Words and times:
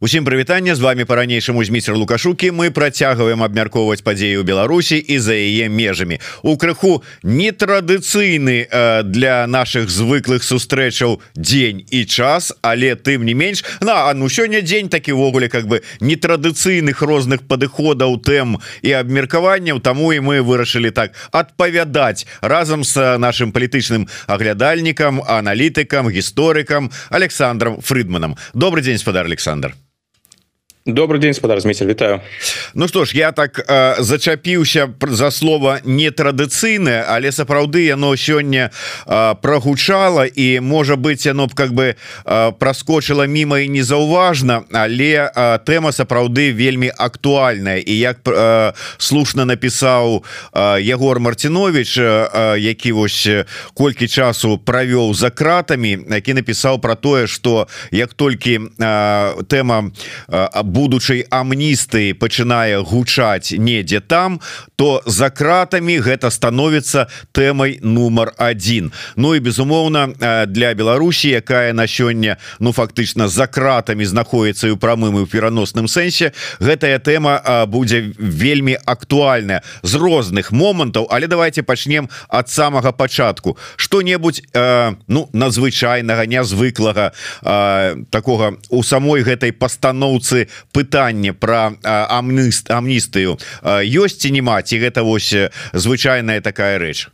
Усім 0.00 0.24
прывітання 0.24 0.74
з 0.74 0.80
вами 0.80 1.04
по-ранейшаму 1.04 1.64
зміцер 1.64 1.96
лукашукі. 1.96 2.50
Мы 2.50 2.70
працягваем 2.70 3.42
абмяркоўваць 3.42 4.06
падзею 4.06 4.44
Беларусі 4.44 4.94
і 4.94 5.18
за 5.18 5.34
яе 5.34 5.66
межамі. 5.68 6.20
У 6.42 6.54
крыху 6.56 7.02
нетрадыцыйны 7.26 8.68
э, 8.70 9.02
для 9.02 9.46
наших 9.50 9.90
звыклых 9.90 10.46
сустрэчаў 10.46 11.18
дзень 11.34 11.82
і 11.90 12.04
час 12.06 12.54
але 12.62 12.94
тым 12.94 13.26
не 13.26 13.34
менш 13.34 13.64
на 13.80 14.14
ну 14.14 14.30
сёння 14.30 14.62
дзень 14.62 14.88
такі 14.88 15.18
ввогуле 15.18 15.48
как 15.48 15.66
бы 15.66 15.82
нетрадыцыйных 15.98 17.02
розных 17.02 17.42
падыходаў 17.50 18.22
тэм 18.22 18.62
і 18.86 18.94
абмеркаванняў. 19.02 19.82
Таму 19.82 20.14
і 20.14 20.22
мы 20.22 20.46
вырашылі 20.46 20.94
так 20.94 21.18
адпавядаць 21.32 22.22
разам 22.40 22.84
с 22.84 23.18
нашим 23.18 23.50
палітычным 23.50 24.06
аглядальнікам 24.30 25.26
аналітыкам 25.26 26.06
гісторыкам 26.06 26.94
Александром 27.10 27.82
Фрыдманам 27.82 28.38
добрый 28.54 28.84
день 28.84 28.98
спадар 29.02 29.26
Александр 29.26 29.74
добрый 30.88 31.20
день 31.20 31.34
спадар 31.34 31.60
змейцер 31.60 31.86
вітаю 31.86 32.20
Ну 32.74 32.88
что 32.88 33.04
ж 33.04 33.16
я 33.16 33.32
так 33.32 33.58
э, 33.68 34.02
зачапіўся 34.02 34.88
за 35.08 35.30
слова 35.30 35.80
нетрадыцыйнае 35.84 37.04
але 37.08 37.32
сапраўды 37.32 37.84
яно 37.84 38.16
сёння 38.16 38.70
э, 39.06 39.34
прогучала 39.42 40.26
і 40.26 40.60
можа 40.60 40.96
быть 40.96 41.26
яно 41.26 41.46
б 41.46 41.54
как 41.54 41.72
бы 41.72 41.94
э, 42.24 42.52
проскочыла 42.58 43.26
мимо 43.26 43.58
і 43.58 43.68
незаўважна 43.68 44.62
але 44.72 45.28
э, 45.28 45.58
тэма 45.64 45.92
сапраўды 45.92 46.52
вельмі 46.52 46.90
актуальная. 46.96 47.78
І 47.78 47.98
як 47.98 48.18
э, 48.24 48.72
слушна 48.98 49.44
напісаў 49.44 50.24
э, 50.52 50.80
Егор 50.80 51.20
Мартинович 51.20 51.98
э, 51.98 52.58
які 52.58 52.92
вось 52.92 53.28
колькі 53.74 54.08
часу 54.08 54.58
правёў 54.64 55.14
за 55.14 55.30
кратами 55.30 55.98
які 56.10 56.34
напісаў 56.34 56.80
про 56.80 56.94
тое 56.94 57.26
что 57.26 57.68
як 57.90 58.14
толькі 58.14 58.60
э, 58.78 59.44
тэма 59.48 59.90
об 60.28 60.76
э, 60.76 60.77
будучай 60.78 61.24
амністыі 61.26 62.14
пачынае 62.22 62.78
гучаць 62.86 63.58
недзе 63.58 64.00
там 64.00 64.38
то 64.76 65.02
за 65.06 65.30
кратамі 65.34 65.98
гэта 66.06 66.30
становіцца 66.30 67.08
тэмай 67.34 67.78
нумар 67.82 68.32
один 68.38 68.92
Ну 69.16 69.34
і 69.34 69.40
безумоўна 69.40 70.46
для 70.46 70.74
Беларусі 70.74 71.34
якая 71.42 71.72
на 71.72 71.90
сёння 71.90 72.38
ну 72.60 72.72
фактычна 72.72 73.28
за 73.28 73.46
кратамі 73.46 74.06
знаходіцца 74.06 74.68
і 74.68 74.74
ў 74.74 74.78
прамым 74.78 75.18
і 75.18 75.24
ў 75.24 75.30
пераносным 75.30 75.90
сэнсе 75.90 76.32
гэтая 76.60 76.98
тэма 77.02 77.66
будзе 77.66 78.12
вельмі 78.18 78.76
актуальная 78.84 79.62
з 79.82 79.94
розных 79.94 80.52
момантаў. 80.52 81.08
Але 81.10 81.26
давайте 81.26 81.62
пачнем 81.62 82.08
ад 82.28 82.48
самага 82.48 82.92
пачатку. 82.92 83.58
Что-небудзь 83.76 84.42
э, 84.52 84.94
ну 85.08 85.28
надзвычайнага 85.32 86.26
нязвыклага 86.26 87.12
э, 87.42 88.04
такога 88.10 88.56
у 88.70 88.82
самой 88.82 89.22
гэтай 89.22 89.52
пастаноўцы 89.52 90.48
пытанне 90.72 91.32
про 91.32 91.74
амніст 91.82 92.70
амністыю. 92.70 93.38
Ёсць 93.64 94.20
ці 94.22 94.30
не 94.30 94.42
маці 94.42 94.78
гэта 94.78 95.02
вось 95.02 95.34
звычайная 95.72 96.40
такая 96.40 96.78
рэч? 96.78 97.08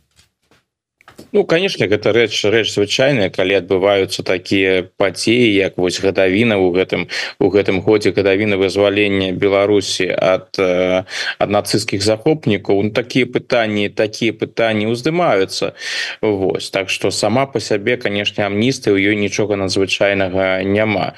Ну 1.31 1.43
конечно 1.43 1.87
гэта 1.87 2.11
рэч 2.11 2.47
рэч 2.47 2.71
звычайная. 2.71 3.29
Калі 3.29 3.59
адбываюцца 3.59 4.23
такія 4.23 4.87
падзеі 4.97 5.51
як 5.55 5.77
вось 5.77 5.99
гадавіна 5.99 6.57
у 6.59 6.71
гэтым 6.71 7.07
у 7.39 7.47
гэтым 7.51 7.81
годзе 7.83 8.11
гадавіна 8.15 8.55
вызвалення 8.55 9.31
Беларусі 9.35 10.07
ад 10.11 10.55
ад 10.59 11.49
нацысцкіх 11.49 12.03
захопнікаў 12.03 12.83
ну, 12.83 12.91
такія 12.91 13.25
пытанні 13.25 13.89
такія 13.89 14.33
пытанні 14.33 14.87
уздымаюцца. 14.87 15.75
Вось. 16.21 16.69
Так 16.69 16.89
что 16.89 17.11
сама 17.11 17.45
по 17.45 17.59
сябе 17.59 17.97
канешне 17.97 18.45
амністы 18.45 18.91
у 18.91 18.99
ёй 18.99 19.15
нічога 19.15 19.55
надзвычайнага 19.55 20.63
няма 20.63 21.15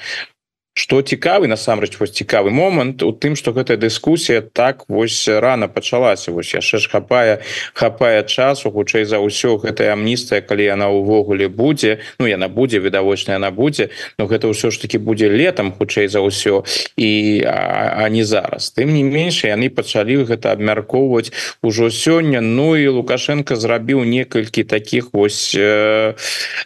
что 0.78 1.02
цікавы 1.02 1.50
насамрэч 1.50 1.98
вось 1.98 2.14
цікавы 2.14 2.54
момант 2.54 3.02
у 3.02 3.10
тым 3.10 3.34
что 3.34 3.50
гэтая 3.50 3.74
дыскусія 3.82 4.46
так 4.46 4.86
вось 4.86 5.26
рано 5.26 5.66
пачалася. 5.66 6.30
Вось 6.30 6.54
яшчэ 6.54 6.78
ж 6.78 6.86
хапае 6.86 7.42
хапае 7.74 8.22
часу 8.22 8.70
хутчэй 8.70 9.02
за 9.02 9.18
ўсё 9.18 9.58
гэтая 9.58 9.98
амністыя 9.98 10.38
калі 10.38 10.70
яна 10.70 10.86
ўвогуле 10.94 11.50
будзе. 11.50 11.98
Ну 12.22 12.30
яна 12.30 12.46
будзе 12.46 12.78
відавочная 12.78 13.42
она 13.42 13.50
будзе 13.50 13.90
но 14.22 14.30
гэта 14.30 14.46
ўсё 14.46 14.70
ж 14.70 14.78
таки 14.78 15.02
будзе 15.02 15.26
летом 15.26 15.74
хутчэй 15.74 16.06
за 16.06 16.22
ўсё 16.22 16.62
і 16.94 17.42
а, 17.42 18.06
а 18.06 18.08
не 18.08 18.22
зараз. 18.22 18.70
Тым 18.70 18.94
не 18.94 19.02
менш 19.02 19.42
яны 19.42 19.74
пачалі 19.74 20.22
гэта 20.30 20.54
абмяркоўваць 20.54 21.34
ужо 21.58 21.90
сёння. 21.90 22.38
Ну 22.38 22.78
і 22.78 22.86
лукашенко 22.94 23.58
зрабіў 23.58 24.06
некалькі 24.06 24.62
таких 24.62 25.10
вось 25.10 25.58
э, 25.58 26.14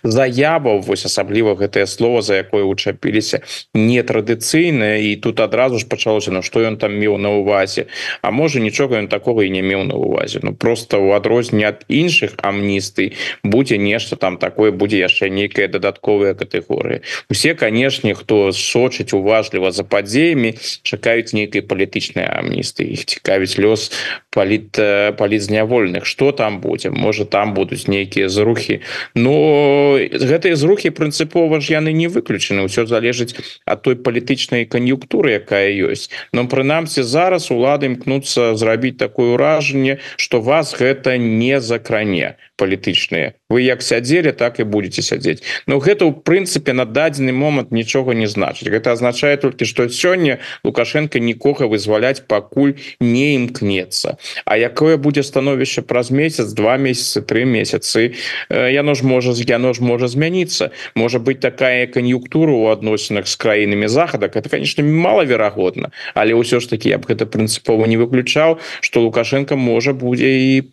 заяваў 0.04 0.84
вось 0.84 1.08
асабліва 1.08 1.56
гэтае 1.56 1.88
слово 1.88 2.20
за 2.20 2.44
якое 2.44 2.68
учапіліся 2.68 3.40
не 3.72 4.01
традыцыйная 4.02 4.98
і 5.00 5.16
тут 5.16 5.40
адразу 5.40 5.78
ж 5.78 5.86
пачалося 5.86 6.30
на 6.30 6.42
што 6.42 6.60
ён 6.60 6.76
там 6.76 6.94
меў 6.94 7.18
на 7.18 7.30
увазе 7.30 7.86
А 8.22 8.30
можа 8.30 8.60
нічога 8.60 8.98
ён 8.98 9.08
такого 9.08 9.42
і 9.42 9.50
не 9.50 9.62
меў 9.62 9.84
на 9.84 9.94
увазе 9.94 10.40
Ну 10.42 10.52
просто 10.54 10.98
у 10.98 11.12
адрозне 11.12 11.66
ад 11.66 11.84
іншых 11.88 12.36
амністый 12.42 13.14
будзе 13.42 13.78
нешта 13.78 14.16
там 14.16 14.38
такое 14.38 14.70
будзе 14.70 14.98
яшчэ 14.98 15.28
нейкая 15.28 15.68
дадатковая 15.68 16.34
катэгорыя. 16.34 17.02
Усе 17.30 17.54
канешне 17.54 18.14
хто 18.14 18.52
сочыць 18.52 19.12
уважліва 19.12 19.72
за 19.72 19.84
падзеямі 19.84 20.54
чакаюць 20.82 21.32
нейкай 21.32 21.62
палітычнай 21.62 22.26
амністы 22.26 22.84
іх 22.84 23.06
цікавіць 23.06 23.58
лёс 23.58 23.90
паліт 24.30 24.76
палітзнявольных 25.16 26.06
что 26.06 26.32
там 26.32 26.60
будзе? 26.60 26.90
Можа 26.90 27.24
там 27.24 27.54
будуць 27.54 27.88
нейкія 27.88 28.28
зрухі. 28.28 28.80
Но 29.14 29.98
гэтыя 29.98 30.56
зрухі 30.56 30.90
прынцыпова 30.90 31.60
ж 31.60 31.78
яны 31.78 31.92
не 31.92 32.08
выключаны. 32.08 32.66
Ўсё 32.66 32.86
залежыць 32.86 33.36
ад 33.64 33.82
той 33.82 33.91
той 33.92 34.00
палітычнай 34.00 34.64
кан'юнктуры 34.64 35.36
якая 35.36 35.68
ёсць. 35.68 36.08
Но 36.32 36.48
прынамсі 36.48 37.04
зараз 37.04 37.52
улады 37.52 37.92
імкнуцца 37.92 38.56
зрабіць 38.56 38.96
такое 38.96 39.36
ўражанне 39.36 40.00
что 40.16 40.40
вас 40.40 40.72
гэта 40.72 41.20
не 41.20 41.60
закране 41.60 42.36
палітычныя 42.62 43.34
вы 43.52 43.62
як 43.62 43.82
сядзелі 43.82 44.32
так 44.32 44.60
і 44.60 44.64
будете 44.64 45.02
сядзець. 45.02 45.44
Но 45.68 45.76
гэта 45.76 46.08
ў 46.08 46.16
прынцыпе 46.24 46.72
на 46.72 46.88
дадзены 46.88 47.36
момант 47.36 47.68
нічога 47.68 48.16
не 48.16 48.24
значыць. 48.24 48.72
Гэта 48.72 48.96
азначае 48.96 49.36
толькі 49.36 49.68
что 49.68 49.84
сёння 49.92 50.40
лукашенко 50.64 51.20
нікога 51.20 51.68
вызваляць 51.68 52.24
пакуль 52.24 52.80
не 53.00 53.36
імкнецца. 53.36 54.16
А 54.48 54.56
якое 54.56 54.96
будзе 54.96 55.22
становішча 55.22 55.84
праз 55.84 56.08
месяц 56.08 56.56
два 56.56 56.80
месяцы 56.80 57.20
три 57.20 57.44
месяцы 57.44 58.16
яно 58.48 58.94
ж 58.94 59.04
можа 59.04 59.36
яно 59.36 59.76
ж 59.76 59.84
можа 59.84 60.08
змяніцца. 60.08 60.72
Можа 60.96 61.18
быть 61.18 61.40
такая 61.40 61.86
кан'юнктура 61.86 62.52
у 62.52 62.72
адносінах 62.72 63.28
з 63.28 63.36
краінамі 63.36 63.88
захадак 63.88 64.36
это 64.36 64.48
конечно 64.48 64.80
малаверагодна. 64.82 65.92
Але 66.14 66.32
ўсё 66.32 66.60
ж 66.60 66.70
таки 66.72 66.88
я 66.88 66.96
б 66.96 67.04
гэта 67.04 67.28
прынцыпова 67.28 67.84
не 67.84 68.00
выключаў 68.00 68.58
что 68.80 69.04
лукашенко 69.04 69.56
можа 69.56 69.92
будзе 69.92 70.56
і 70.56 70.64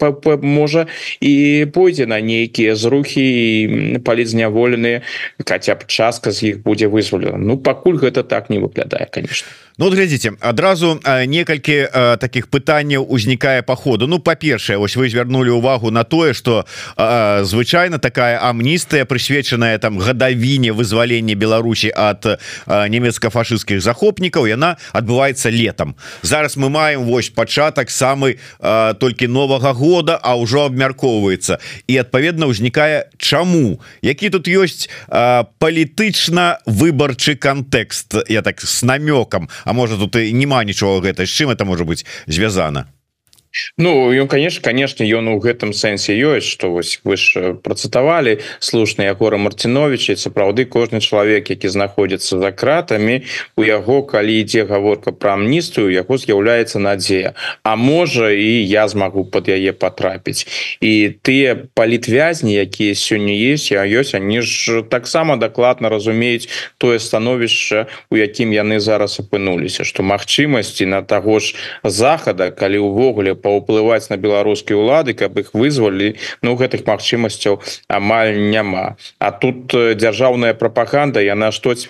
можа 0.42 0.88
і 1.20 1.68
пойдзе 1.80 2.12
на 2.12 2.20
нейкія 2.20 2.76
зрухі 2.76 3.24
палізняволеныя 4.04 5.00
хотя 5.48 5.80
б 5.80 5.88
частка 5.88 6.36
з 6.36 6.52
іх 6.52 6.56
будзе 6.68 6.92
вызволена 6.92 7.40
Ну 7.40 7.56
пакуль 7.56 7.96
гэта 8.04 8.28
так 8.28 8.52
не 8.52 8.60
выглядае 8.60 9.08
конечно 9.08 9.48
Ну 9.80 9.88
глядзіце 9.88 10.36
адразу 10.44 11.00
некалькі 11.08 11.88
таких 12.20 12.52
пытанняў 12.52 13.08
узнікае 13.08 13.64
по 13.64 13.80
ходу. 13.80 14.12
Ну 14.12 14.20
па-першае 14.20 14.76
ось 14.76 15.00
вы 15.00 15.08
звярнули 15.08 15.56
увагу 15.56 15.88
на 15.90 16.04
тое 16.04 16.34
что 16.34 16.68
звычайно 17.48 17.96
такая 17.98 18.44
амністыя 18.44 19.06
прысвечаная 19.08 19.80
там 19.80 19.96
гадавіне 20.00 20.76
вызвалення 20.76 21.36
Беларусі 21.36 21.96
от 21.96 22.28
нямецка-фашистскіх 22.68 23.80
захопнікаў 23.80 24.52
яна 24.52 24.76
адбываецца 24.92 25.48
летом 25.48 25.96
зараз 26.28 26.58
мы 26.60 26.68
маем 26.68 27.08
вось 27.08 27.32
пачатак 27.32 27.88
самы 27.88 28.36
толькі 29.00 29.32
новага 29.32 29.72
года 29.72 30.20
а 30.20 30.36
ўжо 30.36 30.68
абмяркоўваецца. 30.68 31.64
І 31.88 32.04
адпаведна 32.04 32.52
ўзнікае 32.52 33.16
чаму? 33.16 33.80
Які 34.04 34.28
тут 34.28 34.52
ёсць 34.52 34.92
палітычна 35.08 36.60
выбарчы 36.68 37.40
кантэкст 37.40 38.28
я 38.28 38.44
так 38.44 38.60
с 38.60 38.84
намёкам 38.84 39.48
А 39.70 39.74
можа 39.74 39.98
тут 39.98 40.16
і 40.16 40.34
няма 40.34 40.64
нічого 40.66 40.98
гэта 40.98 41.30
з 41.30 41.30
чым 41.30 41.54
это 41.54 41.62
можа 41.62 41.86
быть 41.86 42.02
звязана 42.26 42.90
Ну 43.78 44.14
ён 44.14 44.28
конечно 44.28 44.62
конечно 44.62 45.04
ён 45.04 45.28
у 45.30 45.40
гэтым 45.40 45.74
сэнсе 45.74 46.14
ёсць 46.14 46.46
что 46.46 46.70
вось 46.70 47.02
вы 47.04 47.18
ж 47.18 47.54
працытавалі 47.58 48.40
слушна 48.60 49.10
Ягора 49.10 49.38
Мартиновича 49.38 50.16
сапраўды 50.16 50.66
кожны 50.66 51.02
чалавек 51.02 51.50
які 51.50 51.68
знаходзіцца 51.68 52.38
за 52.38 52.52
кратамі 52.52 53.26
у 53.58 53.64
яго 53.66 54.04
калі 54.04 54.38
ідзе 54.42 54.66
гаворка 54.70 55.12
про 55.12 55.34
амністую 55.34 55.90
яго 55.90 56.18
з'яўляецца 56.18 56.78
надзея. 56.80 57.34
А 57.64 57.76
можа 57.76 58.30
і 58.30 58.62
я 58.70 58.88
змагу 58.88 59.26
под 59.26 59.50
яе 59.50 59.74
потрапіць 59.74 60.46
і 60.82 61.18
тыя 61.26 61.58
палітвязні 61.74 62.54
якія 62.54 62.94
сёння 62.94 63.34
есть 63.34 63.72
я 63.72 63.82
ёсць 63.82 64.14
они 64.14 64.42
ж 64.46 64.86
таксама 64.86 65.38
дакладна 65.42 65.90
разумеюць 65.90 66.50
тое 66.78 67.00
становішча 67.00 67.88
у 68.14 68.18
якім 68.18 68.54
яны 68.54 68.78
зараз 68.80 69.18
апынуліся 69.20 69.82
что 69.84 70.04
магчымасці 70.04 70.86
на 70.86 71.02
таго 71.02 71.40
ж 71.40 71.58
захада 71.84 72.52
калі 72.54 72.86
увогуле 72.86 73.39
паўплываць 73.40 74.12
на 74.12 74.18
беларускія 74.18 74.78
ўлады 74.80 75.16
каб 75.16 75.40
іх 75.40 75.56
вызвалі 75.56 76.16
Ну 76.44 76.56
гэтых 76.60 76.86
магчымасцяў 76.88 77.60
амаль 77.88 78.36
няма. 78.52 78.96
А 79.20 79.32
тут 79.32 79.72
дзяржаўная 79.74 80.54
прапаганда 80.54 81.24
яна 81.24 81.52
штось 81.52 81.90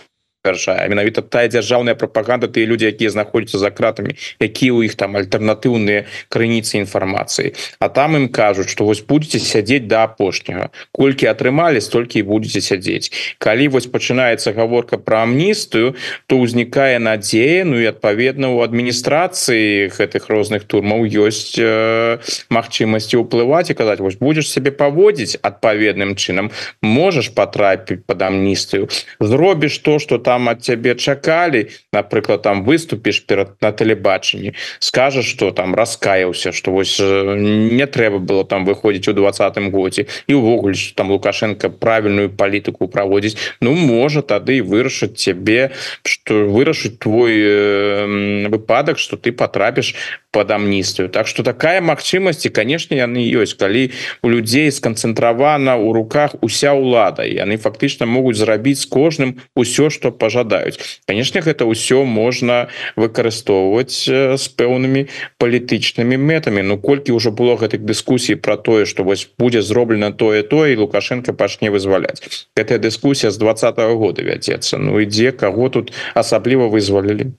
сцвярджае 0.50 0.90
менавіта 0.90 1.22
тая 1.22 1.48
дзяржаўная 1.48 1.96
прапаганда 1.96 2.48
тыя 2.50 2.66
людзі 2.66 2.90
якія 2.90 3.10
знаходзяцца 3.14 3.60
за 3.60 3.70
кратамі 3.70 4.16
якія 4.42 4.74
у 4.74 4.82
іх 4.84 4.96
там 4.96 5.18
альтэрнатыўныя 5.18 6.06
крыніцы 6.30 6.82
інфармацыі. 6.82 7.54
А 7.80 7.90
там 7.90 8.16
ім 8.18 8.28
кажуць 8.30 8.70
что 8.70 8.86
вось 8.86 9.02
будете 9.02 9.40
сядзець 9.40 9.86
до 9.86 9.90
да 9.90 10.04
апошняга. 10.10 10.70
Колькі 10.92 11.30
атрымалі 11.30 11.82
столькі 11.82 12.20
і 12.20 12.24
будете 12.24 12.62
сядзець. 12.62 13.12
Калі 13.38 13.68
вось 13.68 13.88
пачынаецца 13.88 14.54
гаворка 14.54 14.98
про 14.98 15.26
амністыю 15.26 15.96
то 16.28 16.42
ўзнікае 16.42 17.00
надзея 17.00 17.66
Ну 17.66 17.80
і 17.80 17.86
адпаведна 17.86 18.50
у 18.50 18.62
адміністрацыі 18.62 19.90
гэтых 19.94 20.30
розных 20.30 20.66
турмаў 20.66 21.06
ёсць 21.06 21.58
э, 21.58 22.18
магчымасці 22.50 23.22
ўплываць 23.22 23.70
і 23.70 23.78
казаць 23.78 24.00
вось 24.00 24.18
будешь 24.18 24.50
себе 24.50 24.72
паводзіць 24.72 25.38
адпаведным 25.42 26.16
чынам 26.16 26.52
можаш 26.82 27.30
потрапіць 27.30 28.02
под 28.06 28.22
амністыю 28.22 28.90
зробіш 29.20 29.78
то 29.80 30.00
что 30.00 30.18
там 30.18 30.39
от 30.48 30.64
цябе 30.64 30.96
чакалі 30.96 31.68
напрыклад 31.92 32.42
там 32.42 32.64
выступіш 32.64 33.20
перад 33.20 33.58
на 33.62 33.72
тэлебачанні 33.72 34.54
скажаш 34.80 35.26
что 35.26 35.52
там 35.52 35.76
раскаяўся 35.76 36.52
что 36.52 36.72
вось 36.72 37.00
не 37.00 37.86
трэба 37.86 38.20
было 38.20 38.46
там 38.46 38.66
выходзіць 38.66 39.10
у 39.10 39.14
двадцатым 39.14 39.72
годзе 39.72 40.06
і 40.28 40.34
увогуле 40.34 40.76
там 40.96 41.12
лукашенко 41.12 41.70
правільную 41.70 42.30
палітыку 42.30 42.88
праводзіць 42.88 43.38
Ну 43.62 43.74
можа 43.74 44.22
тады 44.22 44.62
вырашыць 44.62 45.16
цябе 45.16 45.72
что 46.04 46.46
вырашыць 46.46 46.98
твой 47.00 47.34
э, 47.36 48.48
выпадак 48.48 49.00
что 49.00 49.18
ты 49.18 49.32
потрапіш 49.32 49.96
под 50.32 50.52
амністыю 50.52 51.10
Так 51.10 51.28
что 51.28 51.44
такая 51.44 51.82
магчымасць 51.82 52.46
і 52.46 52.50
конечно 52.50 52.94
яны 52.94 53.26
ёсць 53.34 53.58
калі 53.58 53.90
у 54.22 54.30
людзей 54.30 54.72
сканцэнтравана 54.72 55.78
у 55.78 55.94
руках 55.94 56.36
уся 56.42 56.74
ўлада 56.74 57.26
яны 57.26 57.58
фактычна 57.58 58.06
могуць 58.06 58.38
зрабіць 58.38 58.86
з 58.86 58.86
кожным 58.86 59.42
усё 59.56 59.90
что 59.90 60.12
пожадаюць 60.12 60.78
конечно 61.08 61.42
гэта 61.42 61.66
ўсё 61.66 62.06
можна 62.06 62.70
выкарыстоўваць 62.96 64.06
з 64.38 64.46
пэўнымі 64.54 65.10
палітычнымі 65.42 66.18
мэтамі 66.18 66.62
Ну 66.62 66.78
колькі 66.78 67.18
ўжо 67.18 67.32
было 67.34 67.58
гэтых 67.58 67.82
дыскусій 67.82 68.36
про 68.36 68.58
тое 68.58 68.86
что 68.86 69.04
вось 69.04 69.26
будзе 69.38 69.62
зроблена 69.62 70.14
тое 70.14 70.44
тое 70.44 70.78
лукашенко 70.78 71.34
пачне 71.34 71.74
вызваляць 71.74 72.22
гэтая 72.56 72.78
дыскусія 72.78 73.32
з 73.32 73.38
двадцатого 73.38 73.98
года 73.98 74.22
вядзецца 74.22 74.78
Ну 74.78 75.02
ідзе 75.02 75.32
кого 75.32 75.70
тут 75.70 75.92
асабліва 76.14 76.70
вызвалілі 76.70 77.34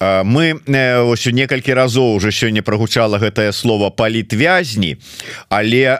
мы 0.00 0.60
ось 1.08 1.26
некалькі 1.26 1.74
разоў 1.74 2.16
уже 2.16 2.30
сёння 2.30 2.62
прогучала 2.62 3.18
гэтае 3.18 3.52
слово 3.52 3.90
палітвязні 3.90 4.96
але 5.48 5.98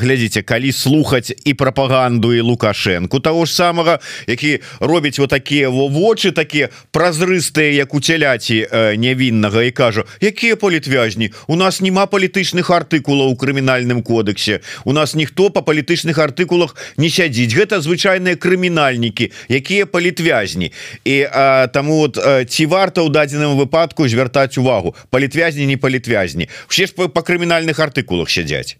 глядзіце 0.00 0.42
калі 0.42 0.72
слухаць 0.72 1.32
і 1.44 1.54
прапаганду 1.54 2.34
і 2.34 2.40
лукашенко 2.40 3.20
того 3.20 3.44
ж 3.44 3.54
самого 3.54 3.98
які 4.26 4.60
робіць 4.80 5.18
вот 5.18 5.30
такія 5.30 5.68
во 5.70 5.88
вочы 5.88 6.32
такія 6.32 6.68
празрыстыя 6.92 7.72
як 7.72 7.94
у 7.94 8.00
цяляці 8.00 8.66
нявіннага 8.96 9.62
і 9.62 9.70
кажу 9.70 10.04
якія 10.20 10.56
палітвязні? 10.56 11.32
У 11.46 11.56
нас 11.56 11.80
няма 11.80 12.06
палітычных 12.06 12.70
артыкулаў 12.70 13.32
у 13.32 13.36
крымінальным 13.36 14.02
кодексе. 14.02 14.60
У 14.84 14.92
нас 14.92 15.14
ніхто 15.14 15.50
по 15.50 15.60
палітычных 15.60 16.18
артыкулах 16.18 16.76
не 16.96 17.10
сядзіць. 17.10 17.52
Гэта 17.54 17.80
звычайныя 17.80 18.36
крымінальнікі 18.36 19.30
якія 19.48 19.86
палітвязні 19.86 20.72
і 21.04 21.26
а, 21.32 21.66
таму 21.66 21.98
вот 21.98 22.18
ці 22.48 22.66
варта 22.66 23.02
ў 23.04 23.10
дадзе 23.10 23.33
дадзеным 23.34 23.58
выпадку 23.58 24.08
звяртаць 24.08 24.58
увагу. 24.58 24.94
Палітвязні 25.10 25.66
не 25.66 25.76
палітвязні. 25.76 26.48
Все 26.68 26.86
ж 26.86 26.94
по, 26.94 27.08
по 27.08 27.20
крымінальных 27.20 27.80
артыкулах 27.80 28.30
сядзяць. 28.30 28.78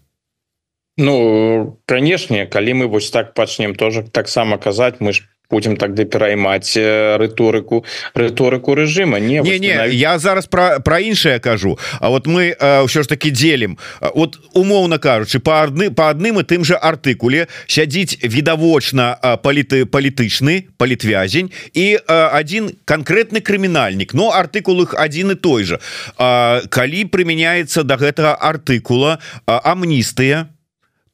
Ну 0.97 1.77
канешне 1.85 2.47
калі 2.47 2.73
мы 2.73 2.87
вось 2.87 3.11
так 3.11 3.33
пачнем 3.33 3.75
тоже 3.75 4.03
таксама 4.03 4.57
казаць 4.57 4.95
мы 4.99 5.11
ж 5.11 5.27
будем 5.49 5.77
тогда 5.77 6.05
пераймаць 6.05 6.77
рыторыку 6.77 7.85
рыторыку 8.13 8.73
режима. 8.73 9.19
Не 9.19 9.41
не, 9.41 9.59
не 9.59 9.75
навіть... 9.75 9.93
я 9.93 10.19
зараз 10.19 10.45
про 10.45 10.79
про 10.79 10.99
іншае 10.99 11.39
кажу. 11.39 11.79
А 11.99 12.09
вот 12.09 12.27
мы 12.27 12.55
ўсё 12.59 13.03
ж 13.03 13.07
таки 13.07 13.29
делим 13.29 13.77
вот 14.13 14.39
умоўно 14.53 14.97
кажучы 14.97 15.39
по 15.39 15.63
адны 15.63 15.89
по 15.91 16.09
адным 16.09 16.39
і 16.39 16.43
тым 16.43 16.63
же 16.63 16.75
артыкуле 16.75 17.47
сядзіць 17.67 18.21
відавочна 18.23 19.17
паліты 19.43 19.85
палітычны 19.85 20.69
палітвязень 20.77 21.51
і 21.73 21.97
один 22.07 22.71
конкретны 22.85 23.41
крымінальнік 23.41 24.13
но 24.13 24.29
артыкул 24.29 24.81
их 24.81 24.93
один 24.93 25.31
і 25.31 25.35
той 25.35 25.63
же. 25.63 25.79
Калі 26.17 27.05
прымяняецца 27.05 27.83
до 27.83 27.95
да 27.95 28.05
гэтага 28.05 28.33
артыкула 28.35 29.19
амністыя 29.45 30.54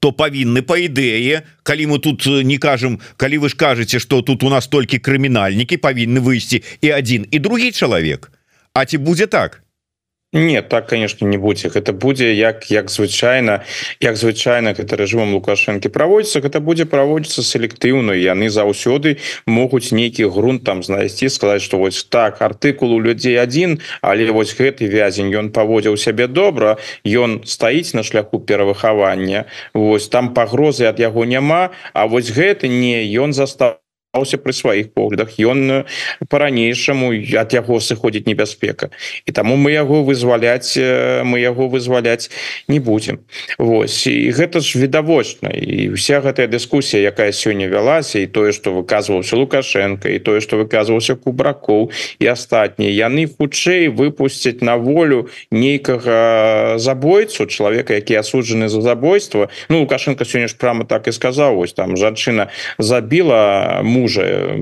то 0.01 0.09
павінны 0.11 0.65
по 0.65 0.75
ідэе 0.81 1.45
калі 1.61 1.85
мы 1.93 1.97
тут 2.01 2.25
э, 2.25 2.41
не 2.41 2.57
кажам 2.57 2.97
калі 3.21 3.45
вы 3.45 3.49
ж 3.49 3.55
кажаце 3.55 4.01
что 4.01 4.21
тут 4.25 4.43
у 4.43 4.49
нас 4.49 4.67
толькі 4.67 4.97
крымінальнікі 4.97 5.77
павінны 5.77 6.19
выйсці 6.25 6.65
і 6.81 6.91
один 6.91 7.29
і 7.29 7.37
другі 7.39 7.71
чалавек 7.71 8.31
А 8.73 8.85
ці 8.85 8.97
будзе 8.97 9.27
так 9.27 9.61
нет 10.33 10.69
так 10.69 10.87
конечно 10.87 11.25
не 11.25 11.37
будзе 11.37 11.67
это 11.67 11.93
будзе 11.93 12.33
як 12.33 12.71
як 12.71 12.89
звычайна 12.89 13.63
як 13.99 14.15
звычайна 14.15 14.69
это 14.69 14.95
рэжымам 14.95 15.33
лукашэнкі 15.35 15.89
праводзіцца 15.89 16.39
гэта 16.39 16.59
будзе 16.59 16.85
праводзіцца 16.85 17.43
селектыўна 17.43 18.15
яны 18.15 18.49
заўсёды 18.49 19.17
могуць 19.45 19.91
нейкі 19.91 20.31
грунт 20.31 20.63
там 20.63 20.83
знайсці 20.83 21.29
сказаць 21.29 21.61
что 21.61 21.77
вось 21.77 22.03
так 22.03 22.41
артыкул 22.41 22.93
у 22.93 22.99
людзей 22.99 23.35
один 23.41 23.79
але 24.01 24.31
вось 24.31 24.55
гэты 24.55 24.87
вязень 24.87 25.35
ён 25.35 25.51
паводзіў 25.51 25.97
сябе 25.97 26.27
добра 26.27 26.77
ён 27.05 27.43
стаіць 27.43 27.93
на 27.93 28.03
шляху 28.03 28.39
перавыхавання 28.39 29.45
Вось 29.73 30.07
там 30.07 30.33
пагрозы 30.33 30.85
ад 30.85 30.99
яго 30.99 31.25
няма 31.25 31.71
А 31.93 32.07
вось 32.07 32.31
гэты 32.31 32.67
не 32.67 33.03
ён 33.19 33.33
застаў 33.33 33.80
аўся 34.11 34.35
пры 34.35 34.51
сваіх 34.51 34.91
поглядах 34.91 35.39
ён 35.39 35.87
по-ранейшаму 36.27 37.15
ад 37.39 37.53
яго 37.55 37.79
сыходзіць 37.79 38.27
небяспека. 38.27 38.91
І 39.23 39.31
таму 39.31 39.55
мы 39.55 39.71
яго 39.71 40.03
вызваляць 40.03 40.75
мы 41.23 41.39
яго 41.39 41.71
вызваляць 41.71 42.27
не 42.67 42.83
будем 42.83 43.23
Вось 43.57 44.03
і 44.11 44.35
гэта 44.35 44.59
ж 44.59 44.75
відавочна. 44.83 45.55
І 45.55 45.95
вся 45.95 46.19
гэтая 46.19 46.51
дыскусія 46.51 47.07
якая 47.07 47.31
сёння 47.31 47.71
вялася 47.71 48.19
і 48.19 48.27
тое 48.27 48.51
что 48.51 48.75
выказваўся 48.75 49.39
лукашенко 49.39 50.11
і 50.11 50.19
тое 50.19 50.43
что 50.43 50.59
выказваўся 50.59 51.15
кубракоў 51.15 51.95
і 52.19 52.25
астатнія 52.27 52.91
яны 53.07 53.31
хутчэй 53.31 53.87
выпусцяць 53.87 54.59
на 54.59 54.75
волю 54.75 55.31
нейкага 55.55 56.75
забойцу 56.83 57.47
чалавека 57.47 57.95
які 57.95 58.19
асуджаны 58.19 58.67
за 58.67 58.83
забойство 58.83 59.47
Ну 59.71 59.87
лукашенко 59.87 60.27
сёння 60.27 60.51
ж 60.51 60.59
прямо 60.59 60.83
так 60.83 61.07
і 61.07 61.15
сказаў 61.15 61.63
ось 61.63 61.71
там 61.71 61.95
жанчына 61.95 62.51
забіла 62.75 63.79
мужа 63.83 64.00
мужа 64.01 64.57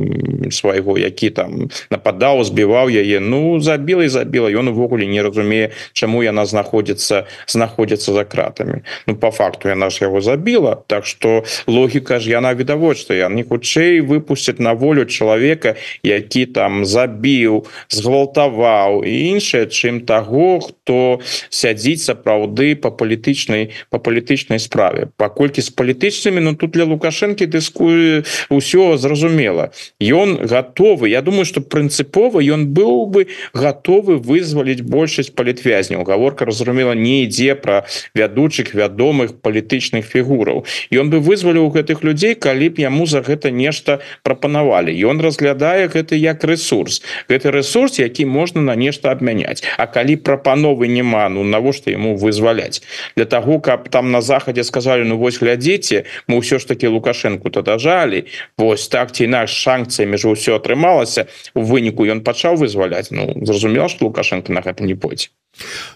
свайго 0.51 0.97
які 0.99 1.29
там 1.29 1.69
нападаў 1.89 2.43
збіваў 2.43 2.91
яе. 2.91 3.19
Ну 3.19 3.59
забіла 3.59 4.03
і 4.03 4.11
забіла 4.11 4.51
ён 4.51 4.75
увогуле 4.75 5.07
не 5.07 5.23
разумее 5.23 5.71
чаму 5.93 6.23
яна 6.23 6.45
знаходзіцца 6.45 7.23
знаходзіцца 7.47 8.13
за 8.13 8.23
кратамі. 8.25 8.83
Ну 9.07 9.15
по 9.15 9.31
факту 9.31 9.69
яна 9.69 9.89
ж 9.89 10.03
яго 10.03 10.21
забіла. 10.21 10.83
Так 10.87 11.05
что 11.05 11.43
логіка 11.67 12.19
ж 12.19 12.29
яна 12.29 12.53
відавочна 12.53 13.15
яны 13.15 13.47
хутчэй 13.47 14.01
выпусцяць 14.03 14.59
на 14.59 14.73
волю 14.73 15.05
чалавека 15.05 15.75
які 16.03 16.45
там 16.45 16.85
забіў 16.85 17.65
згвалтаваў 17.87 19.03
і 19.07 19.13
іншае 19.39 19.71
чым 19.71 20.03
таго 20.03 20.59
хто 20.59 21.19
сядзіць 21.49 22.03
сапраўды 22.03 22.75
по 22.75 22.91
палітычнай 22.91 23.71
по 23.89 23.99
палітычнай 23.99 24.59
справе. 24.59 25.07
Паколькі 25.17 25.61
з 25.61 25.69
палітычнымі 25.71 26.41
Ну 26.41 26.55
тут 26.55 26.71
для 26.71 26.83
лукашэнкі 26.83 27.45
дыскую 27.45 28.25
ўсё 28.49 28.97
зразумела 28.97 29.28
зразумела. 29.29 29.71
Ён 29.99 30.37
готовы 30.47 31.09
Я 31.09 31.21
думаю 31.21 31.45
что 31.45 31.61
прынцыпова 31.61 32.41
ён 32.41 32.67
быў 32.67 33.05
бы 33.07 33.27
готовы 33.53 34.17
вызваліць 34.17 34.81
большасць 34.81 35.29
палітвязняў. 35.29 36.03
Гаворка 36.03 36.45
разумела 36.45 36.93
не 36.93 37.23
ідзе 37.23 37.55
про 37.55 37.85
вядучых 38.15 38.73
вядомых 38.73 39.41
палітычных 39.41 40.05
фігураў. 40.05 40.65
Ён 40.91 41.09
бы 41.09 41.19
вызваліў 41.19 41.69
гэтых 41.69 42.03
людзей 42.03 42.35
калі 42.35 42.69
б 42.69 42.81
яму 42.81 43.05
за 43.05 43.21
гэта 43.21 43.51
нешта 43.51 43.99
прапанавалі. 44.23 44.93
Ён 44.93 45.21
разглядае 45.21 45.87
гэта 45.87 46.15
як 46.15 46.43
ресурс 46.43 47.01
гэты 47.29 47.51
ресурс 47.51 47.99
які 47.99 48.25
можна 48.25 48.61
на 48.61 48.75
нешта 48.75 49.11
абмяняць. 49.11 49.63
А 49.77 49.87
калі 49.87 50.15
прапановы 50.15 50.87
няма 50.87 51.29
ну 51.29 51.43
навошта 51.43 51.91
ему 51.91 52.15
вызваляць? 52.15 52.81
Для 53.15 53.25
того 53.25 53.59
каб 53.59 53.89
там 53.89 54.11
на 54.11 54.21
захадзе 54.21 54.63
сказали 54.63 55.03
Ну 55.03 55.17
вось 55.17 55.39
глядзіце 55.39 56.05
мы 56.27 56.39
ўсё 56.39 56.59
ж 56.59 56.67
таки 56.67 56.87
лукашенко 56.87 57.49
то 57.49 57.61
дажалі 57.61 58.25
Вось 58.57 58.87
так 58.87 59.11
ці 59.19 59.27
інакш 59.27 59.51
санкцыямі 59.59 60.15
ж 60.15 60.31
ўсё 60.31 60.55
атрымалася 60.55 61.27
у 61.51 61.67
выніку 61.67 62.07
ён 62.07 62.23
пачаў 62.23 62.55
вызваляць 62.55 63.11
Ну 63.11 63.27
зразумела 63.43 63.91
что 63.91 64.07
лукашенко 64.07 64.55
на 64.55 64.63
гэта 64.63 64.87
не 64.87 64.95
пойдзе 64.95 65.35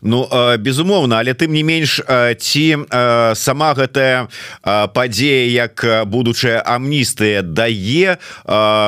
Ну 0.02 0.28
безумоўна 0.60 1.20
але 1.20 1.34
тым 1.34 1.54
не 1.54 1.64
менш 1.64 2.02
ці 2.40 2.66
сама 3.36 3.74
гэтая 3.74 4.28
падзея 4.64 5.48
як 5.50 5.86
будучая 6.08 6.62
амністыя 6.66 7.42
дае 7.42 8.18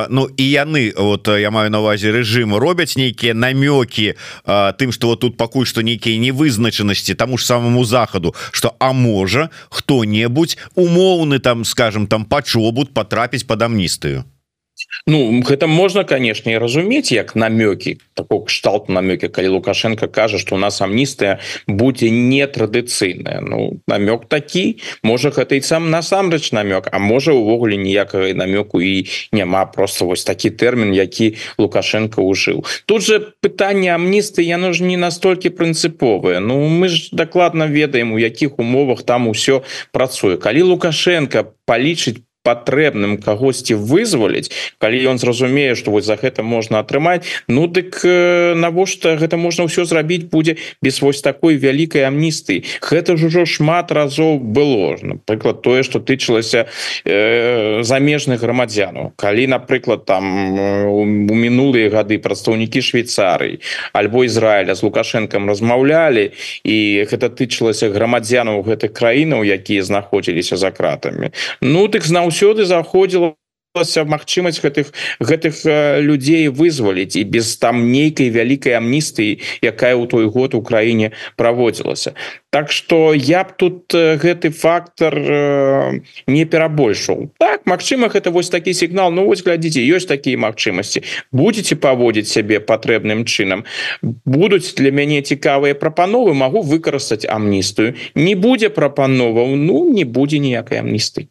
Ну 0.09 0.29
і 0.37 0.43
яны 0.43 0.93
вот 0.97 1.27
я 1.27 1.51
маю 1.51 1.71
на 1.71 1.79
увазе 1.79 2.11
рэжым 2.11 2.55
робяць 2.55 2.95
нейкія 2.95 3.33
намёкі 3.33 4.15
тым 4.45 4.91
что 4.91 5.07
вот 5.07 5.19
тут 5.19 5.37
пакуль 5.37 5.65
што 5.65 5.81
нейкія 5.81 6.19
невызначанасці 6.19 7.15
таму 7.15 7.37
ж 7.37 7.45
самому 7.45 7.85
захаду 7.85 8.35
что 8.51 8.75
а 8.79 8.93
можа 8.93 9.49
хто-небудзь 9.69 10.57
умоўны 10.75 11.39
там 11.39 11.65
скажем 11.65 12.07
там 12.07 12.25
пачобут 12.25 12.93
потрапіць 12.93 13.43
под 13.43 13.61
амністыю 13.61 14.25
Ну 15.07 15.41
гэта 15.45 15.67
можна 15.67 16.03
конечно 16.03 16.51
разумець 16.59 17.11
як 17.11 17.35
намёкі 17.35 17.97
такого 18.13 18.45
кшталт 18.45 18.89
намёкі 18.89 19.27
калі 19.27 19.47
лукашенко 19.59 20.07
кажа 20.07 20.39
что 20.39 20.55
у 20.55 20.57
нас 20.57 20.81
амністыя 20.81 21.39
будзе 21.67 22.09
нетрадыцыйная. 22.09 23.41
Ну 23.41 23.79
намёк 23.87 24.25
такі 24.27 24.81
можа 25.03 25.29
гэта 25.29 25.55
і 25.55 25.61
сам 25.61 25.91
насамрэч 25.91 26.51
намёк 26.51 26.89
А 26.91 26.99
можа 26.99 27.33
увогуле 27.33 27.77
ніякага 27.77 28.33
намёку 28.33 28.81
і 28.81 29.07
няма. 29.31 29.65
Просто 29.65 30.05
вось 30.05 30.23
такі 30.23 30.49
тэрмін 30.49 30.93
які 30.93 31.35
лукашенко 31.57 32.21
ужыў 32.21 32.65
тут 32.85 33.01
же 33.01 33.19
пытанне 33.41 33.93
амністы 33.93 34.41
яно 34.41 34.73
ж 34.73 34.83
не 34.83 34.97
настолькі 34.97 35.49
прынцыповыя 35.49 36.39
Ну 36.39 36.67
мы 36.67 36.89
ж 36.89 37.09
дакладна 37.11 37.67
ведаем 37.67 38.11
у 38.11 38.19
якіх 38.19 38.59
умовах 38.59 39.03
там 39.03 39.27
усё 39.27 39.61
працуе. 39.91 40.37
Калі 40.37 40.61
лукашенко 40.61 41.53
палічыць 41.65 42.25
патрэбным 42.45 43.17
кагосьці 43.17 43.73
вызваліць 43.73 44.53
калі 44.77 45.01
ён 45.09 45.17
зразумее 45.17 45.75
что 45.75 45.91
вось 45.91 46.05
за 46.05 46.15
гэта 46.21 46.45
можна 46.45 46.79
атрымаць 46.85 47.25
Ну 47.47 47.67
дык 47.67 48.01
э, 48.03 48.53
навошта 48.55 49.17
гэта 49.17 49.37
можна 49.37 49.65
ўсё 49.65 49.85
зрабіць 49.85 50.29
будзе 50.29 50.57
без 50.81 51.01
вось 51.01 51.21
такой 51.21 51.57
вялікай 51.57 52.05
амністы 52.05 52.63
гэта 52.81 53.17
ж 53.17 53.27
ужо 53.27 53.45
шмат 53.45 53.91
разоў 53.91 54.39
было. 54.39 54.97
Напрыклад 55.01 55.61
тое 55.61 55.83
что 55.83 55.99
тычылася 55.99 56.67
э, 57.05 57.81
замежных 57.83 58.41
грамадзянаў 58.41 59.13
калі 59.15 59.47
напрыклад 59.47 60.05
там 60.05 60.25
у 60.89 61.05
мінулыя 61.05 61.89
гады 61.89 62.19
прадстаўнікі 62.19 62.81
Швейцарый 62.81 63.61
альбо 63.93 64.25
Ізраіля 64.25 64.75
з 64.75 64.83
лукашэнкам 64.83 65.49
размаўлялі 65.49 66.31
і 66.63 66.77
гэта 67.09 67.29
тычылася 67.29 67.89
грамадзянаў 67.89 68.61
гэтых 68.65 68.93
краінаў 68.93 69.43
якія 69.45 69.83
знаходзіліся 69.83 70.57
за 70.57 70.71
кратамі. 70.71 71.31
Ну 71.61 71.87
дык 71.87 72.05
зна 72.05 72.25
заўсёды 72.35 72.65
заходзіла 72.65 73.35
магчымасць 73.75 74.63
гэтых 74.63 74.91
гэтых 75.19 75.55
людзей 75.99 76.47
вызваліць 76.47 77.19
і 77.19 77.23
без 77.27 77.57
там 77.59 77.91
нейкай 77.91 78.31
вялікай 78.31 78.79
амністыі 78.79 79.39
якая 79.59 79.99
ў 79.99 80.07
той 80.07 80.31
год 80.31 80.55
у 80.55 80.61
краіне 80.63 81.11
праводзілася. 81.35 82.15
Так 82.51 82.71
что 82.71 83.13
я 83.13 83.43
б 83.43 83.51
тут 83.59 83.91
гэты 83.91 84.51
фактор 84.55 85.11
не 86.27 86.45
перабольшаў 86.45 87.35
так 87.37 87.67
Мачыма 87.67 88.07
гэта 88.07 88.31
вось 88.31 88.49
такі 88.49 88.73
сігнал 88.73 89.11
Ну 89.11 89.27
вось 89.27 89.43
глядзіце 89.43 89.83
ёсць 89.83 90.07
такія 90.07 90.39
магчымасці. 90.39 91.03
Будете 91.31 91.75
паводзіць 91.75 92.31
сябе 92.31 92.63
патрэбным 92.63 93.25
чынам. 93.25 93.67
Будуць 94.23 94.71
для 94.79 94.91
мяне 94.91 95.19
цікавыя 95.21 95.75
прапановы 95.75 96.33
могу 96.33 96.61
выкарыстаць 96.61 97.27
амністыю. 97.27 97.95
Не 98.15 98.35
будзе 98.35 98.69
прапановаў 98.69 99.59
Ну 99.59 99.91
не 99.91 100.05
будзе 100.05 100.39
ніякай 100.39 100.79
амністы 100.79 101.27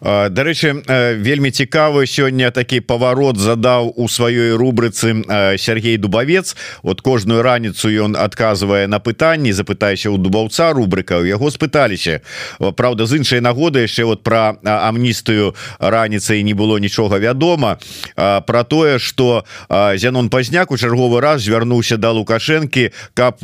Дарэчы 0.00 0.82
вельмі 1.20 1.52
цікавы 1.52 2.08
сёння 2.08 2.50
такі 2.50 2.80
паварот 2.80 3.36
задаў 3.36 3.92
у 3.96 4.08
сваёй 4.08 4.56
рубрыцы 4.56 5.22
Сергей 5.58 5.96
дубавец. 5.96 6.56
Вот 6.82 7.00
кожную 7.00 7.42
раніцу 7.42 7.92
ён 7.92 8.16
адказвае 8.16 8.88
на 8.88 8.98
пытанні 8.98 9.52
запытайся 9.52 10.08
у 10.08 10.16
дубаўца 10.16 10.72
рубрыка 10.72 11.20
у 11.20 11.28
яго 11.28 11.50
спыталіся. 11.52 12.24
Праўда 12.58 13.06
з 13.06 13.20
іншай 13.20 13.44
нагоды 13.44 13.84
яшчэ 13.84 14.04
вот 14.08 14.24
про 14.24 14.56
амністыю 14.64 15.54
раніцай 15.78 16.42
не 16.42 16.54
было 16.54 16.80
нічога 16.80 17.18
вядома. 17.18 17.78
Про 18.16 18.64
тое 18.64 18.98
что 18.98 19.44
Зянон 19.68 20.30
пазняк 20.30 20.70
у 20.72 20.76
чарговы 20.76 21.20
раз 21.20 21.42
звярнуўся 21.44 22.00
да 22.00 22.10
лукашэнкі 22.16 22.90
каб 23.14 23.36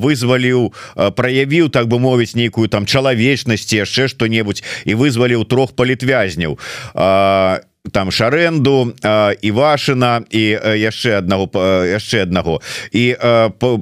вызваліў 0.00 0.72
праявіў 0.96 1.68
так 1.68 1.86
бы 1.86 2.00
мовіць 2.00 2.34
нейкую 2.34 2.68
там 2.72 2.86
чалавечнасці 2.86 3.84
яшчэ 3.84 4.08
что-небудзь 4.08 4.64
і 4.88 4.94
вызваліў 4.94 5.49
трох 5.50 5.74
палітвязняў 5.76 6.56
а 6.94 7.60
там 7.92 8.10
шаренду 8.10 8.94
Івашына 9.42 10.22
і 10.30 10.44
яшчэ 10.78 11.18
аднаго 11.18 11.50
яшчэ 11.86 12.22
аднаго. 12.22 12.60
І 12.92 13.16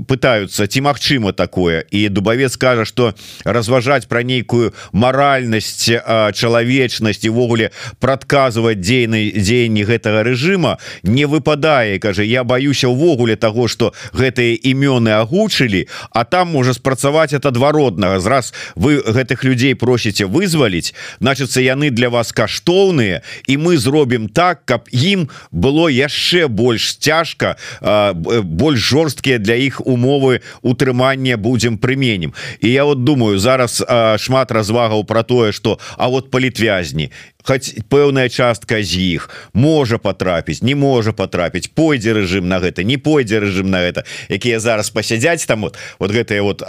пытаются 0.09 0.67
ці 0.67 0.81
магчыма 0.81 1.33
такое? 1.33 1.85
І 1.91 2.09
дубавец 2.09 2.57
кажа 2.57 2.85
что 2.85 3.15
разважаць 3.45 4.07
пра 4.07 4.23
нейкую 4.23 4.73
маральнасць 4.93 5.91
чалавечнасць 6.35 7.27
увогуле 7.29 7.71
прадказваць 8.01 8.81
дзейнай 8.81 9.33
дзеянні 9.37 9.85
гэтага 9.85 10.23
рэжыма 10.23 10.79
не 11.03 11.27
выпадае. 11.27 11.99
Кажа 11.99 12.23
я 12.23 12.45
баюся 12.45 12.89
увогуле 12.89 13.37
того 13.37 13.69
что 13.69 13.93
гэтыя 14.13 14.57
імёны 14.57 15.13
агучылі 15.21 15.87
а 16.11 16.25
там 16.25 16.49
можа 16.49 16.75
спрацаваць 16.75 17.33
от 17.33 17.47
адваротнага. 17.47 18.21
Зраз 18.21 18.55
вы 18.75 19.01
гэтых 19.01 19.45
людзей 19.45 19.75
просіце 19.75 20.27
вызваліць 20.27 20.95
значыцца 21.21 21.61
яны 21.61 21.91
для 21.91 22.09
вас 22.11 22.33
каштоўныя 22.33 23.23
і 23.47 23.57
мы 23.57 23.77
з 23.77 23.87
зробім 23.99 24.29
так 24.29 24.63
каб 24.65 24.87
ім 24.95 25.27
было 25.51 25.91
яшчэ 25.91 26.47
больш 26.47 26.97
цяжка 27.03 27.57
больш 27.83 28.79
жорсткія 28.79 29.39
для 29.43 29.59
іх 29.59 29.83
умовы 29.83 30.41
утрымання 30.63 31.37
будзем 31.37 31.79
прыменем. 31.79 32.31
І 32.63 32.71
я 32.71 32.85
вот 32.85 33.03
думаю 33.03 33.39
зараз 33.39 33.83
шмат 34.23 34.53
развагаў 34.53 35.05
про 35.05 35.23
тое 35.23 35.53
что 35.53 35.79
а 35.97 36.09
вот 36.09 36.31
палітвязні 36.31 37.11
хоць 37.45 37.79
пэўная 37.89 38.29
частка 38.29 38.83
з 38.83 38.99
іх 39.15 39.31
можа 39.55 39.99
потрапіць 39.99 40.59
не 40.63 40.75
можа 40.75 41.13
потрапіць 41.13 41.71
пойдзе 41.71 42.13
рэжым 42.19 42.51
на 42.51 42.59
гэта 42.59 42.83
не 42.83 42.99
пойдзе 42.99 43.39
рэжым 43.39 43.71
на 43.71 43.79
гэта. 43.87 44.03
Якія 44.29 44.59
зараз 44.61 44.91
пасядзяць 44.91 45.47
там 45.47 45.63
вот 45.63 45.79
вот 45.99 46.11
гэтыя 46.11 46.43
вот 46.43 46.63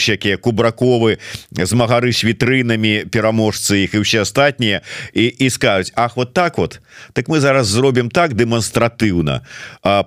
всякие 0.00 0.36
кубраковы 0.36 1.18
змагары 1.52 2.12
с 2.12 2.24
вітрынамі 2.24 3.04
пераможцы 3.12 3.84
іх 3.84 3.94
і 3.94 4.00
ўсе 4.00 4.24
астатнія 4.24 4.80
і 5.12 5.28
і 5.28 5.50
скажуць 5.50 5.92
Ах 5.94 6.16
вот 6.16 6.32
так 6.32 6.58
вот? 6.58 6.80
Так 7.12 7.28
мы 7.28 7.40
зараз 7.40 7.68
зробім 7.68 8.08
так 8.08 8.32
дэманстратыўна 8.32 9.44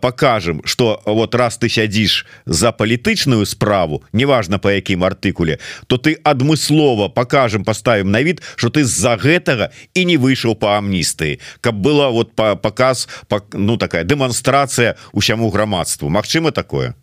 покажем 0.01 0.61
что 0.65 1.01
вот 1.05 1.35
раз 1.35 1.61
ты 1.61 1.69
сядзіш 1.69 2.25
за 2.45 2.71
палітычную 2.71 3.45
справу 3.45 4.03
неважно 4.13 4.57
по 4.59 4.73
якім 4.73 5.05
артыкуле 5.05 5.59
то 5.87 5.97
ты 5.97 6.17
адмыслова 6.23 7.09
покажем 7.09 7.63
поставим 7.63 8.11
на 8.11 8.23
від 8.23 8.41
что 8.55 8.69
ты 8.69 8.83
з-за 8.83 9.15
гэтага 9.15 9.69
і 9.93 10.06
не 10.07 10.15
выйшаў 10.15 10.55
по 10.55 10.77
амністыі 10.79 11.39
каб 11.61 11.75
было 11.83 12.09
вот 12.15 12.35
по 12.35 12.55
показ 12.55 13.07
ну 13.53 13.77
такая 13.77 14.03
дэманстрацыя 14.03 14.95
усяму 15.11 15.49
грамадству. 15.49 16.09
Мачыма 16.09 16.51
такое 16.51 16.95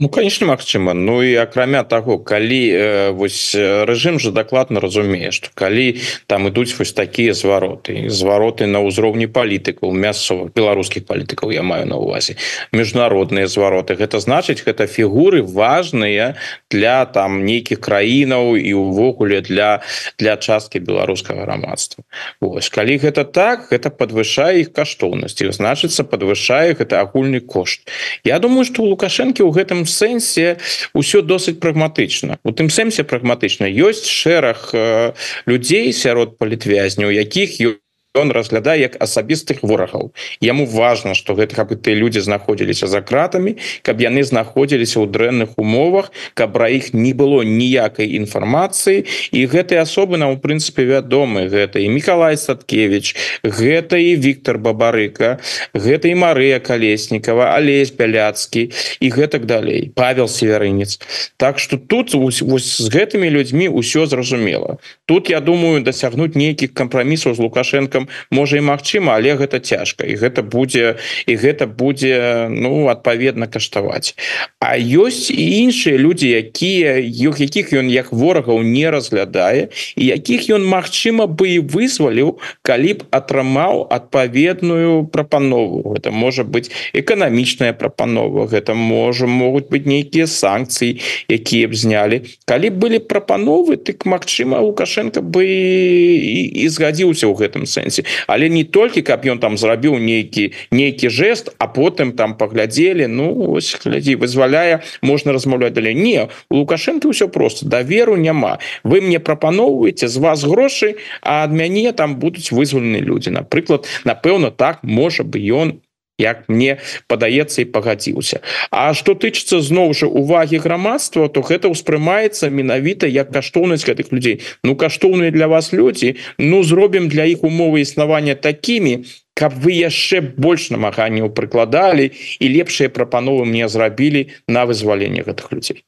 Ну 0.00 0.08
конечно 0.08 0.46
Мачыма 0.46 0.92
Ну 0.92 1.22
і 1.22 1.36
акрамя 1.36 1.84
того 1.84 2.18
калі 2.18 2.62
э, 2.74 3.10
вось 3.10 3.54
рэжым 3.54 4.18
же 4.18 4.32
дакладна 4.32 4.80
разумее 4.80 5.30
что 5.30 5.50
калі 5.54 6.02
там 6.26 6.48
ідуць 6.48 6.74
вось 6.74 6.92
такія 6.92 7.30
звароты 7.30 8.10
звароты 8.10 8.66
на 8.66 8.82
ўзроўні 8.82 9.30
палітыкаў 9.30 9.94
мясцовых 9.94 10.50
беларускіх 10.50 11.06
палітыкаў 11.06 11.54
я 11.54 11.62
маю 11.62 11.86
на 11.86 11.94
увазе. 11.94 12.34
Міжнародныя 12.72 13.46
звароты 13.46 13.94
Гэта 13.94 14.18
значыць 14.18 14.66
гэта 14.66 14.90
фігуры 14.90 15.46
важныя 15.46 16.34
для 16.74 17.06
там 17.06 17.46
нейкіх 17.46 17.78
краінаў 17.78 18.58
і 18.58 18.74
увогуле 18.74 19.46
для 19.46 19.86
для 20.18 20.34
часткі 20.34 20.82
беларускага 20.82 21.46
грамадства 21.46 22.02
калі 22.42 22.98
гэта 22.98 23.22
так 23.22 23.70
гэта 23.70 23.94
подвышае 23.94 24.66
іх 24.66 24.74
каштоўнасці 24.74 25.54
значыцца 25.54 26.02
подвышае 26.02 26.74
гэта 26.74 26.98
агульны 26.98 27.38
кошт. 27.38 27.86
Я 28.24 28.42
думаю 28.42 28.66
что 28.66 28.82
у 28.82 28.90
лукашэнкі 28.90 29.46
ў 29.46 29.54
гэтым 29.54 29.83
сэнсе 29.86 30.58
ўсё 30.94 31.22
досыць 31.22 31.60
прагматычна. 31.60 32.38
У 32.44 32.52
тым 32.52 32.70
сэнсе 32.70 33.04
прагматычна 33.04 33.68
ёсць 33.68 34.08
шэраг 34.08 34.70
э, 34.72 35.12
людзей 35.46 35.92
сярод 35.92 36.38
палітвязняў 36.38 37.10
якіх 37.12 37.60
ёсць 37.60 37.83
он 38.14 38.30
разглядае 38.30 38.80
як 38.80 38.94
асабістых 39.02 39.62
ворагаў. 39.62 40.14
Яму 40.40 40.66
важно 40.66 41.14
что 41.14 41.34
гэта 41.34 41.54
каб 41.54 41.74
ты 41.82 41.94
люди 41.94 42.22
знаходзіліся 42.22 42.86
за 42.86 43.02
кратамі 43.02 43.58
каб 43.82 43.98
яны 44.00 44.22
знаходзіліся 44.22 45.02
ў 45.02 45.10
дрэнных 45.10 45.58
умовах 45.58 46.14
каб 46.34 46.54
пра 46.54 46.70
іх 46.70 46.94
не 46.94 47.10
было 47.12 47.42
ніякай 47.42 48.14
інфармацыі. 48.14 49.04
І 49.34 49.40
гэтай 49.50 49.82
асобы 49.82 50.16
нам 50.16 50.30
у 50.30 50.38
прынцыпе 50.38 50.86
вядомы. 50.86 51.50
Гэта 51.50 51.82
і 51.82 51.90
Миколай 51.90 52.38
садкевич 52.38 53.18
гэта 53.42 53.98
і 53.98 54.14
Віктор 54.14 54.62
бабарыка 54.62 55.42
гэта 55.74 56.06
і 56.06 56.14
Марыя 56.14 56.62
калеснікова 56.62 57.50
алесь 57.58 57.90
бяляцкі 57.90 58.70
і 59.02 59.06
гэтак 59.10 59.46
далей 59.50 59.90
Павел 59.90 60.30
северынец. 60.30 61.02
Так 61.36 61.58
что 61.58 61.78
тут 61.78 62.14
вось, 62.14 62.42
вось 62.42 62.78
з 62.78 62.86
гэтымі 62.94 63.26
людзьмі 63.26 63.74
ўсё 63.74 64.06
зразумела. 64.06 64.78
Тут 65.06 65.34
я 65.34 65.40
думаю 65.40 65.82
дасягнуць 65.82 66.38
нейкіх 66.38 66.70
кампрамісаў 66.78 67.34
з 67.34 67.42
лукашенко 67.42 68.03
можа 68.30 68.58
і 68.58 68.66
магчыма 68.66 69.16
але 69.16 69.36
гэта 69.36 69.60
цяжка 69.60 70.06
і 70.06 70.16
гэта 70.16 70.42
будзе 70.42 70.96
і 71.26 71.34
гэта 71.36 71.66
будзе 71.66 72.48
ну 72.50 72.88
адпаведна 72.88 73.46
каштаваць. 73.46 74.14
А 74.60 74.78
ёсць 74.78 75.30
і 75.30 75.44
іншыя 75.68 75.98
людзі 75.98 76.30
якія 76.30 76.98
іх 76.98 77.40
якіх 77.40 77.72
ён 77.72 77.90
як 77.92 78.12
ворагаў 78.12 78.62
не 78.62 78.90
разглядае 78.90 79.68
і 79.96 80.04
якіх 80.06 80.48
ён 80.50 80.64
магчыма 80.66 81.26
бы 81.26 81.48
і 81.54 81.58
вызваліў 81.60 82.38
калі 82.62 82.92
б 82.98 83.00
атрымаў 83.10 83.86
адпаведную 83.90 85.06
прапанову. 85.06 85.94
Это 85.94 86.10
можа 86.10 86.44
быть 86.44 86.70
эканамічная 86.92 87.72
прапанова 87.72 88.46
гэта 88.48 88.74
можа 88.74 89.26
могуць 89.26 89.68
быць 89.70 89.86
нейкія 89.86 90.26
санкцыі 90.26 90.98
якія 91.28 91.68
б 91.68 91.74
знялі. 91.74 92.22
Калі 92.44 92.70
былі 92.70 92.98
прапановы 92.98 93.76
тык 93.76 94.04
Мачыма 94.04 94.60
лукашенко 94.60 95.20
бы 95.20 95.44
і, 95.46 96.64
і 96.64 96.68
згадзіўся 96.68 97.26
ў 97.28 97.34
гэтым 97.38 97.66
сэнсе 97.66 97.93
парламенце 97.94 98.04
але 98.26 98.48
не 98.48 98.64
толькі 98.64 99.02
каб 99.02 99.24
ён 99.26 99.38
там 99.38 99.58
зрабіў 99.58 99.98
нейкі 99.98 100.52
нейкі 100.70 101.08
жест 101.08 101.54
а 101.58 101.66
потым 101.66 102.12
там 102.12 102.34
паглядзелі 102.34 103.06
Ну 103.06 103.52
ось 103.52 103.76
глядзі 103.84 104.16
вызваляе 104.16 104.82
можна 105.02 105.32
размаўляць 105.32 105.72
далей 105.74 105.94
не 105.94 106.28
у 106.50 106.56
лукашенко 106.56 107.10
все 107.10 107.28
просто. 107.28 107.66
Даверу 107.66 108.16
няма. 108.16 108.58
Вы 108.82 109.00
мне 109.00 109.20
прапаноўваеце 109.20 110.08
з 110.08 110.16
вас 110.16 110.44
грошы 110.44 110.96
а 111.22 111.44
ад 111.44 111.52
мяне 111.52 111.92
там 111.92 112.16
будуць 112.16 112.50
вызвалены 112.52 112.98
люди 112.98 113.28
напрыклад 113.28 113.86
напэўна 114.04 114.50
так 114.50 114.82
можа 114.82 115.22
бы 115.22 115.38
ён 115.38 115.80
як 116.18 116.48
мне 116.48 116.78
падаецца 117.08 117.62
і 117.62 117.70
пагадзіўся. 117.74 118.40
А 118.70 118.94
что 118.94 119.14
тычыцца 119.14 119.60
зноў 119.60 119.94
жа 119.94 120.06
увагі 120.06 120.62
грамадства 120.62 121.28
то 121.28 121.42
гэта 121.42 121.72
ўспрымаецца 121.72 122.50
менавіта 122.50 123.10
як 123.10 123.32
каштоўнасць 123.34 123.86
гэтых 123.86 124.12
людзей. 124.14 124.40
Ну 124.62 124.76
каштоўныя 124.76 125.30
для 125.30 125.48
вас 125.48 125.72
людзі 125.72 126.16
Ну 126.38 126.62
зробім 126.62 127.08
для 127.08 127.24
іх 127.24 127.44
умовы 127.44 127.80
існавання 127.80 128.34
такімі 128.34 129.04
каб 129.34 129.54
вы 129.58 129.74
яшчэ 129.74 130.20
больш 130.38 130.70
намаганняў 130.70 131.30
прыкладалі 131.34 132.10
і 132.14 132.46
лепшыя 132.54 132.88
прапановы 132.88 133.44
мне 133.44 133.68
зрабілі 133.68 134.30
на 134.46 134.64
вызваленне 134.70 135.26
гэтых 135.26 135.50
людзей 135.50 135.82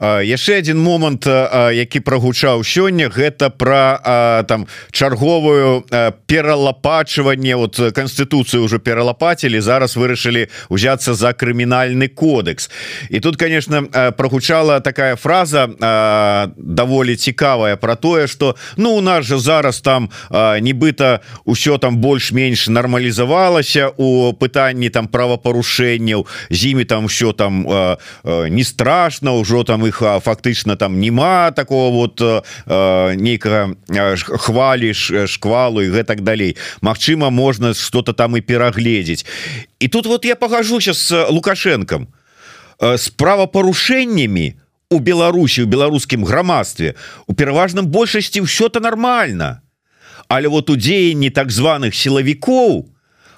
яшчэ 0.00 0.58
один 0.58 0.80
момант 0.80 1.26
які 1.26 2.00
прогучаў 2.00 2.64
сёння 2.64 3.12
гэта 3.12 3.50
про 3.50 4.44
там 4.48 4.66
чарговую 4.90 5.84
пералапачванне 6.26 7.56
вот 7.56 7.76
конституцыю 7.92 8.64
уже 8.64 8.78
пералапатілі 8.78 9.60
зараз 9.60 9.96
вырашылі 9.96 10.48
узяться 10.68 11.14
за 11.14 11.32
крымінальны 11.36 12.08
кодекс 12.08 12.70
і 13.10 13.20
тут 13.20 13.36
конечно 13.36 13.84
прогучала 14.16 14.80
такая 14.80 15.16
фраза 15.16 15.68
даволі 16.56 17.16
цікавая 17.16 17.76
про 17.76 17.96
тое 17.96 18.26
что 18.26 18.56
ну 18.76 18.96
у 18.96 19.00
нас 19.00 19.26
же 19.26 19.38
зараз 19.38 19.80
там 19.80 20.10
нібыта 20.32 21.20
ўсё 21.44 21.78
там 21.78 21.98
больш-менш 21.98 22.68
нармалізавалася 22.68 23.92
у 23.96 24.32
пытанні 24.32 24.88
там 24.88 25.08
правапарушэнняў 25.08 26.26
з 26.50 26.64
імі 26.66 26.84
там 26.84 27.06
все 27.06 27.32
там 27.32 27.66
не 28.24 28.64
страшно 28.64 29.41
ўжо 29.42 29.66
там 29.66 29.82
их 29.84 29.98
фактычна 29.98 30.78
там 30.78 31.02
няма 31.02 31.50
такого 31.50 31.90
вот 31.90 32.22
нейкага 33.18 33.74
хваліш 34.22 35.26
шквалу 35.26 35.82
і 35.82 35.90
гэтак 35.90 36.22
далей. 36.22 36.56
Мачыма 36.80 37.34
можна 37.34 37.74
что-то 37.74 38.14
там 38.14 38.38
і 38.38 38.40
перагледзець. 38.40 39.26
І 39.82 39.88
тут 39.88 40.06
вот 40.06 40.24
я 40.24 40.36
погажуся 40.36 40.94
с 40.94 41.10
лукашенком. 41.28 42.06
С 42.78 43.10
правапарушэннямі 43.10 44.54
у 44.90 44.98
Беларусі 44.98 45.62
у 45.62 45.66
беларускім 45.66 46.24
грамадстве 46.24 46.94
у 47.26 47.34
пераважным 47.34 47.90
большасці 47.90 48.46
ўсё-то 48.46 48.80
нормально. 48.80 49.60
Але 50.28 50.48
вот 50.48 50.70
у 50.70 50.76
дзеянні 50.76 51.30
так 51.30 51.50
званых 51.50 51.94
сілавікоў 51.94 52.86
у 52.86 52.92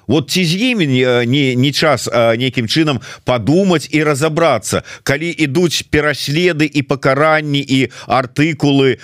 вот 0.07 0.31
ці 0.31 0.45
з 0.45 0.55
імі 0.55 0.87
не, 1.25 1.55
не, 1.55 1.71
час 1.71 2.09
нейкім 2.13 2.67
чынам 2.67 3.01
подумать 3.23 3.89
і 3.91 4.03
разобрацца 4.03 4.83
калі 5.03 5.29
ідуць 5.29 5.83
пераследы 5.89 6.65
і 6.65 6.81
пакаранні 6.81 7.59
і 7.59 7.91
артыкулы 8.07 8.97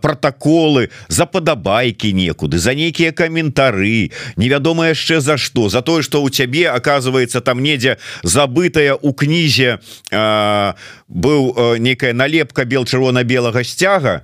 протоколы 0.00 0.88
за 1.08 1.26
падабайкі 1.26 2.12
некуды 2.12 2.58
за 2.58 2.74
нейкія 2.74 3.12
каментары 3.12 4.10
невядома 4.36 4.88
яшчэ 4.92 5.20
за 5.20 5.36
что 5.36 5.68
за 5.68 5.82
тое 5.82 6.02
что 6.02 6.22
у 6.22 6.30
цябе 6.30 6.70
оказывается 6.70 7.40
там 7.40 7.62
недзе 7.62 7.98
забытая 8.22 8.94
у 8.94 9.12
кнізе 9.12 9.78
быў 10.12 11.40
некая 11.78 12.12
налепка 12.12 12.64
бел 12.64 12.84
чырвона-белага 12.84 13.64
сцяга 13.64 14.22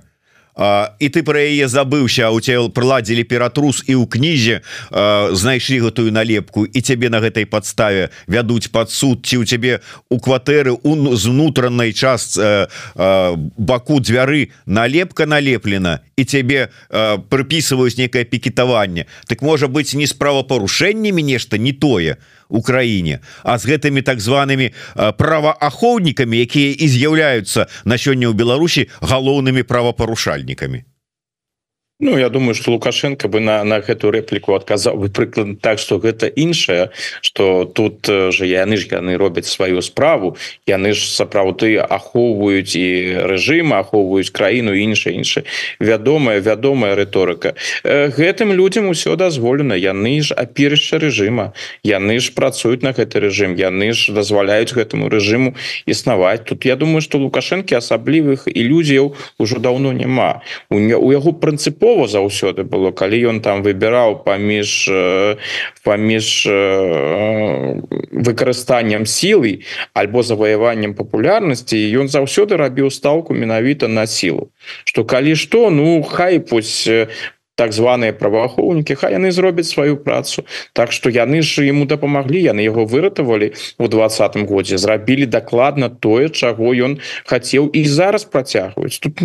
то 0.55 0.93
і 0.99 1.09
ты 1.09 1.23
про 1.23 1.41
яе 1.41 1.67
забыўся 1.67 2.29
у 2.29 2.39
тебя 2.39 2.69
прыладзілі 2.69 3.25
ператрус 3.25 3.81
і 3.89 3.97
ў 3.97 4.05
кнізе 4.05 4.61
знайшлі 5.33 5.89
гэтую 5.89 6.13
налепку 6.13 6.65
і 6.65 6.79
цябе 6.81 7.09
на 7.09 7.17
гэтай 7.19 7.49
подставе 7.49 8.13
вядуць 8.29 8.69
под 8.69 8.93
суд 8.93 9.25
ці 9.25 9.41
у 9.41 9.45
цябе 9.45 9.81
у 10.13 10.21
кватэры 10.21 10.77
у 10.77 11.15
з 11.17 11.25
унутранай 11.25 11.93
час 11.93 12.37
баку 13.57 13.97
дзвяры 13.99 14.53
налепка 14.65 15.25
налеплена 15.25 16.05
і 16.17 16.23
цябе 16.23 16.69
прыпісваюць 17.33 17.97
некае 17.97 18.23
пікетаванне. 18.23 19.09
Так 19.25 19.41
можа 19.41 19.67
быть 19.67 19.93
не 19.97 20.05
справапарушэннямі 20.05 21.23
нешта 21.23 21.57
не 21.57 21.73
тое 21.73 22.21
Украіне 22.49 23.19
а 23.43 23.57
з 23.57 23.69
гэтымі 23.69 24.01
так 24.01 24.19
зваными 24.19 24.71
праваахоўнікамі 24.95 26.41
якія 26.43 26.75
і 26.77 26.87
з'яўляюцца 26.87 27.67
на 27.85 27.95
сёння 27.97 28.29
ў 28.29 28.33
Беларусі 28.33 28.89
галоўнымі 29.01 29.63
правапарушальнікамі 29.63 30.83
Ну 32.05 32.17
я 32.17 32.27
думаю 32.27 32.53
что 32.53 32.71
лукашенко 32.71 33.29
бы 33.29 33.39
на 33.39 33.63
на 33.63 33.79
гэту 33.79 34.11
рэпліку 34.11 34.51
адказаў 34.59 34.99
бы 34.99 35.07
прыклад 35.07 35.61
так 35.63 35.79
что 35.79 36.03
гэта 36.03 36.27
іншае 36.27 36.91
что 37.21 37.63
тут 37.63 38.03
же 38.11 38.43
яны 38.43 38.75
ж 38.75 38.91
яны 38.91 39.15
робяць 39.15 39.47
сваю 39.47 39.79
справу 39.81 40.35
яны 40.67 40.91
ж 40.91 41.07
сапраўды 41.07 41.79
ахоўваюць 41.79 42.75
і 42.75 42.87
рэжым 43.31 43.71
ахоўваюць 43.71 44.35
краіну 44.35 44.75
інша 44.75 45.15
інша 45.15 45.47
вядомая 45.79 46.43
вядомая 46.43 46.91
рыторыка 46.99 47.55
гэтым 47.87 48.51
людям 48.51 48.91
усё 48.91 49.15
дазволена 49.15 49.79
яны 49.79 50.19
ж 50.19 50.35
аперышча 50.35 50.99
рэжыма 50.99 51.55
яны 51.87 52.19
ж 52.19 52.35
працуюць 52.35 52.83
на 52.83 52.91
гэты 52.91 53.23
рэжым 53.23 53.55
яны 53.55 53.95
ж 53.95 54.11
дазваляюць 54.11 54.75
гэтаму 54.75 55.07
рэжыму 55.07 55.55
існаваць 55.87 56.43
тут 56.43 56.67
я 56.67 56.75
думаю 56.75 56.99
что 56.99 57.15
лукашэнкі 57.23 57.79
асаблівых 57.79 58.51
ілюзіяў 58.51 59.15
ужо 59.39 59.55
даўно 59.63 59.95
няма 59.95 60.43
у 60.67 60.83
у 60.83 61.15
яго 61.15 61.31
прынцыпова 61.31 61.92
паступова 61.93 62.07
заўсёды 62.07 62.63
было 62.63 62.91
калі 62.91 63.17
ён 63.29 63.41
там 63.41 63.61
выбіраў 63.61 64.23
паміж 64.25 64.89
паміж 65.83 66.47
выкарыстаннем 68.11 69.05
сілы 69.05 69.61
альбо 69.93 70.23
заваяваннем 70.23 70.93
папулярнасці 70.93 71.77
ён 71.99 72.07
заўсёды 72.07 72.57
рабіў 72.57 72.89
стаўку 72.89 73.33
менавіта 73.33 73.87
на 73.87 74.07
сілу. 74.07 74.49
Что 74.85 75.05
калі 75.05 75.35
што 75.35 75.69
ну 75.69 76.01
хай 76.03 76.39
пусть 76.39 76.89
так 77.55 77.73
званыя 77.73 78.13
праваахоўнікі 78.17 78.95
хай 78.97 79.13
яны 79.17 79.31
зробяць 79.31 79.69
сваю 79.69 79.97
працу. 79.97 80.45
Так 80.73 80.91
что 80.91 81.09
яны 81.09 81.41
ж 81.41 81.65
ему 81.69 81.85
дапамаглі 81.85 82.41
яны 82.41 82.65
яго 82.65 82.85
выратавалі 82.85 83.53
у 83.77 83.87
двадцатым 83.87 84.45
годзе 84.45 84.77
зрабілі 84.77 85.25
дакладна 85.25 85.89
тое 85.89 86.29
чаго 86.29 86.73
ён 86.73 86.97
хацеў 87.25 87.69
і 87.69 87.85
зараз 87.85 88.25
працягваюць 88.25 88.97
тут 88.99 89.21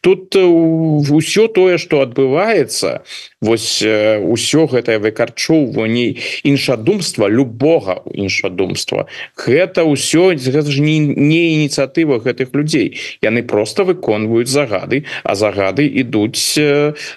тут 0.00 0.36
ўсё 0.36 1.46
тое 1.48 1.78
что 1.78 2.02
адбываецца 2.02 3.06
Вось 3.42 3.84
ўсё 3.84 4.66
гэтае 4.70 4.98
выкарчоўванне 5.02 6.16
іншадумства 6.48 7.28
любога 7.28 8.00
іншадумства 8.08 9.06
гэта 9.36 9.84
ўсё 9.84 10.32
гэта 10.38 10.70
ж 10.70 10.80
не, 10.80 10.98
не 10.98 11.60
ініцыятыва 11.60 12.22
гэтых 12.22 12.54
людзей. 12.56 12.96
Яны 13.20 13.42
просто 13.42 13.84
выконваюць 13.84 14.48
загады 14.48 15.04
а 15.22 15.34
загады 15.34 15.84
ідуць 15.84 16.40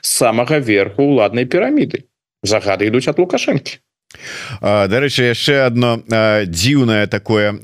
сам 0.04 0.36
самага 0.36 0.60
верху 0.60 1.04
уладнай 1.04 1.46
піраміды. 1.46 2.04
Загады 2.44 2.90
ідуць 2.90 3.08
ад 3.08 3.20
лукашэнкі. 3.22 3.80
Дарэчы 4.62 5.32
яшчэ 5.32 5.68
одно 5.68 6.00
дзіўнае 6.48 7.08
такое 7.08 7.56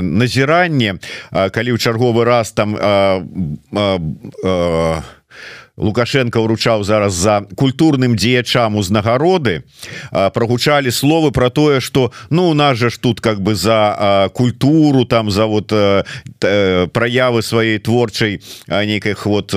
назіранне. 0.00 0.98
Калі 1.32 1.70
ў 1.74 1.78
чарговы 1.78 2.24
раз 2.24 2.52
там 2.52 2.76
а, 2.78 3.20
а, 3.72 4.00
а, 4.44 5.02
лукашенко 5.78 6.40
уручаў 6.40 6.82
зараз 6.84 7.14
за 7.14 7.46
культурным 7.56 8.16
дзеячам 8.16 8.76
узнагароды. 8.76 9.62
Прогучалі 10.10 10.90
словы 10.90 11.32
про 11.32 11.50
тое 11.50 11.80
что 11.80 12.12
ну 12.30 12.48
у 12.50 12.54
нас 12.54 12.78
же 12.78 12.90
ж 12.90 12.98
тут 12.98 13.20
как 13.20 13.40
бы 13.40 13.54
за 13.54 14.30
культуру 14.34 15.04
там 15.04 15.30
за 15.30 15.46
вот 15.46 15.70
проявы 15.70 17.42
сваёй 17.42 17.78
творчай 17.78 18.40
нейкіх 18.66 19.26
вот 19.26 19.54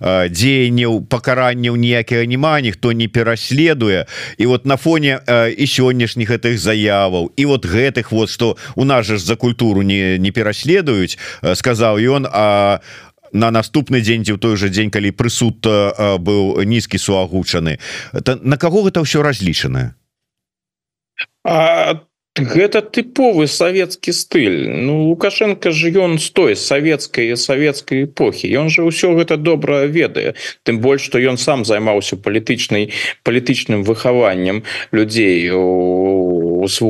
дзеянняў 0.00 1.06
пакаранняў 1.06 1.76
ніякіх 1.76 2.26
няма 2.26 2.60
ніхто 2.60 2.92
не 2.92 3.08
пераследуе. 3.08 4.06
І 4.38 4.46
вот 4.46 4.66
на 4.66 4.76
фоне 4.76 5.20
і 5.58 5.66
сённяшніх 5.66 6.30
гэтых 6.30 6.58
заяваў 6.58 7.32
і 7.36 7.44
вот 7.44 7.66
гэтых 7.66 8.12
вот 8.12 8.30
что 8.30 8.56
у 8.74 8.84
нас 8.84 9.06
же 9.06 9.18
ж 9.18 9.24
за 9.24 9.36
культуру 9.36 9.82
не 9.82 10.18
не 10.18 10.30
пераследуюць 10.30 11.18
сказаў 11.54 11.98
ён 11.98 12.26
а 12.30 12.80
на 13.34 13.50
наступны 13.50 14.00
дзень 14.00 14.24
ці 14.24 14.34
ў 14.34 14.38
той 14.38 14.54
же 14.56 14.70
дзень 14.70 14.94
калі 14.94 15.10
прысуд 15.10 15.66
быў 15.66 16.62
нізкі 16.64 16.96
суагучаны. 16.96 17.76
На 18.24 18.56
каго 18.56 18.86
гэта 18.86 19.02
ўсё 19.02 19.26
разлічанае 19.26 19.98
а 21.44 22.00
гэта 22.34 22.82
тыповы 22.82 23.46
савецкі 23.46 24.10
стыль. 24.10 24.66
Ну 24.66 25.06
лукашенко 25.06 25.70
ж 25.70 25.94
ён 25.94 26.18
з 26.18 26.30
той 26.34 26.56
савецкай 26.58 27.36
савецкай 27.38 28.10
эпохі. 28.10 28.50
Ён 28.50 28.74
же 28.74 28.82
ўсё 28.82 29.14
гэта 29.14 29.38
добра 29.38 29.86
ведае. 29.86 30.34
Тым 30.66 30.82
больш 30.82 31.06
што 31.06 31.22
ён 31.22 31.38
сам 31.38 31.62
займаўся 31.64 32.16
палітычнай 32.16 32.90
палітычным 33.22 33.84
выхаваннем 33.84 34.64
людзей 34.90 35.50
у 35.54 36.43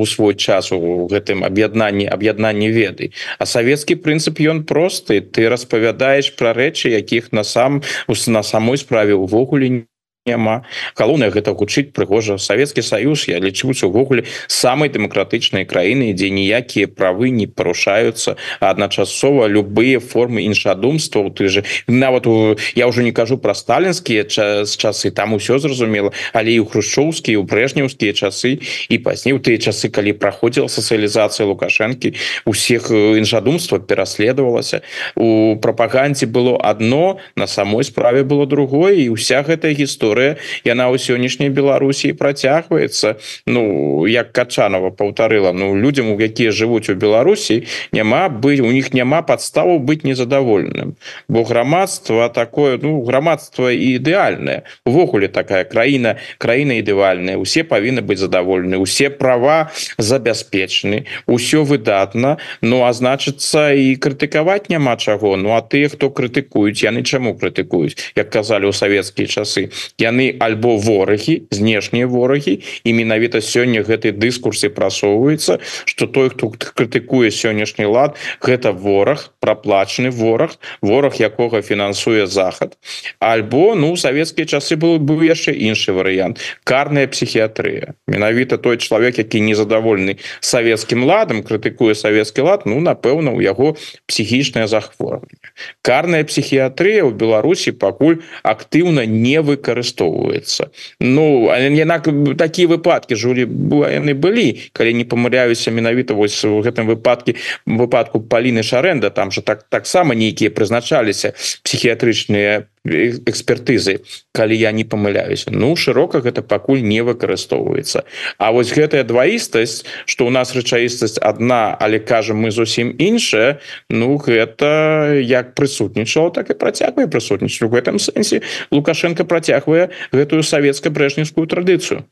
свой 0.07 0.35
час 0.35 0.73
у 0.73 1.07
гэтым 1.09 1.45
аб'яднанні 1.45 2.07
аб'яднанні 2.07 2.69
веды. 2.71 3.11
А 3.39 3.47
савецкі 3.47 3.97
прынцып 4.01 4.41
ён 4.41 4.65
просты. 4.65 5.21
Ты 5.21 5.49
распавядаеш 5.49 6.35
пра 6.37 6.55
рэчы 6.55 6.95
якіх 6.95 7.33
на 7.33 7.45
сам 7.45 7.83
на 8.27 8.43
самой 8.43 8.79
справе 8.79 9.15
увогуле 9.15 9.69
не 9.69 9.94
няма. 10.25 10.65
Галоўнае 10.97 11.29
гэта 11.29 11.53
гучыць 11.53 11.93
прыгожа. 11.93 12.39
Савецкі 12.41 12.81
Саюз 12.81 13.29
я 13.29 13.37
лічуся 13.45 13.93
увогуле 13.93 14.25
самай 14.49 14.89
дэмакратычнай 14.89 15.69
краіны 15.69 16.17
дзе 16.17 16.33
ніякія 16.33 16.89
правы 16.89 17.29
не 17.29 17.45
парушаюцца 17.45 18.41
адначасова 18.57 19.45
любыя 19.53 20.01
формы 20.01 20.49
іншадумства 20.49 21.29
ты 21.29 21.53
же 21.53 21.65
нават 21.87 22.27
у 22.27 22.57
я 22.73 22.89
уже 22.89 23.05
не 23.05 23.13
кажу 23.13 23.37
про 23.37 23.53
сталінскія 23.53 24.25
час 24.25 24.81
часы 24.81 25.13
там 25.13 25.37
усё 25.37 25.61
зразумела 25.61 26.09
але 26.33 26.57
і 26.57 26.61
у 26.61 26.67
хрушчоўскія 26.73 27.37
у 27.37 27.45
брежнеўскія 27.45 28.17
часы 28.17 28.65
і 28.89 28.97
пазней 29.05 29.37
у 29.37 29.45
тыя 29.45 29.61
часы 29.61 29.93
калі 29.93 30.17
праходзіла 30.17 30.73
сацыялізацыя 30.73 31.45
лукашэнкі 31.45 32.17
усіх 32.49 32.89
іншадумства 32.89 33.77
пераследавалася. 33.77 34.81
У 35.17 35.61
прапагандзе 35.61 36.25
было 36.25 36.57
одно 36.57 37.21
на 37.37 37.47
самой 37.47 37.85
справе 37.85 38.25
было 38.25 38.47
другое 38.47 39.05
і 39.05 39.13
вся 39.13 39.45
гэтая 39.45 39.77
гісторыя 39.77 40.14
гісторыя 40.15 40.37
яна 40.65 40.91
ў 40.91 40.99
сённяшняй 40.99 41.51
Беларусі 41.51 42.13
працягваецца 42.15 43.19
Ну 43.47 44.07
як 44.07 44.33
качанова 44.33 44.91
паўтарыла 44.91 45.53
Ну 45.53 45.75
людям 45.75 46.13
у 46.13 46.19
якія 46.19 46.51
жывуць 46.51 46.91
у 46.91 46.95
Беларусі 46.95 47.67
няма 47.93 48.29
быць 48.29 48.61
у 48.61 48.71
них 48.71 48.95
няма 48.95 49.23
подставу 49.23 49.79
быць 49.79 50.05
незадаволеным 50.05 50.97
бо 51.29 51.45
грамадства 51.45 52.29
такое 52.29 52.79
ну 52.83 53.03
грамадства 53.03 53.73
ідэальное 53.73 54.63
увогуле 54.87 55.29
такая 55.29 55.65
краіна 55.65 56.17
краіна 56.39 56.79
ідэальная 56.79 57.37
усе 57.37 57.65
павінны 57.65 58.03
быць 58.03 58.23
задаволены 58.23 58.79
усе 58.79 59.11
права 59.11 59.71
забяспечаны 59.99 61.07
усё 61.27 61.65
выдатна. 61.65 62.39
Ну 62.61 62.85
а 62.85 62.93
значыцца 62.93 63.75
і 63.75 63.97
крытыкаваць 63.97 64.69
няма 64.69 64.97
чаго. 64.97 65.37
Ну 65.37 65.57
а 65.57 65.61
ты 65.63 65.89
хто 65.89 66.11
крытыкуюць 66.11 66.85
яны 66.85 67.03
чаму 67.03 67.35
крытыкуюць? 67.35 67.97
Як 68.17 68.31
казалі 68.31 68.71
ў 68.71 68.75
савецкія 68.77 69.27
часы 69.27 69.71
яны 70.05 70.37
альбо 70.39 70.77
ворагі 70.77 71.49
знешнія 71.51 72.07
ворагі 72.07 72.61
і 72.85 72.91
менавіта 72.93 73.41
сёння 73.41 73.81
гэтай 73.81 74.13
дыскурсе 74.13 74.69
прасоўваецца 74.69 75.59
что 75.85 76.07
той 76.07 76.29
хто 76.31 76.53
крытыкуе 76.53 77.31
сённяшні 77.31 77.89
лад 77.89 78.21
гэта 78.41 78.73
вораг 78.73 79.33
праплачаны 79.41 80.11
вораг 80.11 80.59
вораг 80.83 81.17
якога 81.21 81.63
фінансуе 81.63 82.27
захад. 82.27 82.77
Альбо 83.19 83.75
ну 83.75 83.97
савецкія 83.97 84.47
часы 84.47 84.77
был 84.77 84.99
быў 84.99 85.25
яшчэ 85.25 85.57
іншы 85.57 85.97
варыянт 85.97 86.41
карная 86.65 87.07
псіхіятрыя. 87.09 87.95
Менавіта 88.07 88.57
той 88.57 88.77
чалавек 88.77 89.19
які 89.19 89.41
незадаволены 89.41 90.19
савецкім 90.41 91.05
ладам 91.05 91.43
крытыкуе 91.43 91.95
савецкі 91.95 92.45
лад 92.45 92.69
ну 92.69 92.81
напэўна 92.81 93.33
у 93.33 93.41
яго 93.41 93.77
псіхічнае 94.07 94.69
захворванне. 94.69 95.41
Карная 95.83 96.25
псіхіятрыя 96.25 97.05
ў 97.09 97.13
Беларусі 97.15 97.73
пакуль 97.73 98.21
актыўна 98.43 99.07
не 99.07 99.41
выкарыстана 99.41 99.94
выкарыстоўваецца 99.95 100.71
Ну 101.01 101.51
яна 101.55 101.99
такія 102.37 102.69
выпадкі 102.69 103.15
жулі 103.15 103.47
яны 103.47 104.15
былі 104.15 104.71
калі 104.73 104.95
не 104.95 105.05
памыляюся 105.05 105.71
менавіта 105.71 106.15
вось 106.15 106.45
у 106.45 106.61
гэтым 106.61 106.87
выпадке 106.87 107.37
выпадку 107.67 108.21
паліны 108.21 108.63
шарэнда 108.63 109.11
там 109.11 109.31
же 109.31 109.43
так 109.43 109.65
таксама 109.69 110.15
нейкія 110.15 110.51
прызначаліся 110.51 111.35
псіхіятрычныя 111.65 112.67
экспертызы 112.85 114.05
калі 114.33 114.57
я 114.57 114.73
не 114.73 114.85
памыляюся 114.85 115.51
Ну 115.51 115.77
шырока 115.77 116.21
гэта 116.21 116.43
пакуль 116.43 116.83
не 116.85 117.01
выкарыстоўваецца 117.01 118.05
А 118.39 118.53
вось 118.53 118.73
гэтая 118.73 119.05
дваістасць 119.05 119.85
что 120.05 120.27
у 120.27 120.31
нас 120.31 120.55
рэчаістасць 120.55 121.19
одна 121.19 121.77
але 121.81 121.99
кажам 121.99 122.45
мы 122.45 122.51
зусім 122.51 122.93
іншая 122.99 123.61
Ну 123.89 124.17
гэта 124.21 125.17
як 125.17 125.55
прысутнічала 125.55 126.31
так 126.31 126.51
і 126.51 126.59
працягвае 126.61 127.09
прысутнічаць 127.09 127.65
у 127.65 127.73
гэтым 127.73 127.97
сэнсе 127.99 128.43
лукашенко 128.71 129.25
працягвае 129.25 129.89
гэтую 130.13 130.43
савецка-брэжнівскую 130.43 131.47
традыцыю 131.49 132.05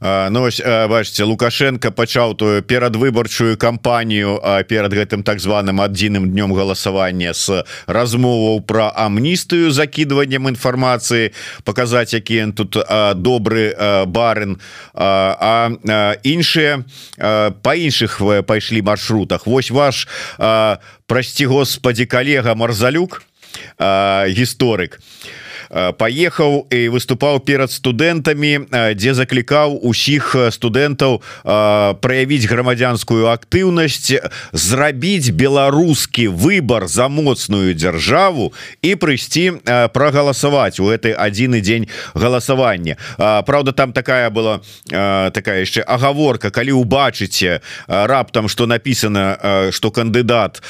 Ну 0.00 0.40
вось 0.40 0.60
бачыце 0.60 1.24
лукашенко 1.24 1.92
пачаў 1.92 2.34
тую 2.34 2.62
перадвыбарчую 2.64 3.56
кампанію 3.60 4.40
перад 4.68 4.92
гэтым 4.92 5.22
так 5.22 5.38
званым 5.40 5.80
адзіным 5.84 6.32
днём 6.32 6.52
галасавання 6.56 7.32
с 7.36 7.64
размоваў 7.86 8.64
про 8.64 8.88
амністыю 8.90 9.70
закидываннем 9.70 10.48
інфармацыі 10.48 11.32
показаць 11.64 12.12
які 12.16 12.40
ён 12.48 12.52
тут 12.52 12.76
добры 13.20 13.76
барын 14.08 14.58
а 14.94 15.70
іншыя 16.24 16.84
по 17.62 17.72
іншых 17.76 18.20
пайшлі 18.48 18.82
маршрутах. 18.82 19.46
Вось 19.46 19.70
ваш 19.70 20.08
прасці 21.06 21.46
Господі 21.46 22.06
калега 22.06 22.54
марзалюк 22.54 23.22
гісторык. 23.78 24.98
а 24.98 25.43
поехаў 25.98 26.66
і 26.70 26.88
выступаў 26.94 27.40
перад 27.42 27.70
студэнтамі 27.70 28.70
дзе 28.94 29.14
заклікаў 29.14 29.82
усіх 29.82 30.34
студэнтаў 30.54 31.18
праявіць 31.98 32.46
грамадзянскую 32.46 33.26
актыўнасць 33.34 34.14
зрабіць 34.52 35.34
беларускі 35.34 36.28
выбор 36.30 36.86
за 36.86 37.08
моцную 37.08 37.74
дзяржаву 37.74 38.52
і 38.82 38.94
прыйсці 38.94 39.60
прагаласаваць 39.90 40.78
у 40.78 40.90
гэты 40.94 41.10
адзіны 41.10 41.60
дзень 41.60 41.90
галасавання 42.14 42.96
Праўда 43.18 43.72
там 43.72 43.92
такая 43.92 44.30
была 44.30 44.62
такая 45.34 45.66
яшчэ 45.66 45.82
агаворка 45.82 46.54
калі 46.54 46.78
убачыце 46.78 47.60
раптам 47.86 48.48
что 48.48 48.66
написано 48.66 49.70
что 49.72 49.90
кандыдат 49.90 50.62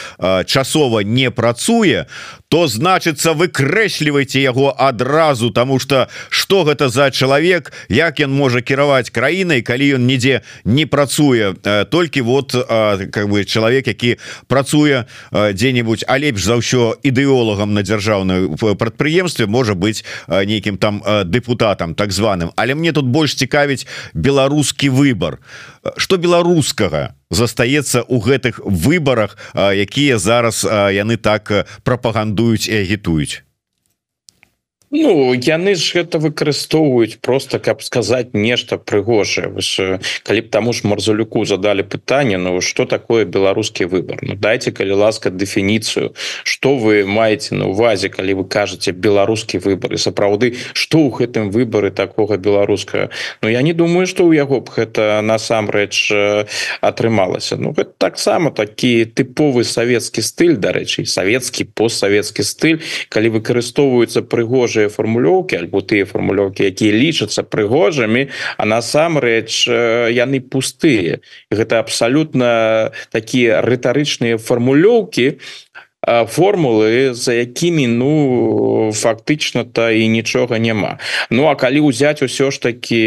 часова 0.47 1.01
не 1.01 1.31
працуе 1.31 2.07
то 2.48 2.66
значыцца 2.66 3.35
выкрэслівайце 3.35 4.38
яго 4.40 4.70
адразу 4.76 5.50
тому 5.50 5.78
что 5.78 6.09
что 6.28 6.64
гэта 6.64 6.88
за 6.88 7.11
чалавек 7.11 7.72
як 7.88 8.20
ён 8.20 8.30
можа 8.30 8.61
кіраваць 8.61 9.11
краінай 9.11 9.62
калі 9.62 9.98
ён 9.98 10.07
нідзе 10.07 10.42
не 10.64 10.87
працуе. 10.87 11.54
Толькі 11.90 12.20
вот 12.20 12.52
как 12.52 13.28
бы 13.28 13.44
чалавек 13.44 13.87
які 13.87 14.18
працуе 14.46 15.07
дзе-нибудь 15.33 16.04
а 16.07 16.18
лепш 16.18 16.44
за 16.44 16.61
ўсё 16.61 16.94
ідэолагам 17.02 17.74
на 17.74 17.83
дзяржаўную 17.83 18.57
прадпрыемстве 18.57 19.46
можа 19.46 19.74
быть 19.74 20.04
нейкім 20.28 20.78
там 20.78 21.02
депутатам 21.24 21.94
так 21.94 22.12
званым. 22.12 22.52
Але 22.57 22.74
мне 22.74 22.92
тут 22.92 23.07
больш 23.07 23.35
цікавіць 23.35 23.87
беларускі 24.14 24.90
выбор 24.90 25.38
что 25.96 26.16
беларускага 26.16 27.14
застаецца 27.30 28.04
у 28.08 28.20
гэтых 28.20 28.60
выборах 28.64 29.37
якія 29.54 30.18
зараз 30.18 30.64
яны 30.92 31.16
так 31.16 31.52
прапагандуюць 31.82 32.68
і 32.68 32.76
агітуюць 32.82 33.43
Ну 34.94 35.35
яны 35.35 35.74
ж 35.74 35.98
гэта 35.98 36.22
выкарыстоўваюць 36.22 37.18
просто 37.18 37.59
каб 37.59 37.83
сказаць 37.83 38.30
нешта 38.30 38.78
прыгожае. 38.78 39.50
Калі 40.22 40.40
б 40.40 40.46
таму 40.54 40.70
ж 40.70 40.87
марзалюку 40.87 41.42
задали 41.44 41.83
пытанне 41.83 42.38
Ну 42.38 42.61
что 42.61 42.87
такое 42.87 43.24
беларускі 43.24 43.90
выбор 43.90 44.22
Ну 44.22 44.38
дайте 44.38 44.70
калі 44.70 44.94
ласка 45.02 45.30
дефініцыю 45.30 46.14
что 46.44 46.76
вы 46.78 47.02
маеце 47.07 47.59
на 47.59 47.66
увазе 47.74 48.09
калі 48.09 48.35
вы 48.35 48.44
кажаце 48.46 48.92
беларускі 48.92 49.59
выбор 49.59 49.94
і 49.94 49.98
сапраўды 49.98 50.54
что 50.72 51.02
ў 51.02 51.11
гэтым 51.11 51.50
выборы 51.50 51.90
такого 51.90 52.38
беларускага? 52.38 53.11
Ну 53.42 53.48
я 53.48 53.62
не 53.62 53.72
думаю 53.72 54.07
что 54.07 54.30
ў 54.30 54.38
яго 54.38 54.62
б 54.62 54.70
гэта 54.70 55.26
насамрэч 55.26 56.46
атрымалася. 56.80 57.59
Ну 57.59 57.74
гэта 57.74 57.90
таксама 57.98 58.54
такі 58.54 59.11
тыповы 59.11 59.66
савецкі 59.66 60.22
стыль 60.22 60.54
дарэчы 60.54 61.02
савецкі 61.02 61.66
постсавецкі 61.74 62.46
стыль 62.46 62.78
калі 63.11 63.35
выкарыстоўваюцца 63.42 64.22
прыгожыя 64.22 64.84
прыгожыя 64.85 64.88
фармулёўкі 64.88 65.57
альбо 65.57 65.81
тыя 65.81 66.05
фармулёўкі 66.05 66.64
якія 66.68 66.92
лічацца 66.92 67.42
прыгожымі 67.42 68.29
а 68.59 68.64
насамрэч 68.64 69.68
яны 69.68 70.40
пустыя 70.40 71.20
гэта 71.51 71.79
абсалютна 71.79 72.92
такія 73.11 73.62
рытарычныя 73.62 74.38
фармулёўкі 74.38 75.38
формулы 76.05 77.14
за 77.14 77.33
якімі 77.33 77.87
ну 77.88 78.92
фактычна-то 78.92 79.88
і 79.88 80.05
нічога 80.09 80.61
няма. 80.61 81.01
Ну 81.31 81.49
а 81.49 81.57
калі 81.57 81.88
ўзяць 81.88 82.20
усё 82.20 82.53
ж 82.53 82.61
таки 82.61 83.01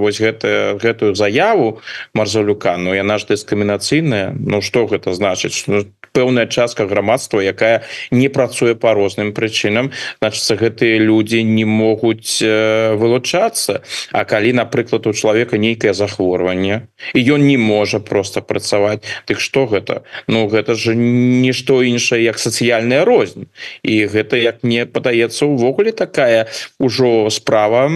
вось 0.00 0.16
гэта 0.16 0.80
гэтую 0.80 1.12
заяву 1.12 1.84
марзалюка 2.16 2.80
Ну 2.80 2.96
яна 2.96 3.20
ж 3.20 3.28
дыскрымінацыйная. 3.28 4.32
Ну 4.32 4.64
что 4.64 4.88
гэта 4.88 5.12
значыць? 5.12 5.68
Ну, 5.68 5.84
пэўная 6.16 6.46
частка 6.46 6.88
грамадства 6.88 7.44
якая 7.44 7.84
не 8.10 8.28
працуе 8.32 8.74
по 8.74 8.94
розным 8.96 9.34
прычынам 9.36 9.92
значится 10.18 10.56
гэтыя 10.56 10.96
люди 10.98 11.44
не 11.44 11.68
могуць 11.68 12.40
вылучацца. 12.40 13.82
А 14.12 14.24
калі 14.24 14.56
напрыклад 14.56 15.06
у 15.06 15.12
чалавека 15.12 15.60
нейкае 15.60 15.92
захворванне 15.92 16.88
і 17.12 17.20
ён 17.20 17.44
не 17.44 17.60
можа 17.60 18.00
просто 18.00 18.40
працаваць 18.40 19.04
Дык 19.28 19.40
что 19.40 19.66
гэта? 19.66 20.02
Ну 20.26 20.46
гэта 20.48 20.74
же 20.74 20.94
нішто 20.94 21.82
іншае 21.82 22.22
як 22.22 22.38
сацыяльная 22.38 23.04
рознь. 23.04 23.48
І 23.82 24.06
гэта 24.06 24.36
як 24.36 24.62
мне 24.62 24.86
падаецца 24.86 25.46
увогуле 25.46 25.92
такая 25.92 26.46
ўжо 26.78 27.30
справа 27.30 27.90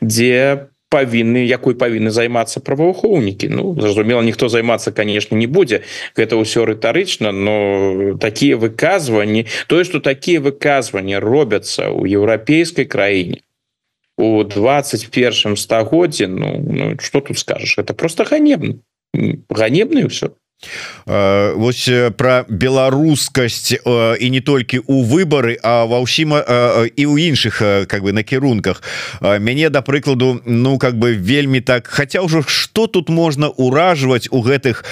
дзе 0.00 0.68
павінны 0.88 1.42
якой 1.46 1.74
павінны 1.74 2.10
займацца 2.10 2.60
праваахоўнікі 2.60 3.48
Ну 3.50 3.74
зразумела 3.80 4.22
ніхто 4.22 4.48
займацца 4.48 4.92
конечно 4.92 5.36
не 5.36 5.46
будзе 5.46 5.82
гэта 6.16 6.38
ўсё 6.38 6.64
рытарычна 6.64 7.32
но 7.32 8.16
такія 8.18 8.56
выказванні 8.56 9.46
тое 9.66 9.84
что 9.84 10.00
такія 10.00 10.40
выказванні 10.40 11.18
робяцца 11.18 11.90
ў 11.90 12.06
еўрапейской 12.18 12.84
краіне 12.84 13.42
у 14.16 14.44
21 14.44 15.56
стагоддзе 15.56 16.26
Ну, 16.26 16.58
ну 16.58 16.96
что 17.00 17.20
тут 17.20 17.38
скажешь 17.38 17.78
это 17.78 17.94
просто 17.94 18.24
ганебна. 18.24 18.78
Ганебна 19.50 20.08
все 20.08 20.30
Э, 20.30 20.45
вось 21.06 21.88
э, 21.88 22.10
про 22.10 22.44
беларускасць 22.48 23.72
э, 23.72 24.16
і 24.18 24.30
не 24.30 24.40
толькі 24.40 24.80
у 24.86 25.04
выборы 25.04 25.58
а 25.62 25.84
ва 25.84 26.00
ўсім 26.00 26.32
і 26.32 27.02
ў 27.06 27.14
іншых 27.30 27.86
как 27.86 28.02
бы 28.02 28.10
накірунках 28.16 28.82
мяне 29.20 29.68
да 29.70 29.82
прыкладу 29.82 30.40
ну 30.44 30.78
как 30.78 30.98
бы 30.98 31.12
вельмі 31.14 31.60
так 31.60 31.86
хотя 31.86 32.22
ўжо 32.24 32.42
что 32.42 32.86
тут 32.86 33.08
можна 33.08 33.48
уражваць 33.48 34.28
у 34.32 34.42
гэтых 34.42 34.82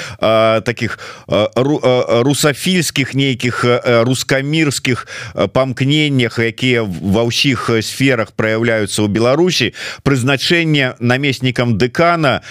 таких 0.62 0.98
русафільскіх 1.26 3.14
нейкіх 3.14 3.64
рускамірскіх 4.06 5.06
памкненнях 5.50 6.38
якія 6.38 6.84
ва 6.84 7.24
ўсіх 7.24 7.70
сферах 7.82 8.36
проявляются 8.36 9.02
у 9.02 9.08
Беларусі 9.08 9.74
прызначэнне 10.04 10.94
намеснікам 11.00 11.74
дэкана 11.74 12.46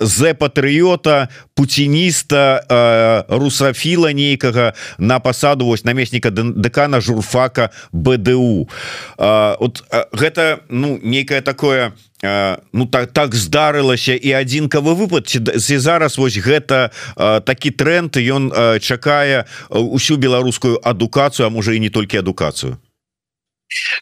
з 0.00 0.34
патрыота 0.34 1.28
пуцініста 1.54 2.45
э, 2.68 3.24
русафіла 3.28 4.12
нейкага 4.12 4.72
на 4.98 5.18
пасаду 5.20 5.66
вось 5.66 5.84
намесніка 5.84 6.30
дэкана 6.30 7.00
журфака 7.00 7.70
БДУ 7.92 8.68
э, 9.18 9.56
от 9.60 9.84
э, 9.90 10.04
гэта 10.12 10.58
ну 10.68 10.98
нейкае 11.02 11.40
такое 11.42 11.92
э, 12.22 12.56
ну 12.72 12.86
так 12.86 13.12
так 13.12 13.34
здарылася 13.34 14.14
і 14.14 14.32
адзінкавы 14.32 14.94
выпад 14.94 15.28
ці 15.28 15.78
зараз 15.78 16.18
вось 16.18 16.38
гэта 16.38 16.90
э, 17.16 17.40
такі 17.40 17.70
тренд 17.70 18.16
ён 18.16 18.52
э, 18.52 18.80
чакае 18.80 19.44
усю 19.70 20.16
беларускую 20.16 20.80
адукацыю 20.82 21.46
а 21.46 21.50
можа 21.50 21.72
і 21.72 21.80
не 21.80 21.90
толькі 21.90 22.18
адукацыю 22.18 22.78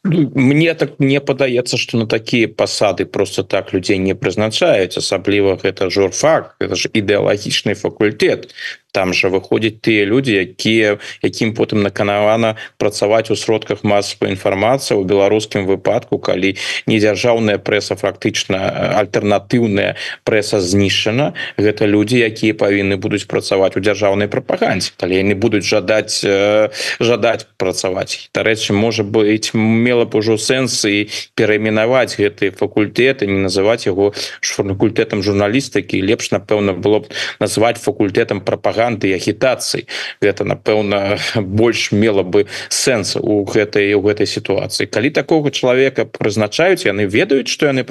мне 0.04 0.74
так 0.74 0.98
не 0.98 1.20
падаецца 1.20 1.76
что 1.76 1.98
на 1.98 2.06
такія 2.06 2.48
пасады 2.48 3.06
просто 3.06 3.44
так 3.44 3.72
людзей 3.72 3.98
не 3.98 4.14
прызначаюць 4.14 4.98
асабліва 4.98 5.56
гэта 5.62 5.90
журфак 5.90 6.56
это 6.60 6.76
ж 6.76 6.90
ідэалагічны 6.92 7.74
факультэт 7.74 8.52
там 8.94 9.12
же 9.12 9.28
выходзяць 9.28 9.82
тыя 9.82 10.06
людзі 10.06 10.38
якія 10.46 11.02
якім 11.26 11.52
потым 11.58 11.82
наканавана 11.82 12.54
працаваць 12.78 13.34
у 13.34 13.36
сродках 13.36 13.82
масавай 13.82 14.30
інфармацыі 14.30 14.94
у 14.94 15.02
беларускім 15.02 15.66
выпадку 15.66 16.22
калі 16.22 16.54
не 16.86 17.02
дзяржаўная 17.02 17.58
прэса 17.58 17.98
фактычна 17.98 18.58
э, 18.62 19.02
альтэрнатыўная 19.02 19.98
прэса 20.22 20.62
знішчана 20.62 21.34
гэта 21.58 21.90
людзі 21.90 22.22
якія 22.22 22.54
павінны 22.54 22.96
будуць 22.96 23.26
працаваць 23.26 23.74
у 23.74 23.82
дзяржаўнай 23.82 24.30
прапагандзе 24.30 24.94
калі 24.94 25.18
яны 25.18 25.34
будуць 25.34 25.66
жадаць 25.66 26.22
э, 26.22 26.70
жадаць 27.02 27.50
працаваць. 27.58 28.30
Дарэчы 28.34 28.72
можа 28.72 29.02
быть 29.02 29.50
мела 29.54 30.06
б 30.06 30.22
ужо 30.22 30.38
сэнсы 30.38 31.10
перайменаваць 31.34 32.14
гэтыя 32.14 32.54
факультэты 32.54 33.26
не 33.26 33.42
называць 33.42 33.90
яго 33.90 34.14
факультэтам 34.38 35.22
журналістыкі. 35.22 35.98
Лепш 35.98 36.30
напэўна 36.30 36.78
было 36.78 37.02
б 37.02 37.10
назваць 37.40 37.82
факультэтам 37.82 38.40
прапаганды 38.40 38.83
прапаганды 38.84 39.14
агітацыі 39.14 39.86
гэта 40.20 40.44
напэўна 40.44 41.16
больш 41.36 41.92
мела 41.92 42.22
бы 42.22 42.46
сэнс 42.68 43.16
у 43.16 43.44
гэтай 43.44 43.94
у 43.94 44.02
гэтай 44.02 44.26
сітуацыі 44.26 44.86
калі 44.86 45.10
такого 45.10 45.50
чалавека 45.50 46.04
прызначаюць 46.04 46.84
яны 46.84 47.06
ведаюць 47.06 47.48
што 47.48 47.66
яны 47.66 47.84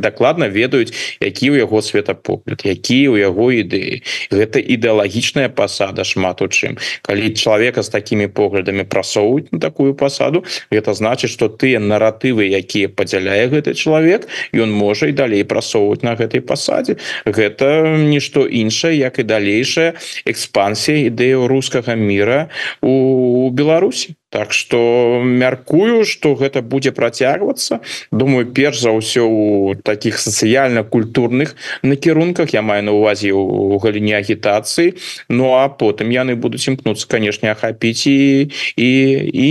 дакладна 0.00 0.46
ведаюць 0.46 0.94
які 1.20 1.50
ў 1.50 1.66
яго 1.66 1.82
светапогляд 1.82 2.62
які 2.64 3.10
ў 3.10 3.26
яго 3.26 3.50
ідэі 3.50 4.02
гэта 4.30 4.62
ідэалагічная 4.62 5.48
пасада 5.48 6.04
шмат 6.04 6.42
у 6.42 6.48
чым 6.48 6.78
калі 7.02 7.34
чалавека 7.34 7.82
з 7.82 7.88
такімі 7.90 8.26
поглядамі 8.28 8.84
прасоўваюць 8.84 9.50
на 9.52 9.58
такую 9.58 9.94
пасаду 9.94 10.44
гэта 10.70 10.94
значыць 10.94 11.34
что 11.34 11.48
тыя 11.48 11.82
наратывы 11.82 12.46
якія 12.54 12.88
падзяляе 12.88 13.50
гэты 13.50 13.74
чалавек 13.74 14.28
ён 14.54 14.70
можа 14.70 15.10
і 15.10 15.12
далей 15.12 15.42
прасоўваць 15.44 16.06
на 16.06 16.14
гэтай 16.14 16.40
пасадзе 16.40 16.96
гэта 17.26 17.98
нішто 17.98 18.46
іншае 18.46 18.94
як 18.96 19.18
і 19.18 19.26
далейшая 19.26 19.96
экспансія 20.36 21.08
ідэю 21.08 21.48
рускага 21.48 21.96
мира 21.96 22.52
у 22.84 23.48
Беларусі. 23.48 24.20
Так 24.28 24.52
что 24.52 25.22
мяркую 25.24 26.04
что 26.04 26.34
гэта 26.34 26.60
будзе 26.60 26.92
працягвацца. 26.92 27.80
Думаю 28.12 28.44
перш 28.44 28.84
за 28.84 28.92
ўсё 28.92 29.24
у 29.24 29.74
таких 29.80 30.20
сацыяльна-культурных 30.20 31.56
накірунках 31.80 32.52
я 32.52 32.60
маю 32.60 32.84
на 32.84 32.92
увазе 32.92 33.32
у 33.32 33.78
галіне 33.80 34.20
агітацыі. 34.20 34.92
Ну 35.32 35.56
а 35.56 35.72
потым 35.72 36.12
яны 36.12 36.36
будуць 36.36 36.68
імкнуцца 36.68 37.08
канешне 37.08 37.56
ахапіць 37.56 38.04
і 38.12 38.52
і 38.76 38.90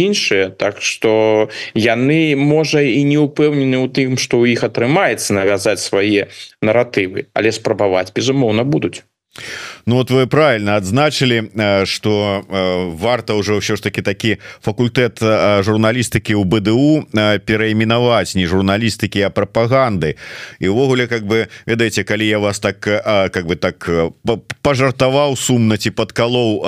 іншыя. 0.05 0.53
Так 0.53 0.85
что 0.85 1.49
яны 1.73 2.37
можа 2.37 2.85
і 2.85 3.01
не 3.09 3.17
упэўнены 3.17 3.81
ў 3.81 3.89
тым 3.89 4.21
что 4.21 4.43
у 4.43 4.45
іх 4.45 4.61
атрымаецца 4.61 5.33
навязаць 5.33 5.81
свае 5.81 6.29
наратывы 6.61 7.25
але 7.33 7.49
спрабаваць 7.49 8.13
безумоўна 8.13 8.61
будуць 8.61 9.01
Ну 9.85 9.95
вот 9.95 10.09
вы 10.09 10.25
правильно 10.25 10.77
адзначылі 10.77 11.85
что 11.85 12.41
э, 12.49 12.55
э, 12.55 12.95
варта 12.97 13.35
уже 13.35 13.53
ўсё 13.53 13.77
ж 13.77 13.81
таки 13.85 14.01
такі 14.01 14.37
факультэт 14.65 15.21
э, 15.21 15.61
журналістыкі 15.61 16.33
у 16.33 16.43
БДУ 16.43 17.05
перайменаваць 17.45 18.33
не 18.33 18.49
журналістыкі 18.49 19.21
а 19.21 19.29
прапаганды 19.29 20.17
і 20.57 20.73
увогуле 20.73 21.05
как 21.05 21.29
бы 21.29 21.53
ведаеце 21.69 22.01
калі 22.03 22.25
я 22.25 22.39
вас 22.39 22.59
так 22.59 22.81
как 22.81 23.45
бы 23.45 23.55
так 23.55 23.85
пожартаваў 24.65 25.37
сумна 25.37 25.77
ці 25.77 25.93
подкалоў 25.93 26.65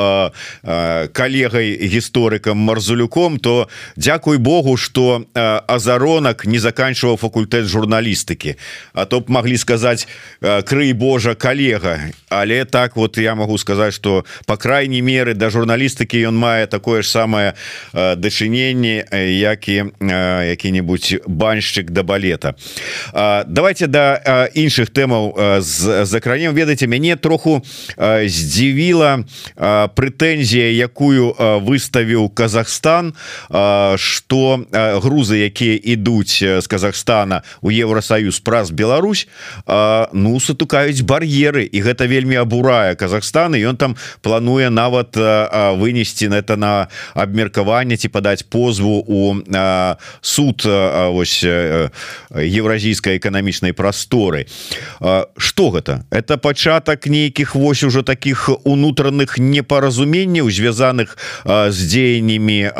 калегай 1.10 1.74
гісторыкам 1.74 2.58
марзулюком 2.58 3.40
то 3.40 3.68
Дякуй 3.96 4.38
Богу 4.38 4.78
что 4.78 5.26
азаронак 5.34 6.46
не 6.46 6.60
заканчиваў 6.60 7.18
факультэт 7.18 7.66
журналістыкі. 7.66 8.56
А 8.94 9.06
то 9.06 9.22
б 9.22 9.32
могли 9.32 9.58
сказаць 9.58 10.08
крый 10.42 10.94
Божа 10.94 11.34
калега 11.34 12.14
але 12.30 12.66
так 12.66 12.96
вот 12.96 13.07
вот 13.08 13.18
я 13.18 13.36
могу 13.36 13.58
сказать 13.58 13.94
что 13.94 14.26
по 14.46 14.58
крайней 14.58 15.02
меры 15.02 15.34
до 15.34 15.48
да 15.48 15.50
журналістыкі 15.50 16.28
ён 16.28 16.36
мае 16.36 16.68
такое 16.68 17.02
ж 17.02 17.08
самое 17.08 17.54
э, 17.94 18.16
дачыненне 18.16 19.08
э, 19.10 19.40
як 19.40 19.68
і 19.70 19.96
э, 20.00 20.50
які-нибудь 20.50 21.24
баншчык 21.26 21.92
да 21.92 22.04
балета. 22.04 22.56
Давайте 23.14 23.88
до 23.88 24.20
да 24.24 24.50
іншых 24.54 24.92
тэмаў 24.92 25.62
з 25.62 26.06
закранем 26.06 26.54
ведаеце 26.54 26.88
мяне 26.88 27.16
троху 27.16 27.64
здзівіла 27.98 29.24
прэтэнзія 29.96 30.76
якую 30.84 31.36
выставіў 31.64 32.30
Казахстан 32.30 33.16
что 33.96 34.68
грузы 35.00 35.48
якія 35.48 35.80
ідуць 35.80 36.44
з 36.44 36.68
Казахстана 36.68 37.44
у 37.62 37.72
Евросоюз 37.72 38.40
праз 38.40 38.72
Беларусь 38.72 39.28
ну 39.68 40.40
сатукаюць 40.40 41.02
бар'еры. 41.02 41.64
І 41.64 41.82
гэта 41.82 42.08
вельмі 42.08 42.42
абурае 42.42 42.97
Казахстан 42.98 43.56
і 43.56 43.62
ён 43.62 43.78
там 43.78 43.96
плануе 44.22 44.70
нават 44.70 45.16
вынесці 45.16 46.28
на 46.28 46.42
это 46.42 46.58
на 46.58 46.88
абмеркаванне 47.14 47.98
ці 47.98 48.10
падаць 48.10 48.44
позву 48.44 49.04
у 49.06 49.36
суд 50.22 50.66
ось 50.66 51.44
евразійскай 52.34 53.18
эканамічнай 53.18 53.74
прасторы 53.74 54.48
что 55.38 55.70
гэта 55.70 56.04
это 56.10 56.38
пачатак 56.38 57.08
нейкіх 57.08 57.56
вось 57.56 57.84
ужо 57.84 58.02
таких 58.04 58.50
унутраных 58.64 59.38
непаразуменняў 59.38 60.50
звязаных 60.50 61.18
з 61.46 61.78
дзеяннямі 61.78 62.74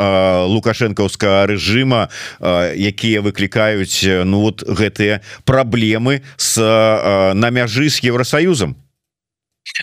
лукашэнкаўскага 0.50 1.46
режима 1.46 2.08
якія 2.40 3.20
выклікаюць 3.22 4.04
ну 4.24 4.40
вот 4.50 4.66
гэтыя 4.66 5.20
праблемы 5.44 6.22
с 6.36 6.58
на 7.34 7.50
мяжы 7.50 7.88
з 7.88 8.02
Евросоюзам 8.04 8.76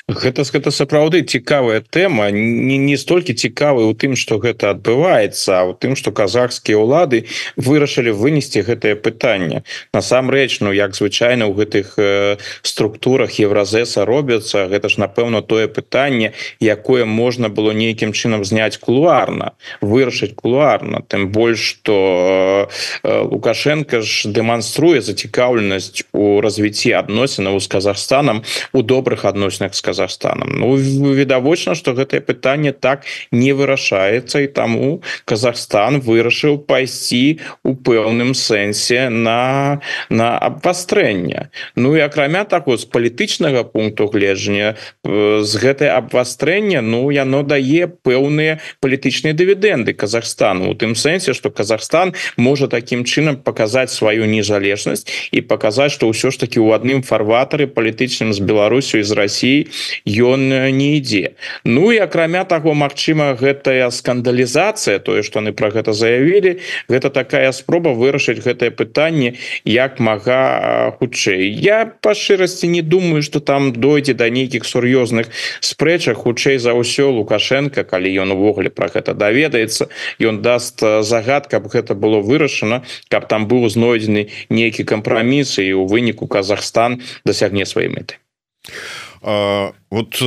гэта 0.08 0.44
гэта 0.44 0.72
сапраўды 0.72 1.22
цікавая 1.24 1.82
тэма. 1.82 2.30
Не 2.32 2.78
не 2.78 2.98
столькі 2.98 3.34
цікавы 3.34 3.86
у 3.88 3.94
тым 3.94 4.16
что 4.16 4.38
гэта 4.38 4.72
адбываецца 4.76 5.64
у 5.70 5.74
тым 5.74 5.96
что 5.96 6.12
казахскія 6.12 6.78
ўлады 6.78 7.26
вырашылі 7.56 8.12
вынесці 8.12 8.62
гэтае 8.62 8.96
пытанне. 8.96 9.64
Насамрэч 9.94 10.60
Ну 10.62 10.72
як 10.72 10.96
звычайна 10.96 11.48
у 11.48 11.54
гэтых 11.54 11.96
э, 11.98 12.38
структурах 12.62 13.40
евразеса 13.40 14.06
робяцца 14.06 14.68
гэта 14.68 14.90
ж 14.90 14.98
напэўна 14.98 15.42
тое 15.42 15.68
пытанне 15.68 16.34
якое 16.60 17.06
можна 17.06 17.50
было 17.50 17.72
нейкім 17.72 18.14
чынам 18.14 18.46
зняць 18.46 18.78
кулуарна 18.78 19.54
вырашыць 19.82 20.36
кулуарна. 20.36 21.02
Тым 21.08 21.30
больш 21.30 21.60
что 21.60 22.70
э, 23.04 23.22
лукашенко 23.22 24.02
ж 24.02 24.30
дэманструе 24.30 25.02
зацікаўленасць 25.02 26.06
у 26.16 26.42
развіцці 26.42 26.96
адносінаў 26.96 27.60
з 27.60 27.68
Казахстанам 27.68 28.42
у 28.74 28.82
добрых 28.82 29.28
адносінах 29.28 29.76
з 29.76 29.82
Казахстанам 29.82 30.56
Ну 30.56 30.76
відавочна 31.14 31.76
что 31.76 31.94
гэтае 31.94 32.24
пытанне 32.24 32.72
так 32.72 33.04
не 33.32 33.52
вырашаецца 33.54 34.40
і 34.40 34.48
таму 34.48 35.04
Казахстан 35.26 36.00
вырашыў 36.00 36.64
пайсці 36.64 37.40
у 37.64 37.76
пэўным 37.76 38.34
сэнсе 38.34 39.10
на 39.10 39.82
на 40.10 40.38
абвастрэнне 40.40 41.52
Ну 41.76 41.96
і 41.98 42.00
акрамя 42.00 42.44
таго 42.44 42.78
з 42.78 42.86
палітычнага 42.86 43.64
пункту 43.64 44.08
гледжання 44.08 44.76
з 45.04 45.52
гэтай 45.60 45.92
абвастрэння 45.92 46.82
Ну 46.82 47.12
яно 47.12 47.44
дае 47.44 47.88
пэўныя 47.88 48.60
палітычныя 48.80 49.34
дывідэнды 49.34 49.94
Казахстану. 49.94 50.70
У 50.72 50.76
тым 50.76 50.96
сэнсе 50.96 51.34
что 51.34 51.50
Казахстан 51.50 52.14
можа 52.38 52.68
таким 52.68 53.04
чынам 53.04 53.38
показать 53.38 53.92
сваю 53.92 54.26
незалежнасць 54.26 55.08
і 55.32 55.42
показать 55.42 55.92
что 55.92 56.08
ўсё 56.16 56.32
ж 56.32 56.40
таки 56.40 56.64
у 56.64 56.72
адным 56.72 57.04
фарватары 57.04 57.68
палітычным 57.68 58.32
з 58.32 58.40
Беларусю 58.40 59.04
з 59.04 59.12
Россией 59.12 59.68
ён 60.08 60.48
не 60.72 60.96
ідзе. 60.98 61.36
Ну 61.68 61.92
і 61.92 62.00
акрамя 62.00 62.48
таго 62.48 62.72
Мачыма 62.72 63.36
гэтая 63.36 63.92
скандалізацыя 63.92 65.04
тое 65.04 65.24
что 65.28 65.44
они 65.44 65.52
про 65.52 65.70
гэта 65.76 65.92
заявілі 65.92 66.64
гэта 66.88 67.12
такая 67.12 67.52
спроба 67.52 67.92
вырашыць 67.92 68.40
гэтае 68.40 68.72
пытанне 68.72 69.36
як 69.66 70.00
мага 70.00 70.96
хутчэй. 71.00 71.52
Я 71.52 71.86
по 71.86 72.16
шчырасці 72.16 72.72
не 72.72 72.82
думаю 72.82 73.22
что 73.22 73.44
там 73.44 73.74
дойдзе 73.76 74.14
до 74.16 74.30
нейкіх 74.32 74.64
сур'ёзных 74.64 75.28
спрэчах 75.60 76.24
хутчэй 76.24 76.58
за 76.58 76.72
ўсё 76.72 77.12
лукашенко 77.12 77.84
калі 77.84 78.08
ён 78.24 78.32
увогуле 78.40 78.72
про 78.72 78.88
гэта 78.88 79.12
даведаецца 79.14 79.92
ён 80.24 80.40
даст 80.40 80.80
загад 80.80 81.52
каб 81.52 81.68
гэта 81.68 81.92
было 81.94 82.24
вырашана 82.24 82.88
каб 83.10 83.28
там 83.28 83.48
быў 83.52 83.68
знойдзены 83.68 84.32
нейкі 84.50 84.88
кампраміс 84.88 85.60
і 85.60 85.74
у 85.74 85.84
выніку 85.96 86.28
Казахстан 86.28 87.00
дасягне 87.24 87.64
свае 87.64 87.88
мэты. 87.88 88.20
Вот 89.24 90.20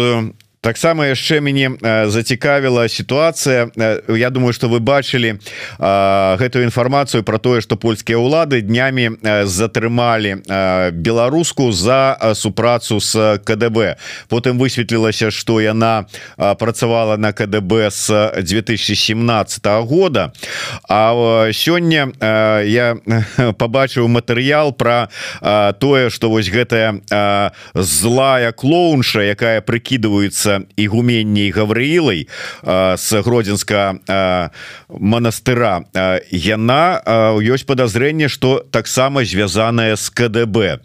таксама 0.68 1.08
яшчэ 1.08 1.40
мяне 1.40 1.80
зацікавіла 2.12 2.88
сітуацыя. 2.92 3.72
Я 4.04 4.28
думаю 4.28 4.52
что 4.52 4.68
вы 4.68 4.84
бачылі 4.84 5.40
гэтую 5.80 6.68
інфармацыю 6.68 7.24
про 7.24 7.38
тое 7.40 7.64
что 7.64 7.80
польскія 7.80 8.20
ўлады 8.20 8.60
днямі 8.60 9.16
затрымалі 9.48 10.44
беларуску 10.92 11.72
за 11.72 12.20
супрацу 12.36 13.00
с 13.00 13.40
КДБ 13.48 13.96
потым 14.28 14.60
высветлілася 14.60 15.32
что 15.32 15.56
яна 15.64 16.04
працавала 16.36 17.16
на 17.16 17.32
КДБ 17.32 17.88
с 17.88 18.12
2017 18.36 19.64
года. 19.88 20.32
А 20.88 21.48
сёння 21.52 22.12
я 22.20 22.96
побачыў 23.56 24.04
матэрыял 24.08 24.76
про 24.76 25.08
тое 25.80 26.10
что 26.10 26.28
вось 26.28 26.52
гэтая 26.52 27.00
злая 27.72 28.52
клоунша 28.52 29.24
якая 29.24 29.62
прыкидывается 29.62 30.57
ігуменней 30.76 31.50
гаврыілай 31.50 32.28
с 32.62 33.22
гродзенска 33.22 34.00
монастыра 34.88 35.84
яна 36.30 37.02
ёсць 37.38 37.64
подозрение 37.64 38.28
что 38.28 38.64
таксама 38.70 39.24
звязаная 39.24 39.96
с 39.96 40.10
КДБ. 40.10 40.80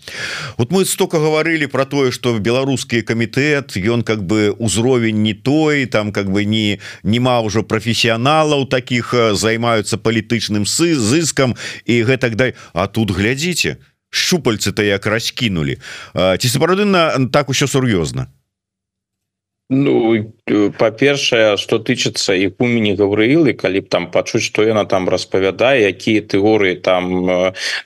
Вот 0.57 0.71
мы 0.71 0.85
столько 0.85 1.19
говорили 1.19 1.65
про 1.65 1.85
тое 1.85 2.11
что 2.11 2.37
беларускі 2.39 3.01
камітэт 3.01 3.77
ён 3.77 4.03
как 4.03 4.23
бы 4.23 4.51
узровень 4.51 5.23
не 5.23 5.33
той 5.33 5.85
там 5.85 6.11
как 6.11 6.31
бы 6.31 6.45
не 6.45 6.79
нема 7.03 7.41
ўжо 7.41 7.63
професіяналаў 7.63 8.67
таких 8.67 9.13
займаются 9.33 9.97
палітычным 9.97 10.65
сы 10.65 10.95
зыскам 10.95 11.55
і 11.85 12.03
гэтак 12.03 12.35
дай 12.35 12.53
А 12.73 12.87
тут 12.87 13.11
глядзіце 13.11 13.77
щупальцы-то 14.09 14.83
як 14.83 15.05
раскінули 15.05 15.77
ці 16.13 16.47
сапраўды 16.47 16.85
на 16.85 17.17
так 17.33 17.49
усё 17.49 17.65
сур'ёзна 17.65 18.29
Ну 19.73 20.13
па-першае 20.77 21.57
что 21.57 21.79
тычыцца 21.79 22.35
і 22.37 22.51
імені 22.53 22.93
гаврыілы 22.99 23.53
калі 23.57 23.81
б 23.83 23.89
там 23.89 24.07
пачуць 24.13 24.43
што 24.45 24.65
яна 24.67 24.85
там 24.85 25.09
распавядае 25.09 25.89
якія 25.89 26.21
тэорыі 26.21 26.77
там 26.85 27.27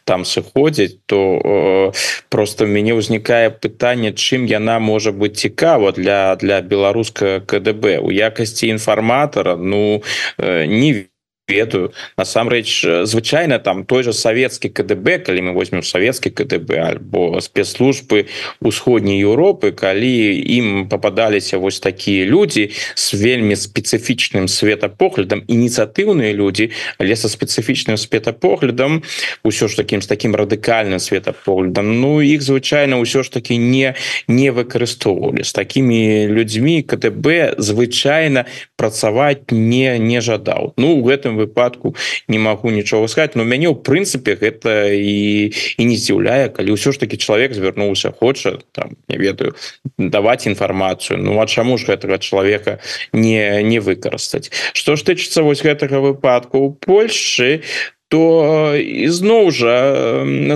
там 0.03 0.25
сыходзяць 0.25 0.99
то 1.05 1.93
просто 2.29 2.67
мяне 2.67 2.97
ўзнікае 2.99 3.55
пытанне 3.63 4.11
чым 4.11 4.45
яна 4.51 4.79
можа 4.83 5.15
быць 5.15 5.39
цікава 5.39 5.95
для 5.95 6.35
для 6.35 6.61
беларуска 6.61 7.39
КДБ 7.47 7.99
у 8.03 8.11
якасці 8.11 8.67
інфарматара 8.67 9.55
ну 9.55 10.03
не 10.37 10.91
вижу 10.93 11.16
ведаю 11.47 11.93
насамрэч 12.17 12.85
звычайна 13.03 13.59
там 13.59 13.85
той 13.85 14.03
же 14.03 14.11
савецкі 14.11 14.67
КДБ 14.67 15.23
калі 15.23 15.41
мы 15.47 15.51
возьмем 15.55 15.79
савецкі 15.79 16.29
КДБ 16.29 16.75
альбо 16.75 17.39
спецслужбы 17.39 18.27
усходняй 18.59 19.23
Еўропы 19.23 19.71
калі 19.71 20.43
ім 20.43 20.91
попадаліся 20.91 21.57
вось 21.57 21.79
такія 21.79 22.27
людзі 22.27 22.75
с 22.95 23.15
вельмі 23.15 23.55
спецыфічным 23.55 24.51
светапоглядам 24.51 25.47
ініцыятыўныя 25.47 26.35
людзі 26.35 26.75
але 26.99 27.15
со 27.15 27.31
спецыфічным 27.31 27.95
светапоглядам 27.95 29.03
усё 29.47 29.71
ж 29.71 29.79
таким 29.79 30.01
с 30.03 30.07
таким 30.07 30.35
радыкальным 30.35 30.99
светапоглядам 30.99 32.01
Ну 32.03 32.19
іх 32.19 32.43
звычайна 32.43 32.99
ўсё 32.99 33.23
ж 33.23 33.31
таки 33.31 33.55
не 33.55 33.95
не 34.27 34.51
выкарыстоўвалі 34.51 35.47
з 35.47 35.53
такими 35.55 36.27
людзьмі 36.27 36.83
КДБ 36.83 37.55
звычайна 37.55 38.51
працаваць 38.75 39.47
не 39.51 39.95
не 39.95 40.19
жадаў 40.19 40.75
Ну 40.75 40.99
у 40.99 41.07
гэтым 41.07 41.36
выпадку 41.37 41.95
не 42.27 42.39
могу 42.39 42.69
нічого 42.69 43.07
сказать. 43.07 43.35
Но 43.35 43.43
мяне 43.43 43.69
ў 43.69 43.77
прынцыпе 43.77 44.35
гэта 44.35 44.91
і 44.91 45.53
і 45.53 45.83
не 45.85 45.95
здзіўляе 45.95 46.49
калі 46.49 46.73
ўсё 46.73 46.91
ж 46.91 46.99
таки 46.99 47.17
чалавек 47.17 47.53
звярнуўся 47.53 48.11
хоча 48.11 48.59
там 48.73 48.97
не 49.07 49.17
ведаю 49.17 49.53
даваць 49.97 50.49
інфармацыю 50.49 51.21
Ну 51.21 51.39
а 51.39 51.45
чаму 51.45 51.77
ж 51.77 51.93
гэтага 51.93 52.17
чалавека 52.17 52.79
не 53.13 53.63
не 53.63 53.79
выкарыстаць 53.79 54.51
что 54.73 54.95
ж 54.95 55.03
тычыцца 55.05 55.45
вось 55.45 55.61
гэтага 55.61 56.01
выпадку? 56.01 56.57
У 56.59 56.73
Польшчы 56.73 57.61
то 58.09 58.71
ізноў 58.79 59.51
жа 59.51 59.75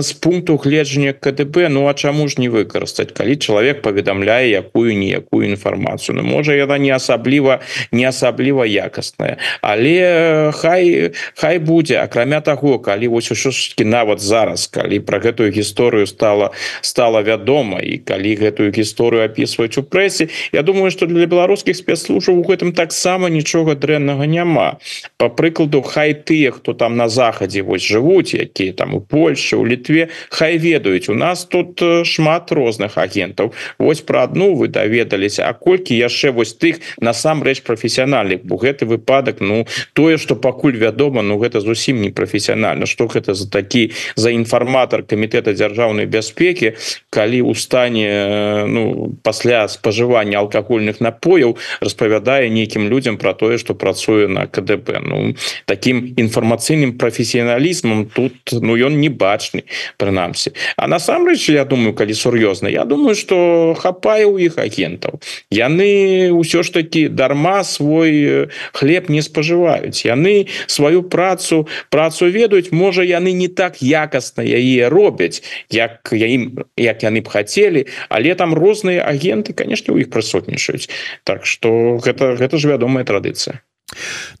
з 0.00 0.12
пункту 0.12 0.56
гледжання 0.56 1.12
КДБ 1.12 1.68
Ну 1.68 1.84
а 1.88 1.92
чаму 1.94 2.28
ж 2.28 2.40
не 2.40 2.48
выкарыстаць 2.48 3.12
калі 3.12 3.36
чалавек 3.36 3.82
паведамляе 3.84 4.48
якую 4.48 4.96
ніякую 4.96 5.52
інфармацыю 5.52 6.16
Ну 6.16 6.24
можа 6.24 6.56
яна 6.56 6.78
не 6.78 6.88
асабліва 6.96 7.60
не 7.92 8.08
асабліва 8.08 8.64
якасная 8.64 9.36
але 9.60 10.52
хай 10.56 11.12
хай 11.36 11.58
будзе 11.58 12.00
акрамя 12.00 12.40
таго 12.40 12.78
калі 12.80 13.12
вось 13.12 13.28
ўсё-кі 13.28 13.84
нават 13.84 14.24
зараз 14.24 14.64
калі 14.72 15.04
про 15.04 15.20
гэтую 15.20 15.52
гісторыю 15.52 16.08
стала 16.08 16.56
стала 16.80 17.20
вядома 17.20 17.84
і 17.84 18.00
калі 18.00 18.32
гэтую 18.32 18.72
гісторыю 18.72 19.28
опісваюць 19.28 19.76
у 19.76 19.84
прэсе 19.84 20.32
Я 20.56 20.62
думаю 20.62 20.88
что 20.88 21.04
для 21.04 21.28
беларускіх 21.28 21.76
спецслужбаў 21.76 22.40
у 22.40 22.48
гэтым 22.48 22.72
таксама 22.72 23.28
нічога 23.28 23.76
дрэннага 23.76 24.24
няма 24.24 24.80
по 25.20 25.28
прыкладу 25.28 25.84
хай 25.84 26.16
тыя 26.16 26.48
хто 26.56 26.72
там 26.72 26.96
на 26.96 27.12
захад 27.12 27.41
захадзе 27.42 27.62
вось 27.62 27.82
жывуць 27.82 28.34
якія 28.34 28.72
там 28.72 28.94
у 28.94 29.00
Польше 29.00 29.56
у 29.56 29.66
літве 29.66 30.08
хай 30.30 30.58
ведаюць 30.58 31.08
у 31.08 31.14
нас 31.14 31.44
тут 31.44 31.82
шмат 32.04 32.52
розных 32.52 32.98
агентаў 32.98 33.52
Вось 33.78 34.00
про 34.00 34.22
одну 34.22 34.54
вы 34.54 34.68
даведаліся 34.68 35.48
А 35.48 35.52
колькі 35.52 35.94
яшчэ 35.96 36.30
вось 36.30 36.54
тых 36.54 36.78
насамрэч 37.00 37.62
прафесіянальных 37.62 38.44
бо 38.44 38.56
гэты 38.56 38.86
выпадак 38.86 39.40
Ну 39.40 39.66
тое 39.92 40.18
что 40.18 40.36
пакуль 40.36 40.76
вядома 40.76 41.22
Ну 41.22 41.38
гэта 41.38 41.60
зусім 41.60 42.00
не 42.00 42.10
прафесіянальна 42.10 42.86
что 42.86 43.06
гэта 43.06 43.34
за 43.34 43.50
такі 43.50 43.90
за 44.14 44.30
інфарматор 44.30 45.02
камітэта 45.02 45.52
дзяржаўнай 45.52 46.06
бяспекі 46.06 46.78
калі 47.10 47.42
у 47.42 47.54
стане 47.54 48.66
ну 48.68 49.14
пасля 49.22 49.66
спажывання 49.68 50.38
алкагольных 50.38 51.00
напояў 51.00 51.58
распавядае 51.80 52.50
нейкім 52.50 52.88
людям 52.88 53.18
про 53.18 53.34
тое 53.34 53.58
что 53.58 53.74
працуе 53.74 54.28
на 54.28 54.46
КДП 54.46 55.02
Ну 55.02 55.34
таким 55.66 56.14
інфармацыйным 56.16 56.98
професіям 56.98 57.31
прафесіяналізмам 57.32 58.06
тут 58.06 58.32
ну 58.52 58.76
ён 58.76 59.00
не 59.00 59.08
бачны 59.08 59.64
прынамсі. 59.96 60.52
А 60.76 60.88
насамрэч 60.88 61.48
я 61.52 61.64
думаю 61.64 61.94
калі 61.94 62.12
сур'ёзна 62.12 62.68
Я 62.68 62.84
думаю 62.84 63.14
что 63.14 63.74
хапае 63.78 64.26
у 64.26 64.38
іх 64.38 64.58
агентаў. 64.58 65.20
Яны 65.50 66.30
ўсё 66.32 66.62
ж 66.62 66.72
таки 66.72 67.08
дарма 67.08 67.64
свой 67.64 68.48
хлеб 68.72 69.08
не 69.08 69.22
спажываюць. 69.22 70.04
Яны 70.04 70.48
сваю 70.66 71.02
працу 71.02 71.68
працу 71.90 72.26
ведаюць 72.26 72.72
можа 72.72 73.02
яны 73.02 73.32
не 73.32 73.48
так 73.48 73.82
якасна 73.82 74.42
яе 74.42 74.88
робяць 74.88 75.42
як 75.70 76.08
я 76.12 76.26
ім 76.26 76.64
як 76.76 77.02
яны 77.02 77.22
б 77.22 77.28
хацелі 77.28 77.86
але 78.08 78.34
там 78.34 78.54
розныя 78.54 79.04
агенты 79.04 79.52
конечно 79.52 79.94
у 79.94 79.98
іх 79.98 80.10
прысутнічаюць. 80.10 80.88
Так 81.24 81.46
что 81.46 81.96
гэта 81.96 82.36
гэта 82.36 82.58
ж 82.58 82.68
вядомая 82.68 83.04
традыцыя 83.04 83.60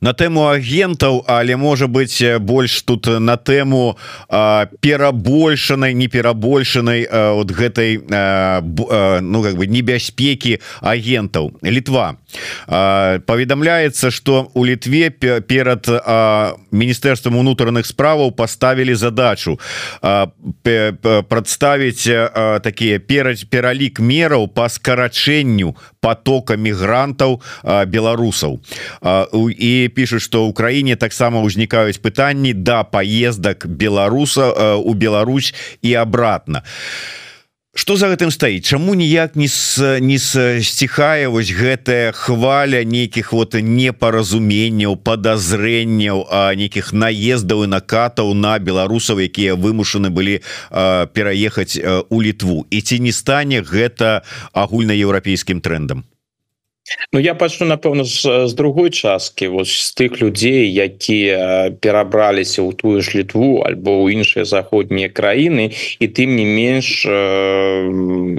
на 0.00 0.12
тэму 0.12 0.48
агентаў 0.48 1.24
але 1.28 1.56
можа 1.56 1.86
быть 1.86 2.22
больш 2.40 2.82
тут 2.82 3.06
на 3.06 3.36
тэму 3.36 3.96
перабольшанай 4.80 5.94
не 5.94 6.08
перабольшанай 6.08 7.04
от 7.04 7.50
гэтай 7.50 7.98
ну 8.02 9.42
как 9.42 9.56
бы 9.56 9.66
небяспекі 9.66 10.58
агентаў 10.80 11.52
літва 11.62 12.16
паведамляецца 12.66 14.10
что 14.10 14.50
у 14.54 14.64
літве 14.64 15.10
перад 15.10 15.88
міністэрствам 16.70 17.36
унутраных 17.36 17.86
справаў 17.86 18.32
поставілі 18.32 18.94
задачу 18.94 19.58
прадставіць 21.28 22.08
такія 22.62 22.98
перад 22.98 23.44
пералік 23.50 24.00
мераў 24.00 24.48
по 24.48 24.68
скарачэнню 24.68 25.76
потока 26.00 26.56
мігрантаў 26.56 27.40
беларусаў 27.86 28.60
і 29.58 29.90
пишут 29.94 30.22
что 30.22 30.46
Украіне 30.46 30.96
таксама 30.96 31.42
ўзнікаюць 31.42 32.00
пытанні 32.02 32.52
да 32.52 32.84
поездак 32.84 33.66
беларуса 33.66 34.76
у 34.76 34.94
Беларусь 34.94 35.54
і 35.82 35.94
обратно. 35.94 36.62
а 36.62 37.02
Што 37.72 37.96
за 37.96 38.10
гэтым 38.12 38.28
стаіць? 38.28 38.68
Чаму 38.68 38.92
ніяк 38.92 39.32
не 39.32 39.48
с, 39.48 39.80
не 39.96 40.18
сціхае 40.20 41.32
вось 41.32 41.48
гэтая 41.56 42.12
хваля 42.12 42.84
нейкіх 42.84 43.32
вот 43.32 43.56
непаразуменняў 43.56 45.00
подазрэнняў 45.00 46.20
а 46.28 46.52
нейкіх 46.52 46.92
наездаў 46.92 47.64
і 47.64 47.72
накатаў 47.72 48.36
на 48.36 48.60
беларусаў 48.60 49.24
якія 49.24 49.56
вымушаны 49.56 50.12
былі 50.12 50.44
пераехаць 50.68 51.80
у 52.12 52.20
літву? 52.20 52.68
І 52.68 52.84
ці 52.84 53.00
не 53.00 53.12
стане 53.16 53.64
гэта 53.64 54.20
агульнаеўрапейскім 54.52 55.64
трендам 55.64 56.04
Ну 57.12 57.20
я 57.20 57.34
пачну 57.34 57.66
напэўна 57.66 58.04
з, 58.04 58.48
з 58.48 58.52
другой 58.58 58.90
часткі 58.90 59.48
вось 59.54 59.70
з 59.70 59.94
тых 59.94 60.18
людзей 60.18 60.66
якія 60.66 61.70
перабраліся 61.78 62.66
ў 62.66 62.74
тую 62.74 62.98
ж 62.98 63.22
літву 63.22 63.62
альбо 63.62 64.02
ў 64.02 64.18
іншыя 64.18 64.42
заходнія 64.42 65.06
краіны 65.06 65.70
і 66.02 66.06
тым 66.10 66.34
не 66.34 66.42
менш 66.42 67.06
э, 67.06 67.14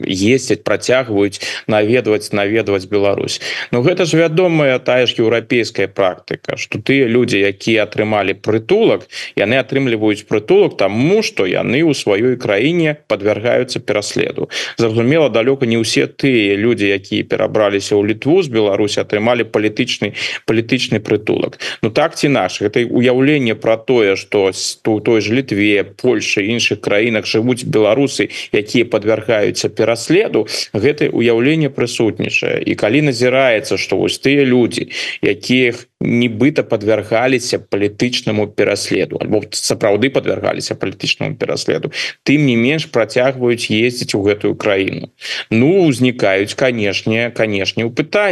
ездзяць 0.03 0.59
працягваюць 0.67 1.39
наведваць 1.71 2.35
наведваць 2.35 2.83
Беларусь. 2.91 3.39
Ну 3.71 3.79
гэта 3.79 4.03
ж 4.03 4.19
вядомая 4.19 4.75
тая 4.83 5.07
ж 5.07 5.23
еўрапейская 5.23 5.87
практыка 5.87 6.59
что 6.59 6.83
тыя 6.83 7.07
людзі 7.07 7.39
якія 7.39 7.87
атрымалі 7.87 8.35
прытулак 8.35 9.07
яны 9.39 9.55
атрымліваюць 9.63 10.27
прытулак 10.27 10.75
таму 10.75 11.23
што 11.23 11.47
яны 11.47 11.79
ў 11.79 11.95
сваёй 11.95 12.35
краіне 12.35 12.99
подвяргаюцца 13.07 13.79
пераследу 13.79 14.51
зразумела 14.75 15.31
далёка 15.31 15.63
не 15.63 15.79
ўсе 15.79 16.11
тыя 16.11 16.59
людзі 16.59 16.91
якія 16.91 17.23
перабраліся 17.23 17.95
ў 17.95 18.11
літву 18.11 18.32
з 18.41 18.47
Беларусі 18.47 19.03
атрымалі 19.03 19.43
палітычны 19.43 20.13
палітычны 20.47 20.99
прытулак. 20.99 21.59
Ну 21.81 21.89
так 21.89 22.15
ці 22.15 22.29
наш 22.29 22.61
это 22.61 22.81
уяўленне 22.81 23.55
про 23.55 23.77
тое 23.77 24.15
что 24.15 24.51
у 24.85 24.99
той 24.99 25.21
же 25.21 25.33
літве 25.35 25.83
Польша 25.83 26.41
іншых 26.41 26.81
краінах 26.81 27.25
жывуць 27.25 27.65
беларусы 27.65 28.29
якія 28.51 28.85
подвяргаюцца 28.85 29.69
пераследу 29.69 30.47
гэта 30.73 31.09
уяўленне 31.09 31.69
прысутнічае. 31.69 32.63
І 32.65 32.75
калі 32.75 33.13
назіраецца 33.13 33.77
что 33.77 33.97
вось 33.97 34.19
тыя 34.19 34.45
людзі 34.45 34.89
якіх 35.21 35.87
нібыта 36.03 36.63
подвяргаліся 36.63 37.59
палітычнаму 37.59 38.47
пераследу 38.47 39.17
альбо 39.21 39.43
сапраўды 39.51 40.09
подвяргаліся 40.09 40.75
палітычнаму 40.75 41.35
пераследу 41.35 41.91
тым 42.23 42.45
не 42.45 42.55
менш 42.55 42.85
працягваюць 42.85 43.71
ездзіць 43.71 44.15
у 44.15 44.23
гэтую 44.23 44.55
краіну. 44.55 45.09
Ну 45.49 45.87
узнікаюць 45.87 46.53
канешне 46.53 47.31
канешне 47.31 47.85
у 47.85 47.91
пытанні 47.91 48.22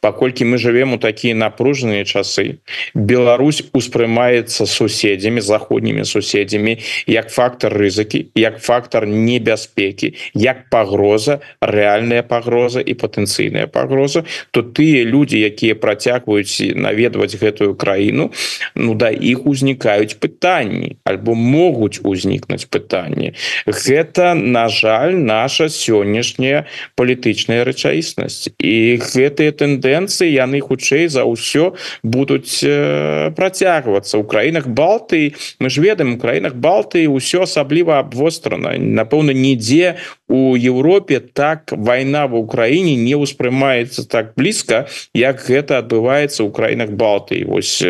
паколькі 0.00 0.44
мы 0.44 0.58
живвем 0.58 0.94
у 0.94 0.98
такія 0.98 1.34
напружаныя 1.34 2.04
часы 2.04 2.60
Беларусь 2.94 3.62
успрымаецца 3.72 4.66
суседзямі 4.66 5.40
заходнімі 5.40 6.04
суседзямі 6.04 6.78
як 7.06 7.30
фактор 7.30 7.72
рызыкі 7.72 8.26
як 8.34 8.58
фактор 8.58 9.06
небяспекі 9.06 10.14
як 10.34 10.68
пагроза 10.70 11.40
реальная 11.60 12.22
пагроза 12.22 12.80
і 12.80 12.94
патэнцыйная 12.94 13.66
пагроза 13.66 14.24
то 14.50 14.62
тыя 14.62 15.04
люди 15.04 15.40
якія 15.40 15.74
працягваюць 15.74 16.74
наведваць 16.74 17.36
гэтую 17.36 17.74
краіну 17.74 18.30
ну 18.74 18.94
да 18.94 19.10
іх 19.10 19.46
узнікаюць 19.46 20.18
пытанні 20.20 20.96
альбо 21.04 21.34
могуць 21.34 22.00
узнікнуць 22.02 22.64
пытанні. 22.64 23.34
Гэта 23.66 24.34
на 24.34 24.68
жаль 24.68 25.14
наша 25.14 25.68
сённяшняя 25.68 26.66
палітычная 26.94 27.64
рэчаіснасць. 27.64 28.50
І 28.58 28.96
гэтыя 29.30 29.54
тэндэнцыі 29.54 30.26
яны 30.26 30.58
хутчэй 30.58 31.06
за 31.06 31.22
ўсё 31.22 31.78
будуць 32.02 32.60
э, 32.66 33.30
працягвацца 33.38 34.18
ў 34.18 34.26
краінах 34.26 34.66
балты 34.66 35.38
мы 35.62 35.70
ж 35.70 35.78
ведаем 35.78 36.14
у 36.14 36.18
краінах 36.18 36.58
балты 36.58 37.06
ўсё 37.06 37.46
асабліва 37.46 38.02
абвострана. 38.02 38.74
Напэўна 38.74 39.30
нідзе 39.30 40.02
у 40.26 40.58
Еўропе 40.58 41.20
так 41.20 41.70
вайна 41.70 42.26
в 42.26 42.34
Украіне 42.34 42.96
не 42.98 43.14
ўспрымаецца 43.14 44.06
так 44.10 44.34
блізка 44.34 44.90
як 45.14 45.42
гэта 45.46 45.78
адбываецца 45.80 46.42
ў 46.42 46.50
краінах 46.50 46.90
балты 46.98 47.46
ось 47.46 47.82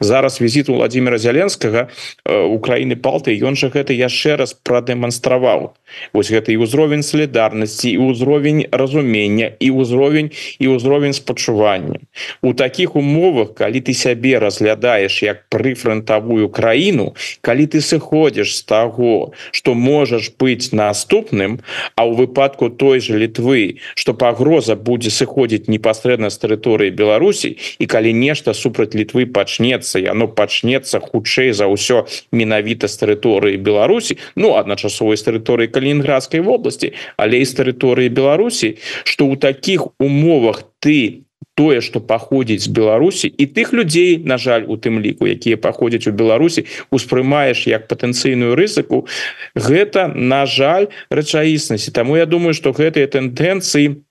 зараз 0.00 0.40
візіт 0.42 0.68
владимира 0.68 1.18
зяленскага 1.18 1.88
украины 2.26 2.96
палты 2.98 3.38
ён 3.38 3.54
жа 3.54 3.70
гэта 3.70 3.94
яшчэ 3.94 4.36
раз 4.36 4.54
прадэманстраваў. 4.54 5.74
Ось 6.12 6.30
гэта 6.30 6.52
і 6.52 6.60
ўзровень 6.64 7.02
солідарнасці 7.02 7.90
і 7.90 7.98
ўзровень 8.12 8.66
разумення 8.70 9.52
і 9.58 9.68
ўзровень 9.72 10.30
і 10.58 10.66
ўзровень 10.68 10.87
спачування 11.12 11.98
у 12.42 12.54
таких 12.54 12.96
умовах 12.96 13.54
калі 13.54 13.80
ты 13.80 13.94
сябе 13.94 14.38
разглядаеш 14.38 15.22
як 15.22 15.48
прыфронтавую 15.50 16.48
краіну 16.48 17.14
калі 17.40 17.66
ты 17.66 17.80
сыходзіш 17.80 18.56
з 18.56 18.62
таго 18.62 19.32
что 19.50 19.74
можаш 19.74 20.32
быць 20.38 20.72
наступным 20.72 21.60
а 21.96 22.06
ў 22.06 22.14
выпадку 22.14 22.70
той 22.70 23.00
же 23.00 23.18
літвы 23.18 23.78
что 23.94 24.14
пагроза 24.14 24.76
будзе 24.76 25.10
сыходзіць 25.10 25.68
непасрэдна 25.68 26.30
з 26.30 26.38
тэрыторыі 26.38 26.90
Беларусі 26.90 27.56
і 27.78 27.84
калі 27.86 28.12
нешта 28.12 28.54
супраць 28.54 28.94
літвы 28.94 29.26
пачнецца 29.26 29.98
яно 29.98 30.28
пачнецца 30.28 31.00
хутчэй 31.00 31.52
за 31.52 31.66
ўсё 31.66 32.06
менавіта 32.32 32.88
з 32.88 32.94
тэрыторыі 33.02 33.56
Беларусі 33.56 34.18
ну 34.36 34.54
адначасовай 34.56 35.16
з 35.16 35.26
тэрыторыі 35.28 35.68
калінінградскай 35.68 36.40
вобласці 36.40 36.92
але 37.16 37.42
і 37.42 37.44
з 37.44 37.52
тэрыторыі 37.58 38.08
Беларусі 38.08 38.78
что 39.04 39.26
ў 39.26 39.36
таких 39.38 39.88
умовах 39.98 40.62
ты 40.80 41.28
тое 41.58 41.80
что 41.82 42.00
паходзіць 42.00 42.62
з 42.64 42.70
Беларусі 42.70 43.26
і 43.26 43.44
тых 43.50 43.74
людзей 43.74 44.22
на 44.22 44.38
жаль 44.38 44.62
у 44.70 44.78
тым 44.78 45.02
ліку 45.02 45.26
якія 45.26 45.58
паходзяць 45.58 46.06
у 46.06 46.14
Беларусі 46.14 46.62
успрымаеш 46.94 47.66
як 47.66 47.90
патэнцыйную 47.90 48.54
рызыку 48.54 49.10
гэта 49.58 50.06
на 50.06 50.46
жаль 50.46 50.86
рэчаіснасці. 51.10 51.90
Таму 51.90 52.14
я 52.14 52.26
думаю 52.30 52.54
что 52.54 52.70
гэтыя 52.70 53.10
тэндэнцыі 53.10 54.06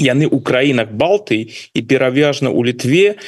яны 0.00 0.24
у 0.24 0.40
краінах 0.40 0.88
балты 0.96 1.52
і 1.76 1.80
перавяжна 1.84 2.48
у 2.48 2.64
літве 2.64 3.20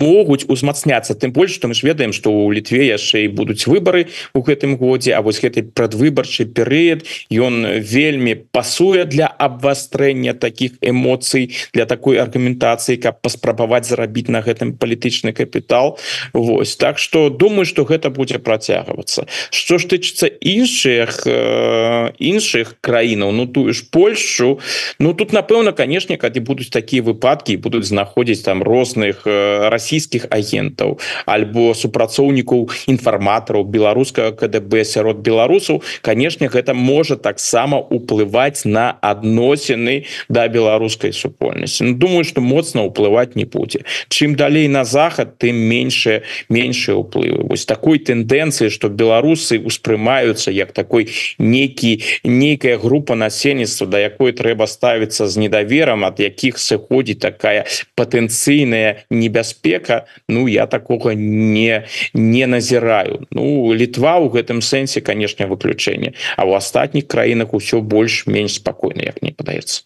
могуць 0.00 0.48
узмацняцца. 0.48 1.14
Тым 1.14 1.32
больш 1.32 1.60
што 1.60 1.68
мы 1.68 1.74
ж 1.76 1.84
ведаем 1.84 2.12
што 2.16 2.32
ў 2.32 2.56
літве 2.56 2.88
яшчэ 2.88 3.28
і 3.28 3.34
будуць 3.36 3.68
выбары 3.68 4.08
у 4.32 4.40
гэтым 4.40 4.80
годзе 4.80 5.12
А 5.14 5.20
вось 5.20 5.40
гэты 5.44 5.62
прадвыбарчы 5.62 6.48
перыяд 6.48 7.04
ён 7.28 7.66
вельмі 7.84 8.34
пасуе 8.50 9.04
для 9.04 9.28
абвастрэння 9.28 10.34
таких 10.34 10.80
эмоцый 10.80 11.52
для 11.76 11.84
такой 11.84 12.16
аргументацыі 12.16 12.96
каб 12.96 13.20
паспрабаваць 13.20 13.84
зарабіць 13.84 14.32
на 14.32 14.40
гэтым 14.40 14.80
палітычны 14.80 15.36
капітал. 15.36 15.98
Вось. 16.32 16.76
Так 16.76 16.98
что 16.98 17.28
думаю 17.28 17.66
что 17.66 17.84
гэта 17.84 18.10
будзе 18.10 18.38
працягвацца. 18.38 19.28
Что 19.50 19.78
ж 19.78 19.84
тычыцца 19.84 20.26
іншых 20.40 21.28
э, 21.28 22.12
іншых 22.16 22.80
краінаў 22.80 23.32
ну 23.32 23.46
тую 23.46 23.74
ж 23.76 23.84
Польшу 23.90 24.60
Ну 24.98 25.12
тут 25.12 25.32
напэўна 25.32 25.72
канешне 25.72 26.16
калі 26.16 26.40
будуць 26.40 26.72
такія 26.72 27.02
выпадкі 27.02 27.56
будуць 27.60 27.84
знаходзіць 27.84 28.42
там 28.46 28.62
розных 28.62 29.26
Россий 29.26 29.89
расійскіх 29.90 30.26
агентаў 30.30 30.98
альбо 31.26 31.74
супрацоўнікаў 31.74 32.70
інфарматараў 32.86 33.64
беларускага 33.64 34.32
КДБ 34.32 34.84
сярод 34.84 35.18
беларусаў 35.18 35.82
канешне 36.02 36.48
гэта 36.48 36.74
можа 36.74 37.16
таксама 37.16 37.78
уплываць 37.78 38.64
на 38.64 38.94
адносіны 39.02 40.06
да 40.28 40.46
беларускай 40.48 41.12
супольнасці 41.12 41.84
ну, 41.84 41.94
думаю 41.94 42.24
что 42.24 42.40
моцна 42.40 42.86
ўплываць 42.86 43.34
не 43.34 43.44
будзе 43.44 43.84
чым 44.08 44.36
далей 44.36 44.68
на 44.68 44.84
захад 44.84 45.38
тым 45.38 45.56
меньше 45.56 46.22
меншыя 46.48 46.96
ўплывы 46.96 47.50
вось 47.50 47.66
такой 47.66 47.98
тэндэнцыі 47.98 48.70
что 48.70 48.88
беларусы 48.88 49.58
успрымаюцца 49.58 50.50
як 50.50 50.72
такой 50.72 51.10
некі 51.38 52.02
нейкая 52.24 52.78
група 52.78 53.14
насельніцтва 53.14 53.86
да 53.86 53.98
якой 53.98 54.32
трэба 54.32 54.66
ставіцца 54.66 55.26
з 55.26 55.36
недаверам 55.36 56.04
ад 56.04 56.20
якіх 56.20 56.58
сыходзіць 56.58 57.18
такая 57.18 57.66
патэнцыйная 57.98 59.10
небяспека 59.10 59.79
чалавека 59.80 60.06
Ну 60.28 60.48
я 60.48 60.66
такого 60.66 61.10
не 61.10 61.86
не 62.14 62.46
назіраю 62.46 63.26
Ну 63.30 63.74
літва 63.74 64.18
у 64.18 64.28
гэтым 64.28 64.60
сэнсе 64.60 65.00
конечно 65.00 65.46
выключэнне 65.46 66.14
а 66.36 66.44
у 66.44 66.54
астатніх 66.54 67.06
краінах 67.06 67.54
усё 67.54 67.80
больш-менш 67.80 68.54
спакойна 68.54 69.02
як 69.02 69.22
мне 69.22 69.32
падаецца 69.32 69.82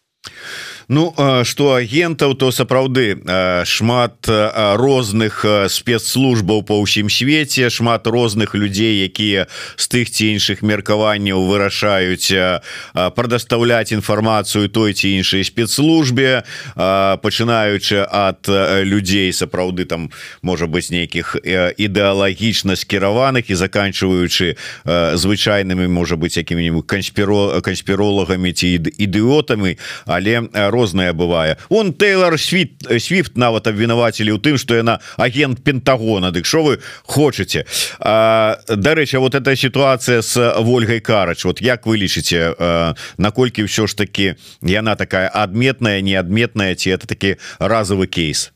Ну 0.89 1.15
что 1.45 1.75
агентаў 1.75 2.35
то 2.35 2.51
сапраўды 2.53 3.17
шмат 3.65 4.29
розных 4.29 5.45
спецслужбаў 5.69 6.61
по 6.63 6.77
ўсім 6.85 7.09
свеце 7.09 7.71
шмат 7.73 8.07
розных 8.07 8.53
людзей 8.53 9.09
якія 9.09 9.49
з 9.77 9.85
тых 9.89 10.13
ці 10.13 10.37
іншых 10.37 10.61
меркаванняў 10.61 11.41
вырашаюць 11.49 12.61
прадастаўляць 12.93 13.97
інфармацыю 13.97 14.69
той 14.69 14.93
ці 14.93 15.09
іншай 15.17 15.45
спецслужбе 15.45 16.45
пачынаючы 16.77 18.05
ад 18.05 18.45
людзей 18.85 19.33
сапраўды 19.33 19.89
там 19.89 20.13
можа 20.43 20.67
быть 20.69 20.93
нейкіх 20.93 21.41
ідэалагічна 21.81 22.77
скіраваных 22.77 23.49
і 23.49 23.55
заканчиваючы 23.57 24.61
звычайнымі 25.17 25.89
можа 25.89 26.21
быть 26.21 26.37
якімі-нибудь 26.37 26.85
канспіро 26.85 27.65
канспіролагамі 27.65 28.53
ці 28.53 28.85
ідыотамі 29.01 29.81
але 30.05 30.45
розная 30.75 31.13
бывае. 31.13 31.57
Он 31.71 31.93
Тейлор 31.93 32.35
світ 32.41 32.83
свифт 32.99 33.37
нават 33.39 33.67
абвінавацілі 33.71 34.35
у 34.35 34.39
тым 34.43 34.59
что 34.59 34.75
яна 34.75 34.99
агент 35.17 35.63
Пентагона. 35.63 36.35
Дык 36.35 36.45
що 36.45 36.63
вы 36.63 36.79
хочете 37.07 37.65
дарэча 38.01 39.19
вот 39.19 39.35
эта 39.35 39.57
ситуация 39.57 40.23
с 40.23 40.35
Вольгай 40.59 41.01
карач. 41.01 41.45
Вот 41.45 41.63
як 41.63 41.87
вы 41.87 41.97
лічыце 41.97 42.55
наколькі 43.19 43.65
ўсё 43.65 43.87
ж 43.87 43.95
таки 43.95 44.35
яна 44.63 44.97
такая 44.97 45.29
адметная 45.29 46.01
неадметная 46.01 46.75
ці 46.75 46.91
это 46.91 47.07
таки 47.07 47.37
разовый 47.59 48.07
кейс? 48.07 48.53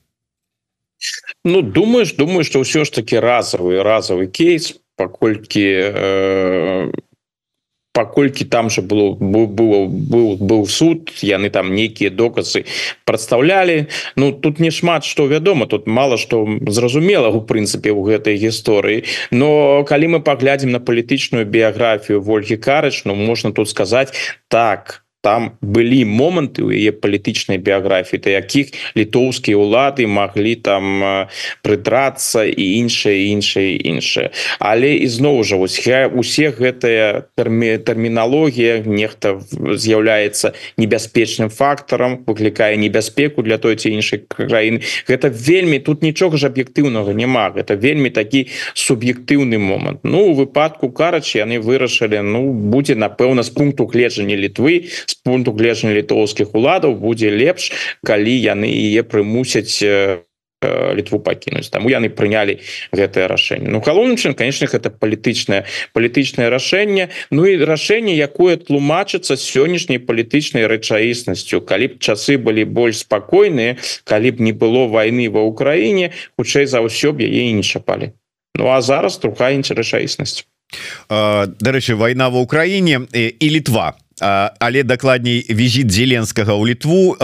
Ну 1.44 1.62
думаешь 1.62 2.12
думаю 2.12 2.44
что 2.44 2.58
ўсё 2.60 2.84
ж 2.84 2.90
таки 2.90 3.16
разовый 3.16 3.82
разовый 3.82 4.26
кейс 4.26 4.74
паколькі 4.96 5.62
э, 5.94 6.90
паколькі 7.98 8.44
там 8.44 8.70
же 8.70 8.82
было 8.82 9.18
было 9.18 9.86
был 9.86 10.36
был 10.38 10.66
суд 10.70 11.10
яны 11.18 11.50
там 11.50 11.74
нейкія 11.74 12.10
доказы 12.14 12.62
прадстаўлялі 13.04 13.90
Ну 14.14 14.30
тут 14.32 14.60
не 14.60 14.70
шмат 14.70 15.04
что 15.04 15.26
вядома 15.26 15.66
тут 15.66 15.86
мало 15.86 16.16
что 16.16 16.46
зразумела 16.68 17.28
у 17.28 17.42
прынцыпе 17.42 17.90
у 17.90 18.06
гэтай 18.06 18.38
гісторыі. 18.38 19.02
Но 19.30 19.82
калі 19.82 20.14
мы 20.14 20.20
паглядзім 20.22 20.70
на 20.70 20.78
палітычную 20.78 21.44
біяграфію 21.44 22.22
ольгі 22.22 22.56
карыч 22.56 23.02
Ну 23.04 23.14
можна 23.14 23.50
тут 23.50 23.68
сказаць 23.68 24.14
так 24.48 25.02
то 25.02 25.07
там 25.20 25.58
былі 25.60 26.04
моманты 26.04 26.62
у 26.62 26.70
яе 26.70 26.94
палітычнай 26.94 27.58
біяграфіі 27.58 28.22
то 28.22 28.30
якіх 28.30 28.70
літоўскія 28.94 29.58
ўлады 29.58 30.06
маглі 30.06 30.54
там 30.62 31.02
прыдрацца 31.66 32.46
і 32.46 32.64
іншае 32.78 33.34
іншае 33.34 33.82
іншае. 33.82 34.30
Але 34.62 34.94
ізноў 35.02 35.42
жа 35.42 35.58
вось 35.58 35.82
усе 36.14 36.54
гэтыя 36.54 37.26
тэрмі 37.34 37.82
тэрміналогія 37.82 38.86
нехта 38.86 39.42
з'яўляецца 39.52 40.54
небяспечным 40.78 41.50
фактарам 41.50 42.22
выклікае 42.26 42.76
небяспеку 42.78 43.42
для 43.42 43.58
той 43.58 43.74
ці 43.76 43.90
іншай 43.90 44.22
краіны. 44.22 44.86
Гэта 45.08 45.34
вельмі 45.34 45.78
тут 45.82 46.02
нічога 46.02 46.38
ж 46.38 46.46
аб'ектыўнага 46.46 47.10
няма 47.10 47.50
гэта 47.50 47.74
вельмі 47.74 48.10
такі 48.10 48.46
суб'ектыўны 48.74 49.58
момант. 49.58 50.06
Ну 50.06 50.30
у 50.30 50.34
выпадку 50.38 50.90
карач 50.94 51.34
яны 51.34 51.58
вырашылі 51.58 52.22
Ну 52.22 52.52
будзе 52.52 52.94
напэўна 52.94 53.42
з 53.42 53.50
пункту 53.50 53.86
гледжання 53.86 54.36
літвы 54.36 54.86
з 55.08 55.14
пункту 55.24 55.56
гледжання 55.56 55.96
літоўскіх 55.96 56.52
уладаў 56.52 56.94
будзе 57.00 57.32
лепш 57.32 57.72
калі 58.04 58.34
яны 58.36 58.68
яе 58.68 59.02
прымусяць 59.02 59.80
літву 60.64 61.20
пакінуць. 61.22 61.70
Таму 61.70 61.86
яны 61.86 62.10
прынялі 62.10 62.58
гэтае 62.90 63.30
рашэнне. 63.30 63.70
Ну 63.70 63.78
галоўным 63.78 64.18
чын 64.18 64.34
конечно 64.34 64.66
это 64.66 64.90
палітычнае 64.90 65.64
палітычнае 65.94 66.50
рашэнне. 66.50 67.14
Ну 67.30 67.46
і 67.46 67.62
рашэнне 67.62 68.18
якое 68.18 68.58
тлумачыцца 68.58 69.38
сённяшняй 69.38 70.02
палітычнай 70.02 70.66
рэчаіснасцю. 70.66 71.62
Калі 71.62 71.94
б 71.94 72.02
часы 72.02 72.42
былі 72.42 72.66
больш 72.66 73.06
спакойныя 73.06 73.78
калі 74.02 74.30
б 74.34 74.42
не 74.42 74.52
было 74.52 74.90
войны 74.90 75.30
ва 75.30 75.46
ўкраіне 75.46 76.10
хутчэй 76.34 76.66
за 76.66 76.82
ўсё 76.82 77.14
б 77.14 77.22
яе 77.22 77.54
не 77.54 77.62
чапалі. 77.62 78.10
Ну 78.58 78.66
а 78.66 78.82
зараз 78.82 79.22
другая 79.22 79.54
рэчаіснасць. 79.62 80.42
Дарэчы 81.06 81.94
вайна 81.94 82.34
ва 82.34 82.42
ўкраіне 82.42 83.06
і 83.14 83.46
літва 83.46 83.94
але 84.20 84.82
дакладней 84.82 85.44
візіт 85.48 85.90
зеленскага 85.90 86.54
ў 86.54 86.74
літву 86.74 87.16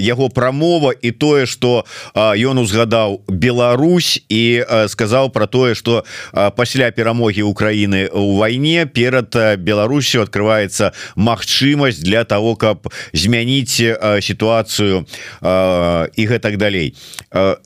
яго 0.00 0.28
прамова 0.30 0.92
і 0.94 1.10
тое 1.10 1.46
что 1.46 1.84
ён 2.14 2.58
узгадаў 2.58 3.22
Беларусь 3.28 4.22
і 4.28 4.64
сказаў 4.88 5.30
про 5.30 5.46
тое 5.46 5.74
что 5.74 6.04
пасля 6.32 6.90
перамогі 6.90 7.42
Украіны 7.42 8.08
у 8.12 8.36
вайне 8.38 8.86
перад 8.86 9.34
Беларусю 9.58 10.22
открывваецца 10.22 10.92
магчымасць 11.16 12.02
для 12.02 12.24
того 12.24 12.56
каб 12.56 12.88
змяніць 13.12 13.82
сітуацыю 14.20 15.06
і 15.42 16.22
гэтак 16.26 16.56
далей. 16.56 16.94
А 17.30 17.56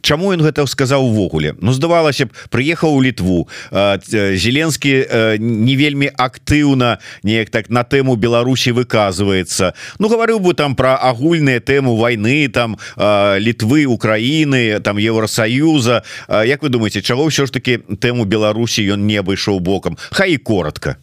Чаму 0.00 0.32
ён 0.32 0.42
гэта 0.42 0.66
сказаў 0.66 1.04
увогуле? 1.10 1.54
Ну 1.60 1.72
здавалася 1.72 2.26
б 2.26 2.34
прыехаў 2.50 2.94
у 2.94 3.02
літву 3.02 3.48
зеленскі 3.72 5.38
не 5.38 5.74
вельмі 5.76 6.10
актыўна 6.14 6.98
неяк 7.22 7.50
так 7.50 7.70
на 7.70 7.82
тэму 7.82 8.16
Беларусі 8.16 8.72
выказваецца. 8.72 9.74
Ну 9.98 10.08
гаварыў 10.08 10.38
бы 10.40 10.54
там 10.54 10.74
про 10.74 10.96
агульныя 10.96 11.60
тэму 11.60 11.96
войны 11.96 12.48
там 12.48 12.76
літвы 12.96 13.86
Украіны 13.86 14.80
там 14.80 14.98
Еўросаюза 14.98 16.02
Як 16.28 16.62
вы 16.62 16.68
думаете 16.68 17.02
чаго 17.02 17.26
ўсё 17.26 17.46
ж 17.46 17.52
таки 17.52 17.78
тэму 17.78 18.24
Беларусі 18.24 18.84
ён 18.86 19.06
не 19.06 19.18
абышоў 19.18 19.60
бокам? 19.60 19.98
Хай 20.10 20.34
і 20.34 20.38
коротко 20.38 20.96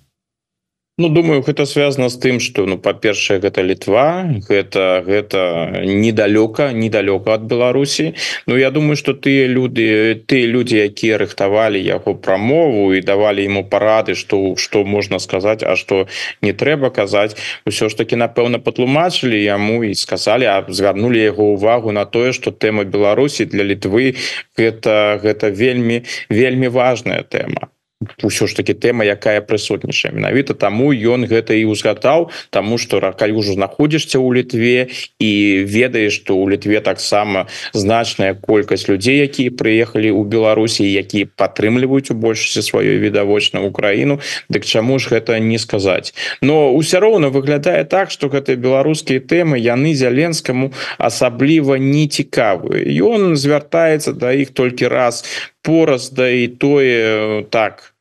Ну 0.97 1.09
думаю 1.09 1.41
гэта 1.43 1.65
связано 1.67 2.07
з 2.07 2.15
тым 2.23 2.37
что 2.39 2.63
ну 2.65 2.77
па-першае 2.79 3.41
гэта 3.43 3.63
літва 3.67 4.31
гэта 4.47 5.03
гэта 5.03 5.41
недалёка 5.83 6.71
недалёка 6.71 7.33
ад 7.35 7.43
Беларусі 7.51 8.13
Ну 8.47 8.55
я 8.55 8.71
думаю 8.71 8.95
что 8.95 9.11
тыя 9.11 9.43
люди 9.47 10.15
ты 10.25 10.47
люди 10.47 10.79
якія 10.79 11.17
рыхтавалі 11.19 11.83
яго 11.83 12.15
прамову 12.15 12.95
і 12.95 13.03
давалі 13.03 13.43
ему 13.43 13.65
парады 13.67 14.15
что 14.15 14.55
что 14.55 14.85
можна 14.85 15.19
сказаць 15.19 15.67
А 15.67 15.75
что 15.75 16.07
не 16.41 16.53
трэба 16.53 16.89
казаць 16.95 17.35
усё 17.67 17.91
ж 17.91 17.99
таки 17.99 18.15
напэўна 18.15 18.63
патлумачылі 18.63 19.35
яму 19.35 19.83
і 19.83 19.93
сказали 19.95 20.47
а 20.47 20.63
звярнули 20.69 21.19
яго 21.19 21.51
увагу 21.59 21.91
на 21.91 22.05
тое 22.05 22.31
что 22.31 22.55
тэма 22.55 22.87
Беларусі 22.87 23.43
для 23.43 23.67
літвы 23.67 24.15
гэта 24.55 25.19
гэта 25.19 25.51
вельмі 25.51 26.03
вельмі 26.31 26.71
важная 26.71 27.23
тэма 27.27 27.74
ўсё 28.21 28.47
ж 28.47 28.55
таки 28.55 28.73
тэма 28.73 29.05
якая 29.05 29.41
прысутнічае 29.41 30.13
менавіта. 30.13 30.53
Таму 30.53 30.93
ён 30.93 31.25
гэта 31.25 31.53
і 31.53 31.65
узгадаў 31.65 32.29
тому 32.49 32.77
что 32.77 32.99
калі 32.99 33.33
ўжо 33.39 33.53
знаходзішся 33.57 34.19
ў 34.19 34.41
літве 34.41 34.79
і 35.19 35.31
ведаеш 35.65 36.21
что 36.21 36.37
у 36.37 36.49
літве 36.49 36.79
таксама 36.81 37.47
значная 37.73 38.33
колькасць 38.33 38.87
людзей 38.87 39.23
якія 39.25 39.51
прыехалі 39.51 40.11
ў 40.11 40.21
Беларусі 40.25 40.85
які 40.85 41.25
падтрымліваюць 41.25 42.11
у 42.11 42.15
большасці 42.15 42.61
сваёй 42.61 42.97
відавочна 42.99 43.61
Украіну 43.61 44.19
Дык 44.49 44.65
чаму 44.65 44.99
ж 44.99 45.09
гэта 45.09 45.39
не 45.39 45.57
сказаць? 45.57 46.13
Но 46.41 46.71
ўсё 46.75 46.99
роўна 46.99 47.29
выглядае 47.29 47.83
так 47.83 48.11
что 48.11 48.29
гэтыя 48.29 48.55
беларускія 48.55 49.19
тэмы 49.19 49.59
яны 49.59 49.93
зяленскаму 49.93 50.71
асабліва 50.97 51.75
не 51.81 52.07
цікавы 52.07 52.85
ён 53.01 53.35
звяртаецца 53.35 54.13
да 54.13 54.31
іх 54.33 54.51
толькі 54.53 54.87
раз 54.87 55.23
пораз 55.61 56.09
да 56.13 56.29
і 56.29 56.47
тое 56.47 57.43
так 57.49 57.94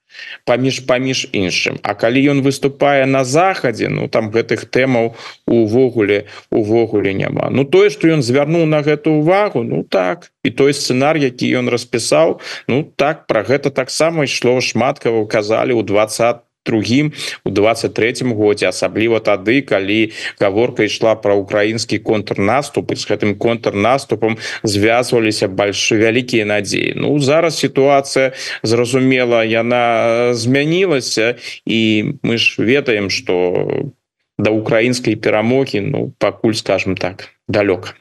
паміж 0.44 0.80
паміж 0.86 1.28
іншым. 1.32 1.78
А 1.82 1.94
калі 1.94 2.22
ён 2.30 2.42
выступае 2.42 3.06
на 3.06 3.24
захадзе 3.24 3.88
Ну 3.88 4.08
там 4.08 4.30
гэтых 4.30 4.66
тэмаў 4.70 5.14
увогуле 5.46 6.26
увогуле 6.50 7.14
няма. 7.14 7.50
Ну 7.50 7.64
тое 7.64 7.90
что 7.90 8.08
ён 8.08 8.22
звярнуў 8.22 8.66
на 8.66 8.82
гэту 8.82 9.20
увагу 9.20 9.62
Ну 9.62 9.82
так. 9.82 10.30
І 10.44 10.50
той 10.50 10.72
сцэнар 10.74 11.16
які 11.16 11.50
ён 11.58 11.68
распісаў 11.68 12.40
Ну 12.68 12.82
так 12.96 13.26
про 13.26 13.42
гэта 13.42 13.70
таксама 13.70 14.24
ішло 14.24 14.60
шмат 14.60 14.98
кого 14.98 15.26
казалі 15.26 15.74
ў 15.74 15.82
20 15.82 16.44
другим 16.66 17.12
у 17.44 17.50
23 17.50 18.14
годзе 18.32 18.68
асабліва 18.68 19.20
тады 19.20 19.62
калі 19.62 20.12
гаворка 20.40 20.84
ішла 20.84 21.14
про 21.14 21.36
украінскі 21.36 21.98
контрнаступ 21.98 22.94
з 22.94 23.04
гэтым 23.10 23.36
контрнаступам 23.36 24.38
звязваліся 24.62 25.48
больш 25.48 25.92
вялікія 25.92 26.44
надзеі. 26.44 26.94
Ну 26.96 27.18
зараз 27.20 27.58
сітуацыя 27.58 28.32
зразумела 28.62 29.44
яна 29.44 30.34
змянілася 30.34 31.36
і 31.66 32.14
мы 32.22 32.38
ж 32.38 32.56
ведаем 32.58 33.10
что 33.10 33.90
да 34.38 34.50
украінскай 34.50 35.16
перамогі 35.16 35.80
Ну 35.80 36.12
пакуль 36.18 36.54
скажем 36.54 36.96
так 36.96 37.30
далёка 37.48 37.94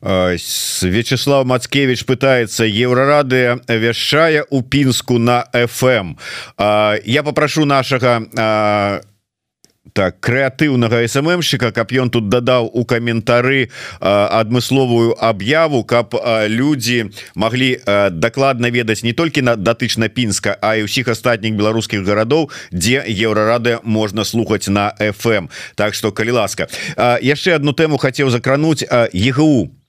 Вячеслав 0.00 1.46
Мацкевич 1.46 2.04
пытается 2.04 2.64
еврорады 2.64 3.60
вяшчае 3.68 4.44
у 4.50 4.62
пінску 4.62 5.18
на 5.18 5.44
FM 5.52 6.16
я 7.04 7.22
попрошу 7.22 7.64
нашага 7.64 9.02
так 9.92 10.20
крэатыўнага 10.20 11.00
сммщика 11.08 11.72
каб 11.72 11.92
ён 11.92 12.10
тут 12.12 12.28
дадаў 12.28 12.68
у 12.72 12.84
каментары 12.84 13.70
адмысловую 14.00 15.16
аб'яву 15.16 15.82
каб 15.84 16.14
людзі 16.46 17.10
могли 17.34 17.80
дакладна 18.12 18.70
ведаць 18.70 19.02
не 19.02 19.12
толькі 19.12 19.42
на 19.42 19.56
датычна 19.56 20.08
пінска 20.12 20.56
а 20.60 20.76
і 20.76 20.84
ўсіх 20.84 21.08
астатніх 21.08 21.56
беларускіх 21.56 22.04
гарадоў 22.04 22.50
дзе 22.70 23.02
еўрарады 23.08 23.80
можна 23.82 24.24
слухаць 24.24 24.68
на 24.68 24.92
FM 25.00 25.48
Так 25.74 25.94
что 25.94 26.12
калі 26.12 26.44
ласка 26.44 26.68
яшчэ 27.24 27.56
одну 27.56 27.72
тэму 27.72 27.96
хацеў 27.96 28.30
закрануць 28.30 28.84
ЕГУ 29.12 29.79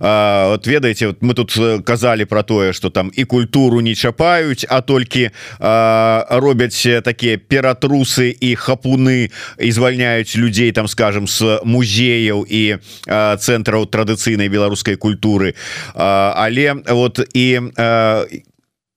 вот 0.00 0.66
ведаеце 0.66 1.06
вот 1.06 1.22
мы 1.22 1.34
тут 1.34 1.56
э, 1.56 1.82
казалі 1.82 2.24
про 2.24 2.42
тое 2.42 2.72
что 2.72 2.90
там 2.90 3.12
і 3.14 3.24
культуру 3.24 3.80
не 3.80 3.94
чапаюць 3.94 4.66
а 4.68 4.80
толькі 4.80 5.30
робяць 5.60 6.86
такія 7.04 7.36
ператрусы 7.36 8.34
і 8.40 8.54
хапуны 8.56 9.30
і 9.58 9.72
звальняюць 9.72 10.36
людзей 10.36 10.72
там 10.72 10.88
скажем 10.88 11.26
с 11.26 11.60
музеяў 11.64 12.46
і 12.48 12.78
цэнтраў 13.06 13.86
традыцыйнай 13.86 14.48
беларускай 14.48 14.96
культуры. 14.96 15.54
Але 15.94 16.74
вот 16.88 17.20
і 17.34 17.60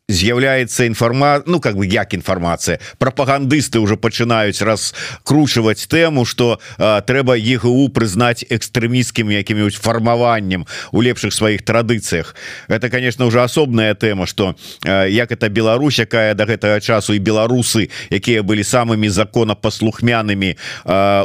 з'яўляецца 0.10 0.84
інфарма 0.86 1.44
Ну 1.46 1.60
как 1.60 1.76
бы 1.76 1.86
як 1.86 2.14
інфармацыя. 2.14 2.80
Прапагандысты 3.00 3.80
уже 3.80 3.96
пачынаюць 3.96 4.62
раскручваць 4.62 5.88
тэму 5.88 6.26
что 6.26 6.60
трэба 6.78 7.40
ЕГУ 7.40 7.88
прызнаць 7.90 8.44
экстрэміскім 8.44 9.32
якім-нибудь 9.32 9.80
фармаваннем 9.80 10.68
у 10.92 11.02
лепшых 11.02 11.32
сваіх 11.32 11.64
традыцыях. 11.64 12.36
Это 12.68 12.90
конечно 12.90 13.26
уже 13.26 13.42
асобная 13.42 13.96
тэма 13.96 14.28
что 14.28 14.56
як 14.84 15.32
это 15.32 15.48
Беларусь 15.48 16.00
якая 16.00 16.34
до 16.36 16.44
гэтага 16.44 16.82
часу 16.82 17.14
і 17.14 17.20
беларусы 17.20 17.88
якія 18.12 18.44
былі 18.44 18.64
самымі 18.64 19.08
законапаслухмянымі 19.08 20.58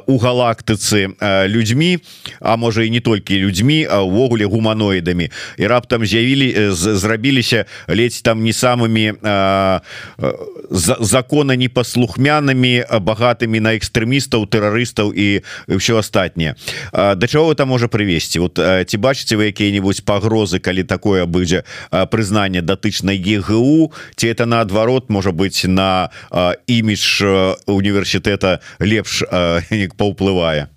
у 0.07 0.19
галактыцы 0.19 1.19
людзьмі 1.51 1.99
А 2.41 2.57
можа 2.57 2.83
і 2.83 2.91
не 2.91 3.01
толькі 3.01 3.39
людзьмі 3.39 3.89
а 3.91 4.03
увогуле 4.03 4.45
гуманоідамі. 4.45 5.31
І 5.59 5.67
раптам 5.67 6.07
з'явілі 6.07 6.71
зрабіліся 6.71 7.67
ледзь 7.89 8.23
там 8.23 8.45
не 8.45 8.53
сам 8.53 8.68
самыми 8.69 9.17
э, 9.23 9.81
э 10.19 10.33
закона 11.01 11.57
непаслухмянымі 11.57 12.85
багатымі 13.01 13.61
на 13.61 13.73
экстрэмістаў 13.73 14.45
тэрарыстаў 14.53 15.17
і 15.17 15.41
все 15.81 15.97
астатніе 15.97 16.55
да 16.93 17.27
чаго 17.27 17.53
это 17.53 17.65
можа 17.65 17.89
прывесці? 17.89 18.39
Вот 18.45 18.61
ці 18.61 18.97
бачыце 19.01 19.41
вы 19.41 19.49
якія-нибудь 19.49 20.05
пагрозы 20.05 20.61
калі 20.61 20.85
такое 20.85 21.25
будзе 21.25 21.65
прызнанне 21.91 22.61
датычнай 22.61 23.17
ЕГУ 23.17 23.93
ці 24.17 24.27
это 24.29 24.45
наадварот 24.45 25.09
можа 25.09 25.33
быть 25.33 25.65
на 25.65 26.11
імідж 26.67 27.25
універсітэта 27.67 28.61
лепш 28.81 29.25
паўплывае 29.99 30.69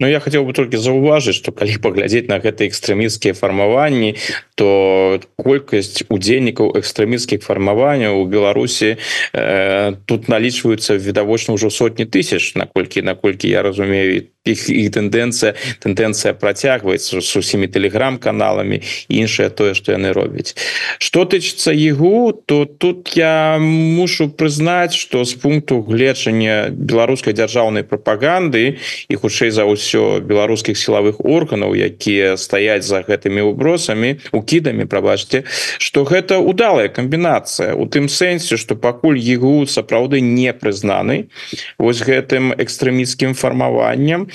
Ну 0.00 0.08
я 0.08 0.18
хотел 0.18 0.44
бы 0.44 0.52
только 0.52 0.78
заўважыць 0.78 1.36
что 1.36 1.52
калі 1.52 1.76
паглядзець 1.84 2.26
на 2.32 2.40
гэта 2.40 2.64
экстрэміцкія 2.64 3.36
фармаванні 3.36 4.16
то 4.56 5.20
колькасць 5.36 6.08
удзельнікаў 6.08 6.72
экстрэміцкіх 6.80 7.44
фармаванняў 7.44 8.24
у 8.24 8.24
Беларусі 8.24 8.96
э, 8.96 9.92
тут 10.08 10.32
налічваюцца 10.32 10.96
відавочна 10.96 11.60
ўжо 11.60 11.68
сотні 11.68 12.08
тысяч 12.08 12.56
наколькі 12.56 13.04
наколькі 13.04 13.52
я 13.52 13.62
разумею. 13.62 14.32
Іх 14.48 14.72
іх 14.72 14.88
тэндэнцыя 14.96 15.52
тэндэнцыя 15.84 16.32
працягваецца 16.32 17.20
з 17.20 17.32
усімі 17.36 17.68
тэлеграм-каналамі 17.68 18.80
іншае 19.12 19.52
тое 19.52 19.76
што 19.76 19.92
яны 19.92 20.16
робяць 20.16 20.56
что 20.96 21.28
тычыцца 21.28 21.76
егу 21.76 22.32
то 22.32 22.64
тут 22.64 23.12
я 23.20 23.60
мушу 23.60 24.32
прызнаць 24.32 24.96
что 24.96 25.28
з 25.28 25.36
пункту 25.36 25.84
гледжання 25.84 26.72
беларускай 26.72 27.36
дзяржаўнай 27.36 27.84
прапаганды 27.84 28.80
і 28.80 29.14
хутчэй 29.20 29.52
за 29.52 29.68
ўсё 29.68 29.89
беларускіх 29.98 30.78
сілавых 30.78 31.18
органаў 31.24 31.74
якія 31.74 32.36
стаяць 32.36 32.86
за 32.86 33.02
гэтымі 33.02 33.42
убросамі 33.50 34.20
укідамі 34.32 34.86
прабачце 34.86 35.42
что 35.78 36.04
гэта 36.04 36.38
удалая 36.38 36.88
камбінацыя. 36.88 37.74
У 37.74 37.86
тым 37.86 38.08
сэнсе 38.08 38.56
что 38.56 38.76
пакуль 38.76 39.18
егу 39.18 39.66
сапраўды 39.66 40.20
не 40.20 40.52
прызнаны 40.52 41.30
вось 41.78 42.02
гэтым 42.04 42.54
экстрэміцкім 42.54 43.34
фармаваннем 43.34 44.30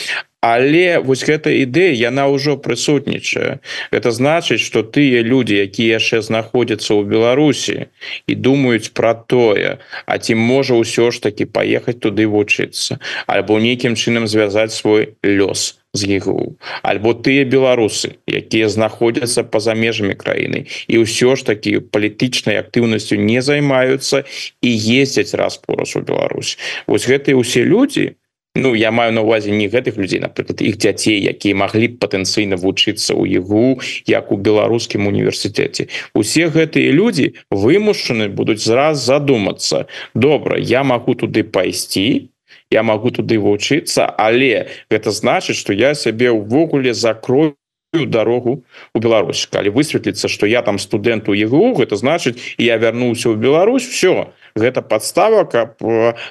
але 0.45 1.01
вось 1.01 1.25
гэта 1.25 1.49
ідэя 1.49 1.97
яна 1.97 2.29
ўжо 2.29 2.53
прысутнічае. 2.61 3.57
Это 3.89 4.13
значыць 4.13 4.61
что 4.61 4.85
тыя 4.85 5.25
люди 5.25 5.57
якія 5.57 5.97
яшчэ 5.97 6.21
знаходзяцца 6.21 6.93
ў 6.93 7.01
Беларусі 7.09 7.89
і 8.29 8.33
думаюць 8.37 8.93
про 8.93 9.17
тое 9.17 9.81
А 10.05 10.13
ці 10.21 10.37
можа 10.37 10.77
ўсё 10.77 11.09
ж 11.09 11.25
таки 11.25 11.49
паехаць 11.49 11.97
туды 11.97 12.29
вучыцца 12.29 13.01
альбо 13.25 13.57
нейкім 13.57 13.97
чынам 13.97 14.29
звязаць 14.29 14.77
свой 14.77 15.17
лёс 15.25 15.81
ЕГУ 15.97 16.61
альбо 16.85 17.15
тыя 17.25 17.47
беларусы 17.49 18.21
якія 18.29 18.69
знаходзяцца 18.69 19.41
по-за 19.49 19.73
межамі 19.73 20.13
краіны 20.13 20.69
і 20.85 21.01
ўсё 21.01 21.33
ж 21.33 21.49
таки 21.49 21.81
палітычнай 21.81 22.61
актыўнасцю 22.61 23.17
не 23.17 23.41
займаюцца 23.41 24.29
і 24.61 24.69
ездзяць 24.69 25.33
раз-пораз 25.33 25.95
у 25.95 26.05
Беларусь. 26.05 26.57
Вось 26.85 27.09
гэтыя 27.09 27.33
усе 27.33 27.63
люди 27.63 28.13
Ну 28.55 28.73
я 28.73 28.91
маю 28.91 29.11
на 29.11 29.21
увазе 29.21 29.51
не 29.51 29.67
гэтых 29.67 29.97
людзей 29.99 30.23
напрыклад 30.23 30.61
іх 30.63 30.79
дзяцей 30.79 31.19
якія 31.19 31.55
маглі 31.59 31.91
б 31.91 31.99
патэнцыйна 31.99 32.55
вучыцца 32.55 33.11
ў 33.11 33.43
ігу 33.43 33.83
як 34.07 34.31
у 34.31 34.39
беларускім 34.39 35.11
універсітэце. 35.11 35.91
Усе 36.15 36.47
гэтыя 36.47 36.95
людзі 36.95 37.35
вымушаны 37.51 38.31
будуць 38.31 38.63
зраз 38.63 39.03
задумацца. 39.03 39.91
Добра 40.15 40.55
я 40.55 40.87
магу 40.87 41.19
туды 41.19 41.43
пайсці 41.43 42.31
я 42.71 42.81
магу 42.81 43.11
туды 43.11 43.43
вучыцца 43.43 44.07
але 44.07 44.71
гэта 44.87 45.11
значыць 45.11 45.59
что 45.59 45.75
я 45.75 45.91
сябе 45.91 46.31
ўвогуле 46.31 46.95
закрою 46.95 47.59
дорогу 47.91 48.63
у 48.95 48.99
Беларусь. 48.99 49.47
Калі 49.51 49.75
высветліцца 49.75 50.31
что 50.31 50.47
я 50.47 50.63
там 50.63 50.79
студэнт 50.79 51.27
у 51.27 51.35
ЕГУ 51.35 51.75
гэта 51.75 51.99
значыць 51.99 52.39
я 52.55 52.79
вярнуўся 52.79 53.29
ў 53.31 53.35
Беларусь 53.35 53.83
все 53.83 54.31
гэта 54.55 54.81
подстава 54.81 55.43
каб 55.43 55.75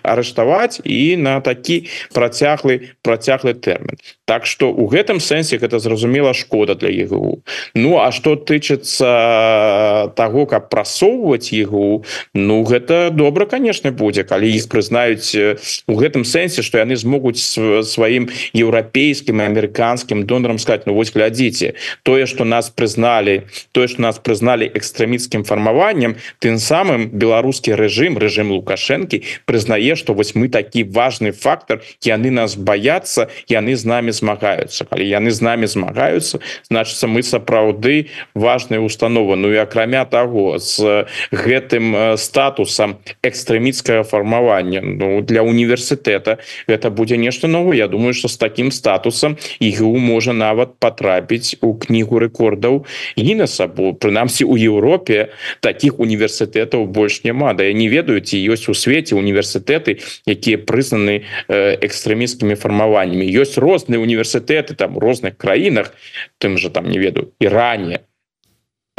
арыштаваць 0.02 0.80
і 0.84 1.16
на 1.20 1.40
такі 1.44 1.84
працяглы 2.16 2.96
працяглы 3.04 3.52
тэрмін. 3.52 4.00
Так 4.24 4.46
что 4.46 4.72
у 4.72 4.88
гэтым 4.88 5.20
сэнсе 5.20 5.60
гэта 5.60 5.78
зразумела 5.78 6.32
шкода 6.32 6.74
для 6.74 6.88
ЕГУ 6.88 7.44
Ну 7.74 8.00
а 8.00 8.12
что 8.12 8.36
тычыцца 8.36 10.12
того 10.16 10.46
каб 10.46 10.70
прасоўваць 10.70 11.52
ЕГУ 11.52 12.04
Ну 12.34 12.64
гэта 12.64 13.10
добра 13.12 13.44
конечно 13.44 13.92
будзе. 13.92 14.24
Калі 14.24 14.48
іх 14.48 14.68
прызнаюць 14.72 15.60
у 15.86 15.94
гэтым 15.94 16.24
сэнсе 16.24 16.62
что 16.62 16.78
яны 16.78 16.96
змогуць 16.96 17.44
сваім 17.44 18.32
еўрапейскім 18.56 19.44
амерыканскім 19.44 20.24
донорам 20.24 20.58
сказать 20.58 20.86
Ну 20.86 20.94
вось 20.94 21.12
глядзіце 21.12 21.74
тое 22.02 22.24
что 22.24 22.44
нас 22.44 22.70
прызналі 22.70 23.44
тое 23.72 23.88
что 23.88 24.00
нас 24.00 24.16
прызналі 24.16 24.64
экстрэміцкім 24.72 25.44
фармаваннем 25.44 26.16
тым 26.40 26.56
самым 26.56 27.12
беларускі 27.12 27.76
рэжым 27.76 28.13
режим 28.18 28.34
режим 28.34 28.52
лукашэнкі 28.52 29.22
прызнае 29.46 29.96
что 29.96 30.14
вось 30.14 30.34
мы 30.34 30.48
такі 30.48 30.84
важный 30.84 31.30
фактор 31.30 31.82
яны 32.02 32.30
нас 32.30 32.56
боятся 32.56 33.28
яны 33.48 33.76
з 33.76 33.84
нами 33.84 34.10
змагаюцца 34.10 34.84
калі 34.84 35.06
яны 35.06 35.30
з 35.30 35.40
нами 35.40 35.66
змагаюцца 35.66 36.40
значится 36.68 37.06
мы 37.06 37.22
сапраўды 37.22 38.06
важная 38.34 38.80
установа. 38.80 39.36
Ну 39.36 39.52
і 39.52 39.56
акрамя 39.56 40.04
того 40.04 40.58
з 40.58 41.06
гэтым 41.30 42.16
статусам 42.16 42.98
экстрэміцкага 43.22 44.02
фармавання 44.02 44.80
Ну 44.84 45.20
для 45.22 45.42
універсітэта 45.42 46.38
это 46.66 46.90
будзе 46.90 47.16
нешта 47.16 47.48
новое. 47.48 47.76
Я 47.76 47.88
думаю 47.88 48.14
что 48.14 48.28
с 48.28 48.36
таким 48.36 48.72
статусам 48.72 49.36
ігу 49.60 49.96
можа 49.98 50.32
нават 50.32 50.78
потрапіць 50.78 51.56
у 51.60 51.74
кнігу 51.74 52.18
рэкордаў 52.18 52.84
і 53.16 53.34
на 53.34 53.46
сабу 53.46 53.94
прынамсі 53.94 54.44
у 54.44 54.56
Еўропе 54.56 55.30
таких 55.60 56.00
універсітэтаў 56.00 56.86
больш 56.86 57.24
няма 57.24 57.54
да 57.54 57.64
я 57.64 57.72
не 57.72 57.88
ведаю 57.88 58.03
ведаю 58.04 58.20
ці 58.20 58.36
ёсць 58.36 58.68
у 58.68 58.74
свеце 58.76 59.16
універсітэты 59.16 59.96
якія 60.28 60.60
прызнаны 60.60 61.24
экстрэміскімі 61.48 62.54
фармаваннямі 62.54 63.24
ёсць 63.24 63.56
розныя 63.56 64.00
універсітэты 64.00 64.76
там 64.76 64.98
розных 65.00 65.36
краінах 65.40 65.96
тым 66.38 66.58
же 66.58 66.68
там 66.68 66.90
не 66.90 66.98
ведаю 67.00 67.32
Іране 67.40 68.04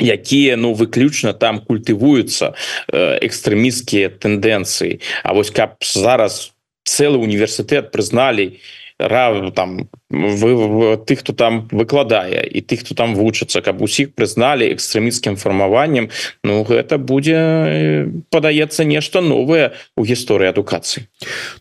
якія 0.02 0.58
ну 0.58 0.74
выключна 0.74 1.34
там 1.34 1.62
культывуюцца 1.62 2.58
экстрэміскія 2.90 4.10
тэндэнцыі 4.10 5.00
А 5.24 5.34
вось 5.34 5.54
каб 5.54 5.78
зараз 5.86 6.54
цэлы 6.84 7.22
універсітэт 7.22 7.94
прызналі 7.94 8.58
там 8.98 9.90
вы 10.10 10.98
тых 11.06 11.20
хто 11.20 11.34
там 11.34 11.68
выкладае 11.72 12.48
і 12.48 12.62
тых 12.62 12.86
хто 12.86 12.96
там 12.96 13.16
вучыцца 13.16 13.62
каб 13.62 13.82
усіх 13.82 14.16
прызналі 14.16 14.72
экстрэміцкім 14.72 15.36
фармаваннем 15.36 16.10
Ну 16.44 16.64
гэта 16.64 16.98
будзе 16.98 18.08
падаецца 18.32 18.86
нешта 18.86 19.22
новое 19.22 19.74
у 19.98 20.06
гісторыі 20.06 20.50
адукацыі 20.50 21.08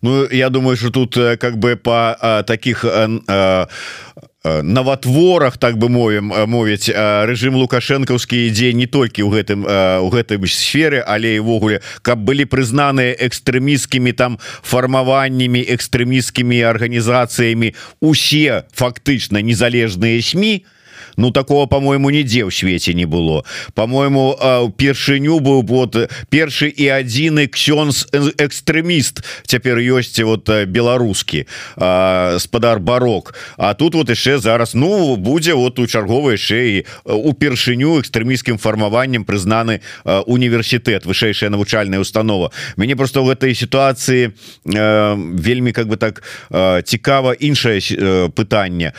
Ну 0.03 0.27
я 0.31 0.51
думаю 0.51 0.77
что 0.77 0.91
тут 0.91 1.15
как 1.15 1.59
бы 1.59 1.77
по 1.77 2.45
таких 2.47 2.85
наватворах 4.45 5.57
так 5.57 5.79
бы 5.79 5.89
мовім 5.89 6.29
мовіць 6.47 6.93
рэжым 6.93 7.57
лукашэнкаўскі 7.57 8.37
ідзе 8.53 8.77
не 8.77 8.85
толькі 8.87 9.25
ў 9.25 9.41
гэтым 9.41 9.65
у 10.05 10.09
гэтым 10.13 10.45
сферы 10.45 11.01
але 11.01 11.41
івогуле 11.41 11.81
каб 12.05 12.21
былі 12.21 12.45
прызнаныя 12.45 13.17
экстрэміскімі 13.25 14.13
там 14.13 14.39
фармаваннямі 14.61 15.65
экстрэміскімі 15.65 16.61
арганізацыямі 16.61 17.73
усе 18.05 18.69
фактычна 18.77 19.41
незалежныя 19.41 20.21
сМ 20.21 20.61
то 20.61 20.74
Ну 21.17 21.31
такого 21.31 21.67
по-моему 21.67 22.11
нідзе 22.11 22.45
ў 22.45 22.51
свеце 22.51 22.95
не 22.95 23.05
было. 23.05 23.45
По-моему 23.75 24.37
першыню 24.77 25.41
быў 25.41 25.63
вот 25.63 25.97
першы 26.31 26.69
і 26.69 26.89
адзіны 26.89 27.47
ксёнз 27.49 28.09
экстрэміст 28.39 29.23
цяпер 29.47 29.79
ёсць 29.79 30.19
вот 30.23 30.49
беларускі 30.67 31.47
спадар 31.77 32.79
барок. 32.81 33.35
А 33.57 33.75
тут 33.75 33.95
вот 33.95 34.11
яшчэ 34.11 34.39
зараз 34.39 34.75
ну 34.75 35.17
будзе 35.17 35.55
вот 35.55 35.79
у 35.79 35.87
чарговай 35.87 36.37
шеі 36.37 36.87
упершыню 37.05 38.01
экстрэміскім 38.01 38.59
фармаваннем 38.59 39.25
прызнаны 39.25 39.81
універсітэт 40.05 41.07
вышэйшая 41.07 41.51
навучальная 41.51 42.01
установа. 42.01 42.51
Мяне 42.77 42.97
просто 42.97 43.23
в 43.23 43.31
этой 43.31 43.55
сітуацыі 43.55 44.33
вельмі 44.65 45.73
как 45.73 45.89
бы 45.89 45.97
так 45.97 46.23
цікава 46.85 47.35
іншае 47.35 47.81
пытанне 48.35 48.93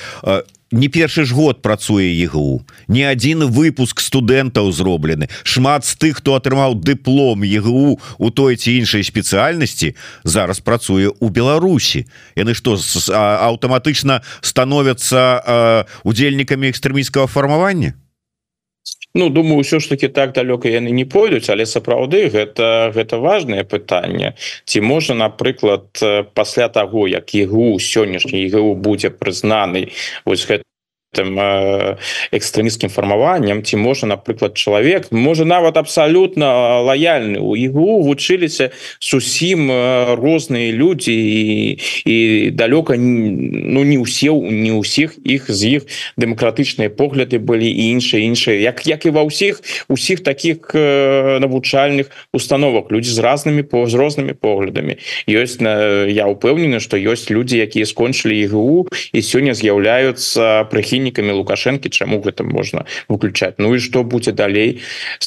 не 0.71 0.87
першы 0.87 1.25
ж 1.25 1.33
год 1.33 1.61
працуе 1.61 2.13
ЕГУ. 2.13 2.65
Не 2.87 3.03
один 3.03 3.45
выпуск 3.45 4.01
студэнтаў 4.01 4.71
зроблены. 4.71 5.29
Шмат 5.43 5.85
з 5.85 5.95
тых 5.95 6.17
хто 6.21 6.35
атрымаў 6.35 6.75
дыплом 6.75 7.43
ЕГУ 7.43 7.99
у 8.17 8.29
той 8.29 8.55
ці 8.55 8.77
іншай 8.77 9.03
спецыяльнасці 9.03 9.95
зараз 10.23 10.59
працуе 10.59 11.11
у 11.19 11.29
Беларусі. 11.29 12.07
Яны 12.35 12.53
что 12.53 12.77
аўтаматычна 12.77 14.21
становятся 14.41 15.85
удзельнікамі 16.03 16.69
экстрэміцкага 16.69 17.27
фармавання 17.27 17.93
Ну 19.15 19.29
думаю 19.29 19.63
ўсё 19.63 19.79
ж 19.79 19.87
таки 19.87 20.07
так 20.11 20.35
далёка 20.35 20.67
яны 20.67 20.91
не 20.91 21.05
пойдуць 21.07 21.47
але 21.47 21.63
сапраўды 21.63 22.27
гэта 22.27 22.91
гэта 22.91 23.15
важное 23.17 23.63
пытанне. 23.63 24.35
Ці 24.67 24.83
можа 24.83 25.15
напрыклад 25.15 25.87
пасля 26.35 26.67
таго 26.67 27.07
як 27.07 27.31
ігу 27.31 27.79
сённяшні 27.79 28.43
ігу 28.43 28.75
будзе 28.75 29.15
прызнаны 29.15 29.87
вось 30.27 30.43
гэта 30.43 30.67
гэтым 31.15 31.39
э, 31.39 31.95
экстрэміскім 32.31 32.89
фармаваннем 32.89 33.63
ці 33.63 33.77
можа 33.77 34.05
напрыклад 34.07 34.55
чалавек 34.55 35.11
можа 35.11 35.45
нават 35.45 35.77
абсалютна 35.77 36.81
лаяльны 36.83 37.39
у 37.39 37.55
ігу 37.55 38.03
вучыліся 38.03 38.71
зусім 38.99 39.71
э, 39.71 40.15
розныя 40.15 40.71
людзі 40.71 41.15
і, 41.15 41.79
і 42.05 42.49
далёка 42.51 42.95
ну 42.97 43.83
не 43.83 43.97
ўсе 43.97 44.31
не 44.35 44.75
ўсіх 44.75 45.15
іх 45.23 45.49
з 45.49 45.79
іх 45.79 45.81
дэмакратычныя 46.17 46.89
погляды 46.89 47.39
былі 47.39 47.67
і 47.67 47.95
іншыя 47.95 48.21
іншыя 48.21 48.59
як 48.59 48.85
як 48.87 49.05
і 49.05 49.15
ва 49.15 49.23
ўсіх 49.23 49.61
усіх 49.87 50.23
таких 50.23 50.75
э, 50.75 51.39
навучальных 51.39 52.11
установах 52.33 52.91
людзі 52.91 53.11
з 53.15 53.19
разнымі 53.19 53.63
по 53.63 53.87
з 53.87 53.95
рознымі 53.95 54.35
поглядамі 54.35 54.99
ёсць 55.27 55.63
на 55.63 56.05
я 56.11 56.27
упэўнены 56.27 56.79
што 56.83 56.99
ёсць 56.99 57.31
людзі 57.31 57.63
якія 57.63 57.85
скончылі 57.85 58.35
ігу 58.35 58.87
і 59.13 59.19
сёння 59.21 59.55
з'яўляюцца 59.55 60.67
прыхільнікамі 60.69 61.04
прыхільнікамі 61.05 61.37
лукашэнкі 61.37 61.89
чаму 61.89 62.21
гэта 62.21 62.43
можна 62.43 62.85
выключаць 63.07 63.55
Ну 63.57 63.75
і 63.75 63.79
што 63.79 64.03
будзе 64.03 64.31
далей? 64.31 64.81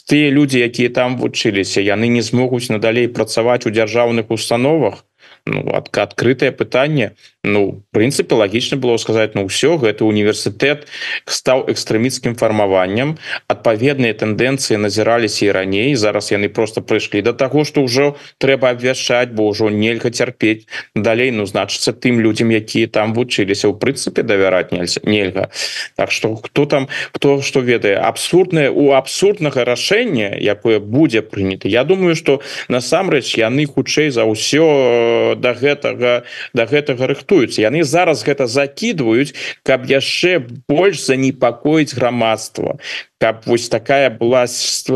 Тыя 0.08 0.30
людзі 0.30 0.58
якія 0.58 0.90
там 0.90 1.16
вучыліся 1.18 1.80
яны 1.80 2.08
не 2.08 2.22
змогуць 2.22 2.70
надалей 2.70 3.08
працаваць 3.08 3.66
у 3.66 3.70
дзяржаўных 3.70 4.30
установах? 4.30 5.04
Ну, 5.46 5.62
адкрытае 5.72 6.52
пытанне 6.52 7.12
ну 7.44 7.84
прынцыпе 7.92 8.34
лагічна 8.34 8.78
было 8.82 8.96
сказаць 8.98 9.38
ну 9.38 9.46
ўсё 9.46 9.78
гэта 9.78 10.02
універсітэт 10.02 10.90
стаў 11.22 11.70
экстрэміцкім 11.70 12.34
фармаваннем 12.34 13.14
адпаведныя 13.46 14.14
тэндэнцыі 14.18 14.74
назіраліся 14.82 15.46
і 15.46 15.50
раней 15.54 15.94
зараз 15.94 16.34
яны 16.34 16.50
просто 16.50 16.82
прыйшлі 16.82 17.22
до 17.22 17.32
таго 17.32 17.62
что 17.62 17.86
ўжо 17.86 18.18
трэба 18.42 18.74
абвяшчаць 18.74 19.30
бо 19.30 19.54
ўжо 19.54 19.70
нельга 19.70 20.10
цярпець 20.10 20.66
далей 20.98 21.30
ну 21.30 21.46
значыцца 21.46 21.94
тым 21.94 22.18
людзям 22.18 22.50
якія 22.50 22.90
там 22.90 23.14
вучыліся 23.14 23.70
ў 23.70 23.78
прынцыпе 23.78 24.26
давяраць 24.26 24.74
нельзя 24.74 25.00
нельга 25.06 25.50
Так 25.94 26.10
что 26.10 26.36
кто 26.36 26.66
там 26.66 26.88
кто 27.12 27.40
что 27.42 27.60
ведае 27.60 28.02
абсурднае 28.02 28.70
у 28.70 28.98
абсурднага 28.98 29.64
рашэння 29.64 30.34
якое 30.34 30.80
будзе 30.80 31.22
прынята 31.22 31.68
Я 31.68 31.84
думаю 31.84 32.16
что 32.16 32.42
насамрэч 32.66 33.38
яны 33.38 33.66
хутчэй 33.66 34.10
за 34.10 34.26
ўсё 34.26 35.38
до 35.38 35.54
гэтага 35.54 36.26
до 36.52 36.66
гэтага 36.66 37.06
рыхтуюцца 37.28 37.62
яны 37.62 37.84
зараз 37.84 38.24
гэта 38.24 38.46
закидываюць 38.46 39.34
каб 39.62 39.86
яшчэ 39.86 40.40
больш 40.68 41.04
занепакоіць 41.04 41.94
грамадства. 41.94 42.78
Каб 43.20 43.42
вось 43.46 43.68
такая 43.68 44.10
была 44.10 44.46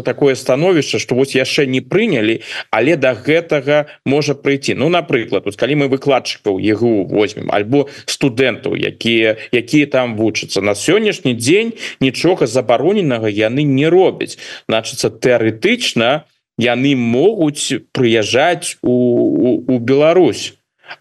такое 0.05 0.35
становішча 0.35 0.99
что 0.99 1.15
вось 1.15 1.35
яшчэ 1.35 1.67
не 1.67 1.81
прынялі 1.81 2.41
але 2.71 2.97
до 2.97 3.13
гэтага 3.15 3.87
можа 4.05 4.35
прыйти. 4.35 4.75
Ну 4.75 4.89
напрыклад 4.89 5.45
вот 5.45 5.57
калі 5.57 5.75
мы 5.75 5.89
выкладчыкаў 5.89 6.59
егу 6.59 7.05
возьмем 7.05 7.51
альбо 7.53 7.89
студэнтаў 8.07 8.77
якія 8.77 9.37
якія 9.53 9.87
там 9.87 10.17
вучацца. 10.17 10.61
На 10.61 10.75
сённяшні 10.75 11.35
дзень 11.35 11.73
нічога 12.01 12.47
забароненага 12.47 13.29
яны 13.29 13.63
не 13.63 13.89
робяць. 13.89 14.39
Значыцца 14.69 15.11
тэарэтычна 15.11 16.25
яны 16.59 16.95
могуць 16.97 17.73
прыязджаць 17.93 18.77
у, 18.83 18.93
у, 18.93 19.65
у 19.67 19.79
Беларусь 19.79 20.55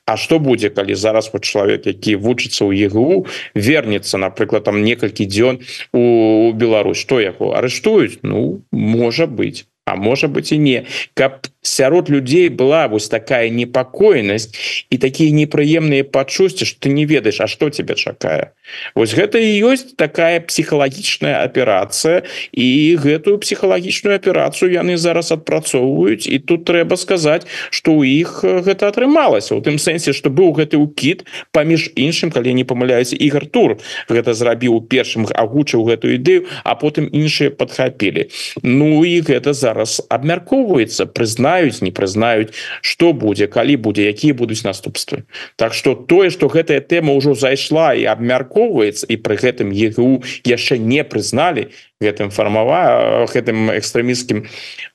А 0.05 0.17
что 0.17 0.39
будзе 0.39 0.69
калі 0.69 0.95
зараз 0.95 1.29
вот 1.33 1.43
чалавек 1.43 1.87
які 1.87 2.15
вучыцца 2.15 2.65
ў 2.67 2.91
ЕГУ 2.91 3.27
вернется 3.55 4.17
напрыклад 4.17 4.63
там 4.63 4.83
некалькі 4.83 5.25
дзён 5.25 5.59
у 5.93 6.51
Беларусь? 6.53 6.97
Что 6.97 7.19
яго? 7.19 7.55
Арыштуюць? 7.55 8.19
Ну 8.21 8.63
можа 8.71 9.27
быть 9.27 9.65
А 9.91 9.95
можа 9.95 10.27
быть 10.27 10.51
і 10.51 10.57
не. 10.57 10.85
Каб 11.13 11.47
сярод 11.61 12.09
людзей 12.09 12.49
была 12.49 12.87
вось 12.87 13.09
такая 13.09 13.49
непакойнасць 13.49 14.85
і 14.89 14.97
такія 14.97 15.35
непрыемныя 15.35 16.03
пачуцці 16.03 16.65
что 16.65 16.87
ты 16.87 16.89
не 16.89 17.05
ведаеш 17.05 17.41
А 17.41 17.47
что 17.47 17.69
тебе 17.69 17.95
чакае. 17.95 18.51
Вось 18.95 19.13
гэта 19.13 19.37
і 19.37 19.51
ёсць 19.67 19.93
такая 19.95 20.39
псіхалагічная 20.39 21.43
аперацыя 21.43 22.23
і 22.55 22.95
гэтую 23.03 23.37
псіхалагічную 23.43 24.15
аперацыю 24.15 24.71
яны 24.71 24.97
зараз 24.97 25.31
адпрацоўваюць 25.35 26.25
і 26.25 26.39
тут 26.39 26.65
трэба 26.65 26.95
сказаць 26.95 27.43
что 27.69 27.99
у 27.99 28.03
іх 28.07 28.41
гэта 28.43 28.87
атрымалася 28.87 29.59
у 29.59 29.61
тым 29.61 29.75
сэнсе 29.75 30.13
что 30.13 30.31
быў 30.31 30.55
гэты 30.55 30.79
укід 30.79 31.27
паміж 31.51 31.91
іншым 31.99 32.31
калі 32.31 32.55
не 32.55 32.63
памыляюся 32.63 33.19
ігор 33.19 33.45
тур 33.45 33.77
гэта 34.07 34.33
зрабіў 34.33 34.81
першым 34.87 35.27
агучыў 35.35 35.83
гэтую 35.83 36.15
ідэю 36.15 36.47
а 36.63 36.79
потым 36.79 37.11
іншыя 37.11 37.51
подхапілі 37.51 38.31
Ну 38.63 39.05
і 39.05 39.21
гэта 39.21 39.53
зараз 39.53 39.80
абмяркоўваецца 39.85 41.11
прызнаюць 41.11 41.83
не 41.83 41.91
прызнаюць 41.91 42.55
что 42.81 43.13
будзе 43.13 43.51
калі 43.51 43.75
будзе 43.75 44.07
якія 44.07 44.33
будуць 44.33 44.63
наступствы. 44.63 45.27
Так 45.55 45.73
что 45.73 45.95
тое 45.95 46.29
что 46.31 46.47
гэтая 46.47 46.79
тэма 46.79 47.13
ўжо 47.13 47.35
зайшла 47.35 47.93
і 47.93 48.07
абмярку 48.07 48.61
ахоўваецца 48.61 49.05
і 49.09 49.17
пры 49.17 49.35
гэтым 49.41 49.73
ЕГУ 49.73 50.23
яшчэ 50.45 50.77
не 50.77 51.03
прызналі 51.03 51.69
гэтым 52.01 52.29
фармава 52.29 53.25
гэтым 53.33 53.71
экстрэміскім 53.73 54.45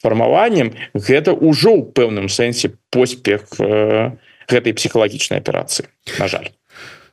фармаваннем 0.03 0.75
гэта 0.95 1.35
ўжо 1.35 1.75
ў 1.75 1.83
пэўным 1.93 2.29
сэнсе 2.31 2.79
поспех 2.91 3.47
э, 3.59 4.15
гэтай 4.47 4.73
псіхалагічнай 4.73 5.43
аперацыі 5.43 5.91
на 6.19 6.31
жаль 6.31 6.49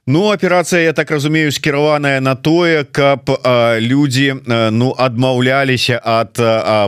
Ну 0.05 0.31
аперацыя 0.31 0.81
я 0.83 0.93
так 0.93 1.11
разумею 1.11 1.51
скіраваная 1.51 2.19
на 2.19 2.35
тое 2.35 2.83
каб 2.83 3.31
людзі 3.79 4.35
ну 4.45 4.91
адмаўляліся 4.99 5.95
ад 6.03 6.35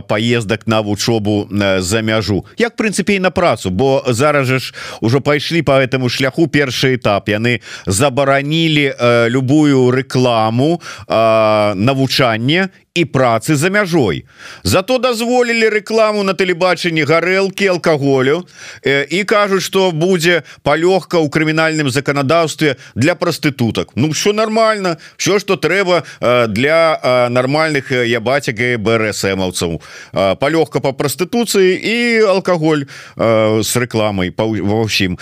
поездак 0.06 0.66
на 0.66 0.82
вучобу 0.84 1.48
за 1.78 2.02
мяжу. 2.02 2.44
Як 2.60 2.76
прынцыпе 2.76 3.16
на 3.18 3.30
працу 3.30 3.70
бо 3.70 4.04
зараз 4.06 4.46
жа 4.46 4.58
ж 4.58 4.74
ужо 5.00 5.20
пайшлі 5.20 5.62
по 5.62 5.80
этому 5.80 6.12
шляху 6.12 6.46
першы 6.46 7.00
этап. 7.00 7.32
Яны 7.32 7.64
забаранілі 7.86 8.92
любую 9.32 9.96
рэкламу 9.96 10.82
навучанне 11.08 12.68
і 12.96 13.04
працы 13.04 13.54
за 13.56 13.70
мяжой. 13.70 14.24
Зато 14.62 14.98
дазволілі 14.98 15.68
рэкламу 15.68 16.24
на 16.24 16.32
тэлебачанні 16.32 17.04
гарэлкі 17.04 17.68
алкаголю 17.76 18.48
э, 18.82 19.04
і 19.04 19.24
кажуць 19.24 19.62
что 19.62 19.92
будзе 19.92 20.42
палёгка 20.64 21.20
ў 21.20 21.28
крымінальным 21.28 21.90
заканадаўстве 21.92 22.76
для 22.94 23.05
прастытутак 23.14 23.90
Ну 23.94 24.10
все 24.10 24.32
нормально. 24.32 24.98
Все 25.16 25.38
что 25.38 25.56
трэба 25.56 26.04
э, 26.20 26.46
для 26.48 27.00
э, 27.02 27.28
нормальных 27.28 27.92
я 27.92 28.20
баця 28.20 28.52
БРСМаўцаў 28.52 29.82
палёгка 30.12 30.80
по 30.80 30.92
прастытуцыі 30.92 31.76
і 31.76 32.22
алкаголь 32.24 32.86
с 33.16 33.76
рэкламай 33.76 34.32
ва 34.36 34.84
ўсім 34.86 35.18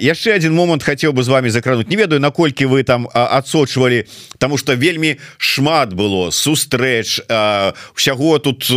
яшчэ 0.00 0.32
один 0.34 0.54
момант 0.54 0.82
хотел 0.82 1.12
бы 1.12 1.22
з 1.22 1.28
вами 1.28 1.48
закрануть 1.48 1.88
не 1.88 1.96
ведаю 1.96 2.20
наколькі 2.20 2.66
вы 2.66 2.82
там 2.82 3.08
адсочвалі 3.12 4.06
тому 4.38 4.58
что 4.58 4.74
вельмі 4.74 5.16
шмат 5.38 5.92
было 5.92 6.30
сустрэч 6.30 6.84
рэч 6.84 7.74
усяго 7.96 8.38
тут 8.38 8.70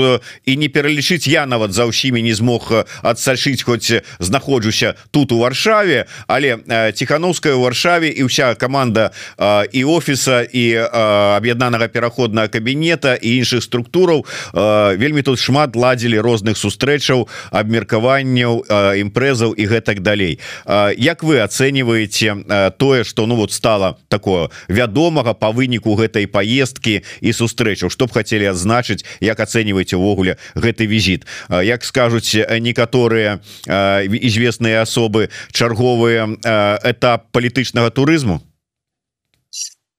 і 0.45 0.57
не 0.57 0.67
пералічыць 0.67 1.27
я 1.27 1.45
нават 1.45 1.73
за 1.73 1.85
ўсімі 1.89 2.21
не 2.21 2.33
змог 2.33 2.71
адсачыць 3.01 3.63
хоць 3.63 4.03
знаходжуся 4.19 4.95
тут 5.11 5.31
у 5.31 5.39
варшаве. 5.39 6.05
Але 6.27 6.59
ціхановская 6.93 7.55
у 7.55 7.61
варшаве 7.61 8.09
і 8.09 8.23
ўся 8.37 8.55
команда 8.55 9.11
і 9.73 9.83
офіса 9.83 10.45
і 10.45 10.77
аб'яднанага 11.37 11.87
пераходнага 11.87 12.47
кабінета 12.47 13.17
і 13.17 13.41
іншых 13.41 13.65
структураў 13.65 14.25
вельмі 14.97 15.21
тут 15.25 15.41
шмат 15.41 15.73
ладзілі 15.75 16.21
розных 16.21 16.57
сустрэчаў 16.57 17.25
абмеркаванняў 17.49 18.61
імпрэзаў 19.01 19.57
і 19.57 19.63
гэтак 19.65 20.05
далей. 20.05 20.39
Як 20.97 21.23
вы 21.23 21.41
ацэньваеце 21.41 22.77
тое 22.77 23.03
что 23.03 23.25
ну 23.25 23.35
вот 23.35 23.51
стало 23.51 23.97
такое 24.07 24.49
вядомага 24.67 25.33
по 25.33 25.49
выніку 25.49 25.97
гэтай 25.97 26.27
поездки 26.27 27.03
і 27.21 27.33
сустрэчаў? 27.33 27.89
Чтоб 27.89 28.13
хотели 28.13 28.45
адзначыць 28.45 29.05
як 29.19 29.39
ацэньваеце 29.39 29.97
увогуле 29.97 30.37
гэты 30.53 30.85
візит 30.85 31.25
Як 31.49 31.83
скажуць 31.83 32.37
некаторыя 32.61 33.41
известныя 33.65 34.85
асобы 34.85 35.29
чарговыя 35.51 36.29
этап 36.85 37.31
палітычнага 37.31 37.89
турызму 37.89 38.26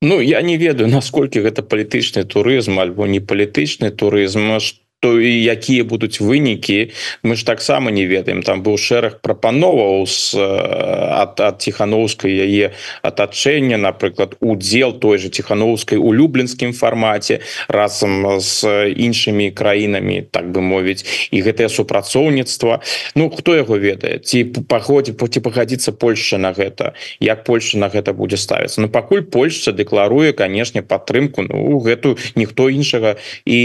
Ну 0.00 0.20
я 0.20 0.42
не 0.42 0.56
ведаю 0.56 0.88
насколькі 0.88 1.42
гэта 1.46 1.62
палітычны 1.62 2.24
турызм 2.24 2.78
альбо 2.78 3.06
не 3.06 3.20
палітычны 3.20 3.90
турызм 3.90 4.60
что 4.60 4.87
то 5.00 5.20
і 5.20 5.30
якія 5.42 5.84
будуць 5.84 6.18
вынікі 6.18 6.90
мы 7.22 7.36
ж 7.38 7.46
таксама 7.46 7.90
не 7.90 8.06
ведаем. 8.06 8.42
Там 8.42 8.62
быў 8.66 8.74
шэраг 8.74 9.22
прапановаў 9.22 10.06
з 10.10 10.34
ад, 10.34 11.38
ад 11.38 11.62
ціхановскай 11.62 12.34
яе 12.34 12.74
атачэння 13.06 13.78
напрыклад 13.78 14.34
удзел 14.40 14.98
той 14.98 15.18
же 15.18 15.30
ціхановскай 15.30 15.98
у 15.98 16.10
люблінскім 16.10 16.74
фармаце 16.74 17.38
разам 17.68 18.42
з 18.42 18.90
іншымі 18.90 19.54
краінамі 19.54 20.26
так 20.34 20.50
бы 20.50 20.58
мовіць 20.60 21.06
і 21.30 21.42
гэтае 21.46 21.70
супрацоўніцтва. 21.70 22.82
Ну 23.14 23.30
хто 23.30 23.54
яго 23.54 23.78
ведае? 23.78 24.18
Ці 24.18 24.66
паходзі 24.66 25.14
ці 25.14 25.40
пагадзіцца 25.40 25.92
Польша 25.94 26.42
на 26.42 26.50
гэта? 26.50 26.98
Як 27.22 27.44
Польша 27.46 27.78
на 27.78 27.86
гэта 27.86 28.10
будзе 28.18 28.36
ставіцца? 28.36 28.82
Ну 28.82 28.90
пакуль 28.90 29.22
Польша 29.22 29.70
дэкларуе 29.70 30.34
канешне 30.34 30.82
падтрымку 30.82 31.46
Ну 31.46 31.78
гэту 31.78 32.18
ніхто 32.34 32.66
іншага 32.66 33.14
і 33.46 33.58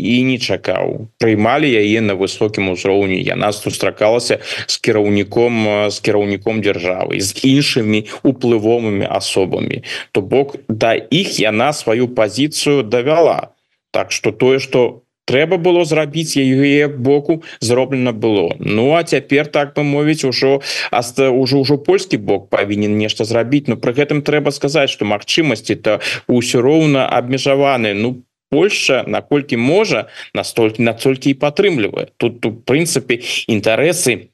і 0.00 0.22
нічак 0.24 0.61
чакаў 0.62 1.10
прыймалі 1.18 1.66
яе 1.66 2.00
на 2.00 2.14
высокім 2.14 2.70
узроўні 2.70 3.18
яна 3.18 3.52
сустракалася 3.52 4.38
з 4.66 4.78
кіраўніком 4.78 5.90
з 5.90 5.98
кіраўніком 6.00 6.62
дзяржавы 6.62 7.20
з 7.20 7.34
іншымі 7.42 8.06
уплывовымі 8.22 9.06
асобамі 9.10 9.82
то 10.12 10.22
бок 10.22 10.56
да 10.68 10.94
іх 10.94 11.40
яна 11.40 11.72
сваю 11.72 12.08
пазіцыю 12.08 12.82
давяла 12.82 13.54
так 13.90 14.12
что 14.12 14.30
тое 14.32 14.58
что 14.58 15.02
трэба 15.26 15.56
было 15.56 15.84
зрабіць 15.84 16.36
яе 16.36 16.88
боку 16.88 17.42
зроблена 17.60 18.12
было. 18.12 18.56
Ну 18.58 18.94
а 18.94 19.02
цяпер 19.04 19.46
так 19.46 19.74
бы 19.74 19.82
мовіць 19.82 20.24
ужо 20.24 20.60
аста 20.90 21.30
ўжо 21.30 21.62
ўжо 21.62 21.78
польскі 21.78 22.18
бок 22.18 22.50
павінен 22.50 22.98
нешта 22.98 23.24
зрабіць 23.24 23.70
но 23.70 23.76
пры 23.76 23.94
гэтым 23.94 24.22
трэба 24.26 24.50
сказаць 24.50 24.90
что 24.90 25.06
магчымасці 25.06 25.74
то 25.74 26.00
ўсё 26.26 26.60
роўна 26.60 27.06
абмежаваны 27.06 27.94
Ну 27.94 28.14
по 28.14 28.31
Польша 28.52 29.04
наколькі 29.08 29.56
можа 29.56 30.12
настолькі 30.36 30.84
настолькі 30.84 31.32
і 31.32 31.40
падтрымлівае. 31.40 32.12
Тут 32.20 32.44
тут 32.44 32.68
прынцыпе 32.68 33.24
інтарэсы 33.48 34.28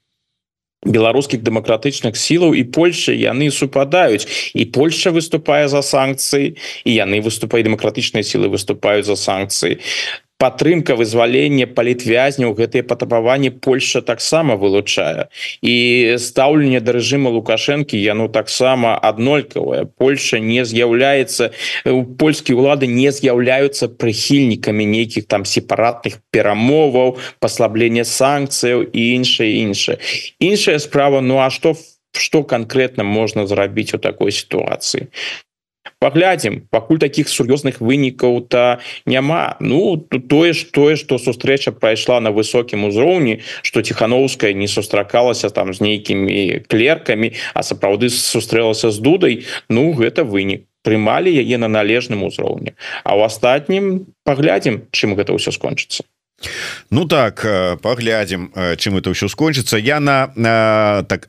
беларускіх 0.83 1.43
дэмакратычных 1.47 2.19
сілаў 2.19 2.55
і 2.59 2.67
Польша 2.67 3.15
яны 3.15 3.51
супадаюць. 3.55 4.27
І 4.59 4.67
Польша 4.75 5.15
выступае 5.15 5.71
за 5.71 5.87
санкцыі 5.87 6.59
і 6.85 6.91
яны 6.91 7.23
выступаюць 7.23 7.67
дэмакратычныя 7.71 8.27
сілы 8.27 8.51
выступаюць 8.51 9.07
за 9.07 9.15
санкцыі 9.15 9.79
падтрымка 10.39 10.95
вызвалення 10.95 11.67
палітвязняў 11.67 12.55
гэтые 12.55 12.87
патрабаванні 12.87 13.51
Польша 13.51 14.01
таксама 14.01 14.55
вылучае. 14.55 15.27
І 15.63 16.15
стаўленне 16.23 16.81
да 16.81 16.95
рэжыма 16.95 17.35
лукашэнкі 17.35 17.99
яно 17.99 18.29
таксама 18.31 18.95
аднолькавае. 18.95 19.91
Польша 19.99 20.39
не 20.39 20.63
з'яўляецца 20.63 21.51
польскія 22.23 22.55
ўлады 22.55 22.87
не 22.87 23.11
з'яўляюцца 23.11 23.91
прыхільнікамі 23.91 24.87
нейкіх 24.87 25.27
там 25.27 25.43
сепаратных 25.43 26.23
перамоваў 26.31 27.19
паслаблення 27.43 28.07
санкцыяў 28.07 28.87
і 28.95 29.01
іншае 29.19 29.51
іншае. 29.67 29.99
Іншая 30.39 30.79
справа 30.79 31.21
Ну 31.21 31.43
а 31.43 31.51
что 31.51 31.75
что 32.13 32.43
конкретно 32.43 33.05
можна 33.05 33.47
зрабіць 33.47 33.95
у 33.95 33.99
такой 33.99 34.33
сітуацыі 34.33 35.11
паглядзім 35.99 36.69
пакуль 36.71 36.99
таких 36.99 37.29
сур'ёзных 37.29 37.81
вынікаў 37.81 38.47
то 38.49 38.79
няма. 39.07 39.57
Ну 39.61 39.97
тое 39.97 40.53
ж 40.53 40.69
тое 40.73 40.97
что 40.97 41.19
сустрэча 41.19 41.73
прайшла 41.73 42.21
на 42.21 42.31
высокім 42.31 42.85
узроўні 42.85 43.41
что 43.63 43.83
ціхановская 43.83 44.53
не 44.53 44.69
сустракалася 44.69 45.51
там 45.51 45.75
з 45.75 45.81
нейкімі 45.81 46.65
клеркамі 46.69 47.33
а 47.55 47.63
сапраўды 47.63 48.11
сустрэлася 48.11 48.91
з 48.91 48.99
дудай 48.99 49.35
ну 49.69 49.93
гэта 49.93 50.25
вынік 50.25 50.69
прымалі 50.83 51.33
яе 51.33 51.59
на 51.59 51.69
належным 51.69 52.25
узроўні 52.25 52.73
а 53.05 53.17
ў 53.17 53.27
астатнім 53.27 54.07
паглядзім 54.25 54.89
чым 54.93 55.19
гэта 55.19 55.35
ўсё 55.35 55.53
скончыцца 55.53 56.05
Ну 56.91 57.05
так 57.05 57.45
э, 57.45 57.77
паглядзім 57.77 58.53
э, 58.55 58.77
чым 58.77 58.97
это 58.97 59.11
ўсё 59.11 59.27
скончыцца 59.29 59.77
я 59.77 59.99
на 60.01 60.31
э, 60.33 61.05
так 61.05 61.29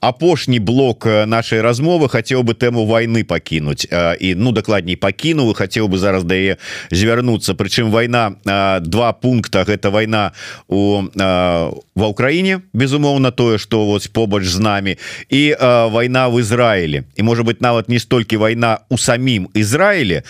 апошні 0.00 0.58
блок 0.58 1.04
нашай 1.04 1.60
размовы 1.60 2.08
хацеў 2.08 2.42
бы 2.42 2.56
тэму 2.56 2.88
войны 2.88 3.24
пакінуць 3.24 3.86
і 3.92 4.34
ну 4.34 4.52
дакладней 4.52 4.96
пакінуў 4.96 5.52
хацеў 5.54 5.86
бы 5.86 5.98
зараз 5.98 6.24
дае 6.24 6.56
звярнуцца 6.90 7.54
прычым 7.54 7.92
вайна 7.92 8.40
два 8.80 9.12
пункта 9.12 9.68
гэта 9.68 9.92
вайна 9.92 10.32
у 10.66 11.04
ва 11.12 12.06
ўкраіне 12.08 12.64
безумоўна 12.72 13.30
тое 13.30 13.60
што 13.60 13.84
вось 13.84 14.08
побач 14.08 14.48
з 14.48 14.58
намі 14.58 14.96
і 15.28 15.54
вайна 15.60 16.28
в 16.32 16.40
Ізраілі 16.40 17.04
і 17.16 17.22
можа 17.22 17.42
быть 17.44 17.60
нават 17.60 17.88
не 17.88 18.00
столькі 18.00 18.36
вайна 18.36 18.80
у 18.88 18.98
самім 18.98 19.48
Ізраілі 19.54 20.22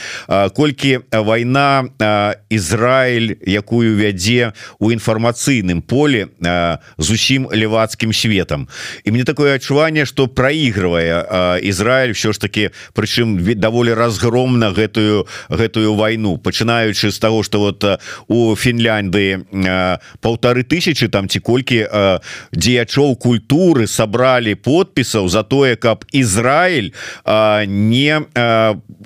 колькі 0.53 1.01
вайна 1.13 1.89
Ізраиль 2.51 3.39
якую 3.47 3.92
вядзе 3.97 4.53
у 4.79 4.91
інфармацыйным 4.91 5.83
поле 5.83 6.29
зусім 6.99 7.49
левацкім 7.53 8.13
светом 8.13 8.69
і 9.05 9.11
мне 9.11 9.25
такое 9.25 9.55
адчуванне 9.57 10.07
что 10.07 10.27
проигрывае 10.27 11.61
Ізраиль 11.63 12.13
все 12.13 12.33
ж 12.33 12.39
таки 12.39 12.71
прычым 12.95 13.39
даволі 13.55 13.95
разгромна 13.95 14.73
гэтую 14.73 15.27
гэтую 15.49 15.95
войну 15.95 16.39
пачынаючы 16.39 17.11
з 17.11 17.19
того 17.19 17.43
что 17.43 17.61
вот 17.61 17.85
у 18.29 18.55
Фінляндыі 18.57 19.45
полторы 20.21 20.63
тысячи 20.63 21.09
там 21.09 21.29
ці 21.29 21.41
колькі 21.41 21.87
дзеячоў 22.53 23.17
культуры 23.17 23.87
собрали 23.87 24.55
подпісаў 24.55 25.29
за 25.29 25.43
тое 25.43 25.77
каб 25.77 26.05
Ізраиль 26.13 26.93
не 27.67 28.23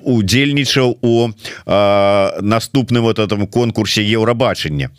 удзельнічаў 0.03 0.97
у 1.01 1.29
наступным 2.41 3.03
вот 3.03 3.19
этом 3.19 3.47
конкурсе 3.47 4.03
Еўрабачання 4.03 4.76
рашэння 4.77 4.91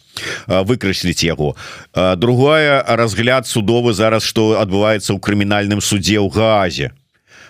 выкрасліць 0.47 1.25
яго. 1.25 1.57
Другое 1.95 2.83
разгляд 2.83 3.47
судовы 3.47 3.93
зараз 3.93 4.23
что 4.23 4.61
адбываецца 4.61 5.15
ў 5.15 5.21
крымінальным 5.21 5.81
суде 5.81 6.19
ў 6.19 6.29
газе 6.31 6.93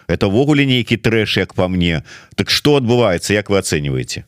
это-ввогуле 0.08 0.64
нейкі 0.64 0.96
трэш 0.96 1.36
як 1.36 1.54
по 1.54 1.68
мне. 1.68 2.02
Так 2.34 2.50
что 2.50 2.76
адбываецца 2.76 3.34
як 3.34 3.50
вы 3.50 3.58
ацэньваеце 3.58 4.24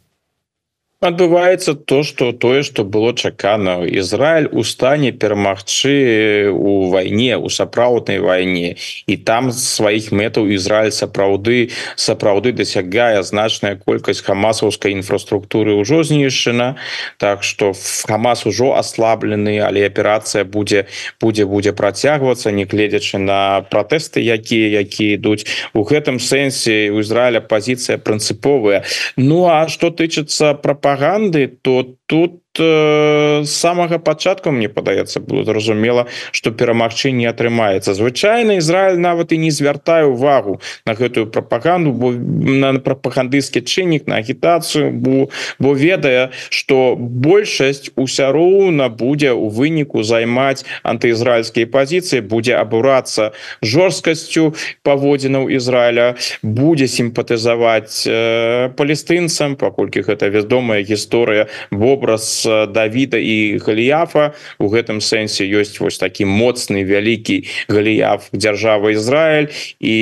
адбываецца 1.00 1.74
то 1.74 2.02
что 2.02 2.32
тое 2.32 2.62
что 2.62 2.84
было 2.84 3.14
чакана. 3.14 3.84
Ізраиль 3.86 4.48
у 4.52 4.62
стане 4.64 5.12
перамагчы 5.12 6.52
у 6.52 6.90
вайне 6.90 7.38
у 7.38 7.48
сапраўднай 7.48 8.18
вайне. 8.20 8.76
І 9.06 9.16
там 9.16 9.50
сваіх 9.50 10.12
мэтаў 10.12 10.52
Ізраиль 10.52 10.92
сапраўды 10.92 11.70
сапраўды 11.96 12.52
дасягае. 12.52 13.22
Значная 13.22 13.80
колькасць 13.80 14.20
хамасаўскай 14.20 14.92
інфраструктуры 14.92 15.80
ўжо 15.80 16.04
знішчана. 16.04 16.76
Так 17.16 17.44
что 17.44 17.72
хамас 18.04 18.44
ужо 18.44 18.76
аслаблены 18.76 19.56
але 19.64 19.86
аперацыя 19.88 20.44
будзе 20.44 20.84
будзе 21.20 21.46
будзе 21.46 21.72
працягвацца 21.72 22.52
негледзячы 22.52 23.16
на 23.16 23.64
пратэсты 23.72 24.20
якія 24.20 24.84
якія 24.84 25.16
ідуць. 25.16 25.48
У 25.72 25.80
гэтым 25.80 26.20
сэнсе 26.20 26.92
у 26.92 27.00
Ізраіля 27.00 27.40
пазіцыя 27.40 27.96
прынцыповая. 27.96 28.84
Ну 29.16 29.48
а 29.48 29.64
что 29.72 29.88
тычыцца 29.88 30.52
прапа 30.52 30.89
прапаганды 30.90 31.46
то 31.62 31.96
тут 32.06 32.42
э, 32.58 33.44
самага 33.44 33.98
пачатку 33.98 34.50
мне 34.50 34.68
падаецца 34.68 35.20
было 35.20 35.44
зразумела 35.44 36.06
что 36.32 36.50
перамагчы 36.50 37.12
не 37.12 37.26
атрымаецца 37.26 37.94
звычайна 37.94 38.58
Ізраиль 38.58 38.98
нават 38.98 39.32
і 39.32 39.38
не 39.38 39.50
звяртае 39.50 40.06
увагу 40.06 40.60
на 40.86 40.94
гэтую 40.94 41.26
прапаганду 41.26 41.92
бо 41.92 42.10
на 42.10 42.74
прапагандысцкі 42.80 43.62
чыннік 43.62 44.08
на 44.08 44.16
агітацыю 44.16 44.90
бо 44.90 45.28
бо 45.58 45.74
ведае 45.74 46.30
что 46.50 46.96
большасць 46.98 47.90
уся 47.96 48.32
роўна 48.32 48.88
будзе 48.88 49.32
у 49.32 49.48
выніку 49.48 50.02
займаць 50.02 50.64
антыізраильскія 50.82 51.70
пазіцыі 51.70 52.20
будзе 52.20 52.56
абурацца 52.56 53.30
жорсткасцю 53.62 54.54
паводзінаў 54.82 55.50
Ізраіля 55.54 56.16
будзе 56.42 56.88
сімпатызаваць 56.88 58.06
э, 58.06 58.70
палестынцам 58.74 59.56
паколькі 59.56 60.02
гэта 60.02 60.28
вядомая 60.28 60.82
гісторыя 60.82 61.46
вобраз 61.70 62.39
Давіда 62.44 63.18
і 63.18 63.58
галіяфа 63.58 64.32
у 64.58 64.68
гэтым 64.68 65.00
сэнсе 65.00 65.44
ёсць 65.48 65.80
вось 65.80 65.98
такі 65.98 66.24
моцны 66.24 66.84
вялікі 66.84 67.44
галіяф 67.68 68.30
дзяржава 68.32 68.92
Ізраиль 68.92 69.52
і 69.80 69.96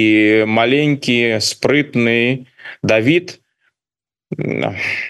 маленькі 0.47 1.41
спрытны 1.41 2.47
Давід 2.83 3.41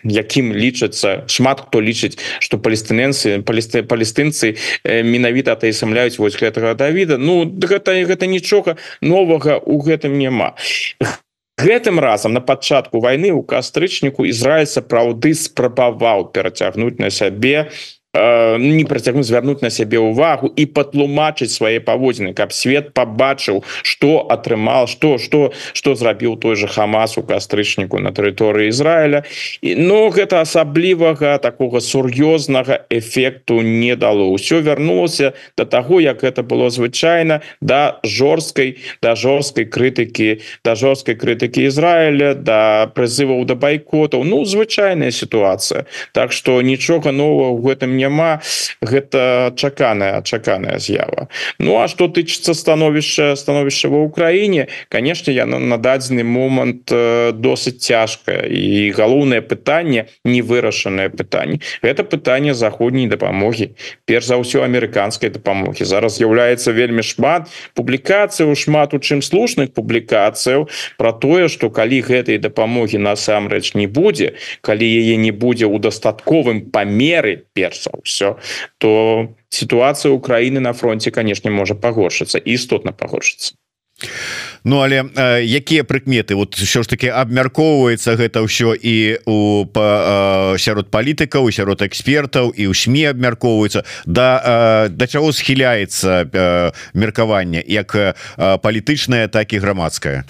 якім 0.04 0.54
лічацца 0.54 1.26
шмат 1.26 1.66
хто 1.66 1.82
лічыць 1.82 2.18
что 2.38 2.58
палестыненцы 2.58 3.42
палесты 3.42 3.82
палестынцы 3.82 4.54
менавіта 4.86 5.58
атаясамляюць 5.58 6.22
вось 6.22 6.38
гэтага 6.38 6.74
Давіда. 6.78 7.18
Ну 7.18 7.42
гэта 7.42 7.98
гэта 8.06 8.30
нічога 8.30 8.78
новага 9.02 9.58
у 9.58 9.82
гэтым 9.82 10.14
няма 10.18 10.54
гэтым 11.62 12.00
разам 12.00 12.32
на 12.32 12.40
пачатку 12.40 13.00
войны 13.00 13.32
у 13.32 13.42
кастрычніку 13.42 14.24
Ізраиль 14.28 14.70
сапраўды 14.70 15.34
спрабаваў 15.34 16.30
перацягнуць 16.32 16.98
на 16.98 17.10
сябе 17.10 17.70
не 18.58 18.84
працягну 18.84 19.22
звярнуць 19.22 19.62
на 19.62 19.70
сябе 19.70 19.98
увагу 19.98 20.52
і 20.56 20.66
патлумачыць 20.66 21.52
свае 21.52 21.80
паводзіны 21.80 22.34
каб 22.34 22.52
свет 22.52 22.92
побачыў 22.94 23.62
что 23.82 24.26
атрымал 24.30 24.86
что 24.86 25.18
что 25.18 25.52
что 25.72 25.94
зрабіў 25.94 26.36
той 26.36 26.56
же 26.56 26.68
хамас 26.68 27.18
у 27.18 27.22
кастрычніку 27.22 27.98
на 27.98 28.10
тэрыторыі 28.10 28.68
Ізраіля 28.68 29.22
і 29.62 29.74
но 29.74 30.08
гэта 30.10 30.40
асаблівага 30.40 31.38
такого 31.38 31.80
сур'ёзнага 31.80 32.86
эфекту 32.90 33.60
не 33.60 33.96
дало. 33.96 34.32
Ўсё 34.34 34.60
вярнулася 34.60 35.32
до 35.56 35.64
таго 35.64 36.00
як 36.00 36.24
это 36.24 36.42
было 36.42 36.70
звычайна 36.70 37.40
да 37.60 38.00
жорсткай 38.04 38.78
да 39.02 39.14
жорсткай 39.14 39.64
крытыкі 39.64 40.40
да 40.64 40.74
жорсткай 40.74 41.14
крытыкі 41.14 41.66
Ізраіля 41.66 42.34
да 42.34 42.90
прызываў 42.94 43.44
да 43.44 43.54
байкотаў 43.54 44.24
ну 44.24 44.44
звычайная 44.44 45.10
сітуацыя 45.10 45.86
Так 46.12 46.32
что 46.32 46.62
нічога 46.62 47.12
нового 47.12 47.56
в 47.56 47.66
гэтым 47.66 47.96
няма 48.08 48.40
гэта 48.80 49.52
чаканая 49.56 50.22
чаканая 50.22 50.78
з'ява. 50.78 51.28
Ну 51.58 51.80
а 51.80 51.88
что 51.88 52.08
тычыцца 52.08 52.54
становішча 52.54 53.36
становішча 53.36 53.88
ва 53.88 54.02
Украіне 54.02 54.68
конечно 54.88 55.30
я 55.30 55.46
на 55.46 55.76
дадзены 55.76 56.24
момант 56.24 56.90
э, 56.92 57.32
досыць 57.32 57.78
цяжка 57.84 58.46
і 58.48 58.90
галоўнае 58.92 59.40
пытанне 59.42 60.08
не 60.24 60.42
вырашанае 60.42 61.10
пытанне 61.10 61.60
это 61.82 62.04
пытанне 62.04 62.54
заходняй 62.54 63.06
дапамогі 63.06 63.74
перш 64.06 64.26
за 64.26 64.36
ўсё 64.40 64.64
амерыканскай 64.64 65.30
дапамогі. 65.30 65.84
Зараз 65.84 66.18
з'яўляецца 66.18 66.72
вельмі 66.72 67.02
шмат 67.02 67.48
публікацыяў 67.74 68.56
шмат 68.56 68.94
у 68.94 68.98
чым 68.98 69.22
слушных 69.22 69.72
публікацыяў 69.74 70.68
про 70.96 71.12
тое 71.12 71.48
что 71.48 71.70
калі 71.70 72.00
гэтай 72.00 72.38
дапамогі 72.38 72.98
насамрэч 72.98 73.74
не 73.74 73.86
будзе 73.86 74.34
калі 74.62 74.86
яе 74.86 75.16
не 75.16 75.30
будзе 75.30 75.66
ў 75.66 75.76
дастатковым 75.78 76.70
памеры 76.72 77.44
перш 77.52 77.87
за 77.88 77.92
ўсё 77.96 78.28
то 78.78 79.32
сітуацыя 79.48 80.12
Украіны 80.12 80.60
на 80.60 80.76
фронте 80.76 81.10
канешне 81.10 81.50
можа 81.50 81.72
пагоршыцца 81.74 82.36
істотна 82.38 82.92
пагоршыцца 82.92 83.56
Ну 84.64 84.80
але 84.80 85.02
э, 85.02 85.42
якія 85.42 85.82
прыкметы? 85.82 86.34
Вот 86.34 86.54
що 86.54 86.82
ж 86.82 86.88
таки 86.88 87.08
абмяркоўваецца 87.08 88.14
гэта 88.14 88.42
ўсё 88.46 88.74
і 88.74 89.18
у 89.26 89.66
па, 89.66 90.54
э, 90.54 90.58
сярод 90.58 90.90
палітыкаў 90.90 91.50
сярод 91.50 91.82
экспертаў 91.82 92.54
і 92.54 92.70
ў 92.70 92.74
сМ 92.74 93.10
абмяркоўваецца. 93.10 93.82
Да 94.06 94.28
э, 94.38 94.88
да 94.94 95.06
чаго 95.06 95.32
схіляецца 95.32 96.30
э, 96.30 96.72
меркаванне 96.94 97.62
як 97.66 97.94
э, 97.94 98.14
палітычнае 98.36 99.26
так 99.28 99.52
і 99.52 99.58
грамадскае 99.58 100.24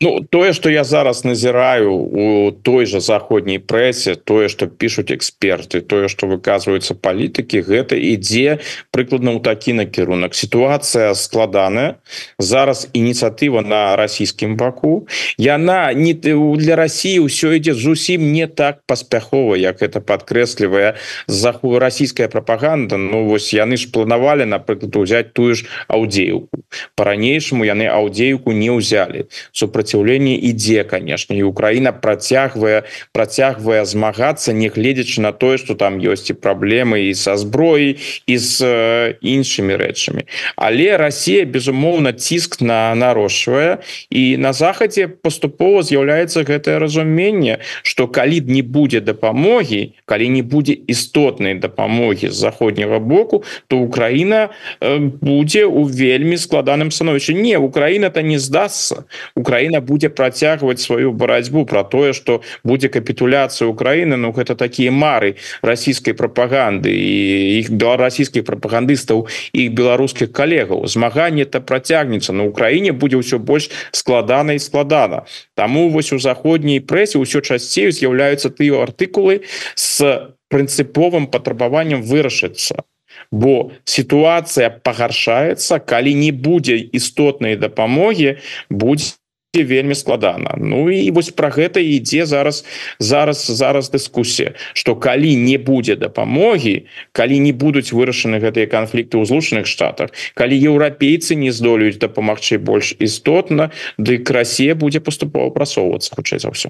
Ну 0.00 0.20
тое 0.20 0.52
что 0.52 0.70
я 0.70 0.84
зараз 0.84 1.24
назіраю 1.24 1.92
у 1.92 2.52
той 2.52 2.86
же 2.86 3.00
заходняй 3.00 3.58
прэсе 3.58 4.14
тое 4.14 4.48
что 4.48 4.66
пишутць 4.66 5.12
эксперты 5.12 5.80
тое 5.80 6.08
что 6.08 6.26
выказваюцца 6.26 6.94
палітыкі 6.94 7.60
гэта 7.60 7.98
ідзе 7.98 8.64
прыкладна 8.90 9.36
ў 9.36 9.42
такі 9.42 9.76
накірунак. 9.76 10.34
Сітуацыя 10.34 11.14
складаная. 11.14 12.00
Зараз 12.38 12.88
ініцыятыва 12.94 13.60
на 13.60 13.96
расійскім 13.96 14.56
баку. 14.56 15.06
Яна 15.36 15.92
не 15.92 16.14
для 16.14 16.76
Росіі 16.76 17.28
ўсё 17.28 17.52
ідзе 17.58 17.74
зусім 17.74 18.32
не 18.32 18.46
так 18.46 18.80
паспяхова 18.86 19.56
як 19.56 19.82
это 19.82 20.00
подкрэслівая 20.00 20.96
заху 21.26 21.78
расійская 21.78 22.28
прапаганда. 22.28 22.96
Ну 22.96 23.28
вось 23.28 23.52
яны 23.52 23.76
ж 23.76 23.90
планавалі 23.92 24.48
напрыклад 24.48 24.96
узять 24.96 25.34
тую 25.34 25.54
ж 25.54 25.66
аўдзеюку. 25.88 26.64
По-ранейшаму 26.96 27.68
яны 27.68 27.84
аўдзеюку 27.90 28.56
не 28.56 28.72
ўзялі 28.72 29.28
супраціўленне 29.58 30.38
ідзе 30.38 30.84
конечно 30.84 31.34
і 31.34 31.42
Украіна 31.42 31.92
працягвае 31.92 32.86
працягвае 33.12 33.84
змагацца 33.84 34.54
нягледзячы 34.54 35.20
на 35.20 35.32
тое 35.32 35.58
что 35.58 35.74
там 35.74 35.98
ёсць 35.98 36.30
і 36.30 36.38
праблемы 36.38 37.10
і 37.10 37.14
са 37.14 37.34
зброі 37.36 37.98
і 38.26 38.34
з 38.38 38.54
э, 38.62 39.14
іншымі 39.20 39.74
рэчамі. 39.74 40.22
Але 40.56 40.96
Россия 40.96 41.44
безумоўна 41.44 42.12
ціск 42.12 42.60
на 42.62 42.94
нарошвае 42.94 43.82
і 44.10 44.36
на 44.38 44.52
захадзе 44.52 45.08
паступова 45.08 45.82
з'яўляецца 45.82 46.46
гэтае 46.46 46.78
разуменне 46.78 47.58
что 47.82 48.06
калі 48.06 48.40
б 48.46 48.54
не 48.54 48.62
будзе 48.62 49.00
дапамогі 49.00 49.98
калі 50.06 50.26
не 50.28 50.42
будзе 50.42 50.78
істотнай 50.86 51.58
дапамогі 51.58 52.30
з 52.30 52.36
заходняга 52.38 52.98
боку 52.98 53.42
то 53.66 53.78
Украіна 53.78 54.54
э, 54.80 54.98
будзе 54.98 55.66
у 55.66 55.84
вельмі 55.84 56.38
складаным 56.38 56.90
становішча 56.94 57.32
не 57.34 57.58
Украіна-то 57.58 58.22
не 58.22 58.38
здастся 58.38 59.04
Украіна 59.34 59.47
будзе 59.80 60.08
працягваць 60.08 60.80
сваю 60.80 61.12
барацьбу 61.12 61.64
про 61.64 61.84
тое 61.84 62.12
что 62.12 62.42
будзе 62.64 62.88
капітуляцыя 62.88 63.68
Украіны 63.68 64.16
Ну 64.16 64.32
гэта 64.32 64.54
такія 64.54 64.90
мары 64.90 65.36
расійскай 65.62 66.14
прапаганды 66.14 66.92
і 66.92 67.60
іх 67.60 67.70
беларасійскіх 67.70 68.44
прапагандыстаў 68.44 69.26
і 69.52 69.68
беларускіх 69.68 70.32
калегаў 70.32 70.86
змаганне 70.86 71.42
это 71.42 71.60
працягнецца 71.60 72.32
на 72.32 72.44
Украіне 72.44 72.92
будзе 72.92 73.16
ўсё 73.16 73.38
больш 73.38 73.70
складана 73.92 74.52
і 74.52 74.58
складана 74.58 75.24
Таму 75.54 75.88
вось 75.88 76.12
у 76.12 76.18
заходняй 76.18 76.80
прэсе 76.80 77.18
ўсё 77.18 77.40
часцей 77.40 77.90
з'яўляюцца 77.92 78.50
тыя 78.50 78.82
артыкулы 78.82 79.42
с 79.74 80.02
прынцыповым 80.48 81.26
патрабаваннем 81.28 82.02
вырашыцца. 82.02 82.84
Бо 83.30 83.72
сітуацыя 83.84 84.70
пагаршаецца 84.70 85.80
калі 85.82 86.14
не 86.14 86.30
будзе 86.32 86.78
істотнай 86.78 87.56
дапамогі 87.60 88.38
будзе 88.70 89.17
вельмі 89.54 89.94
складана. 89.94 90.54
Ну 90.58 90.90
і 90.90 91.10
вось 91.10 91.30
про 91.30 91.48
гэта 91.48 91.80
ідзе 91.80 92.26
зараз 92.26 92.64
зараз 92.98 93.46
зараз 93.46 93.90
дыскусія 93.90 94.52
что 94.72 94.96
калі 94.96 95.36
не 95.36 95.56
будзе 95.58 95.96
дапамогі 95.96 96.84
калі 97.12 97.38
не 97.40 97.52
будуць 97.52 97.92
вырашаны 97.92 98.44
гэтыя 98.44 98.68
канфлікты 98.68 99.16
ў 99.16 99.24
злучаных 99.24 99.66
штатах 99.66 100.12
калі 100.34 100.52
еўрапейцы 100.52 101.34
не 101.34 101.50
здолеюць 101.50 101.98
дапамагчы 101.98 102.58
больш 102.58 102.92
істотна 103.00 103.70
дык 103.96 104.28
Расія 104.30 104.74
будзе 104.74 105.00
паступова 105.00 105.48
прасоўвацца 105.50 106.12
хутчэй 106.12 106.44
за 106.44 106.52
ўсё 106.52 106.68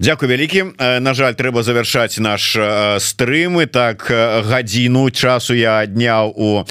Дякую 0.00 0.30
вялікі. 0.32 0.64
На 0.80 1.12
жаль 1.12 1.36
трэба 1.36 1.60
завяршаць 1.60 2.16
наш 2.24 2.56
стрымы 3.04 3.68
так 3.68 4.08
гадзіну 4.48 5.10
часу 5.12 5.52
я 5.52 5.84
адняў 5.84 6.32
у 6.32 6.64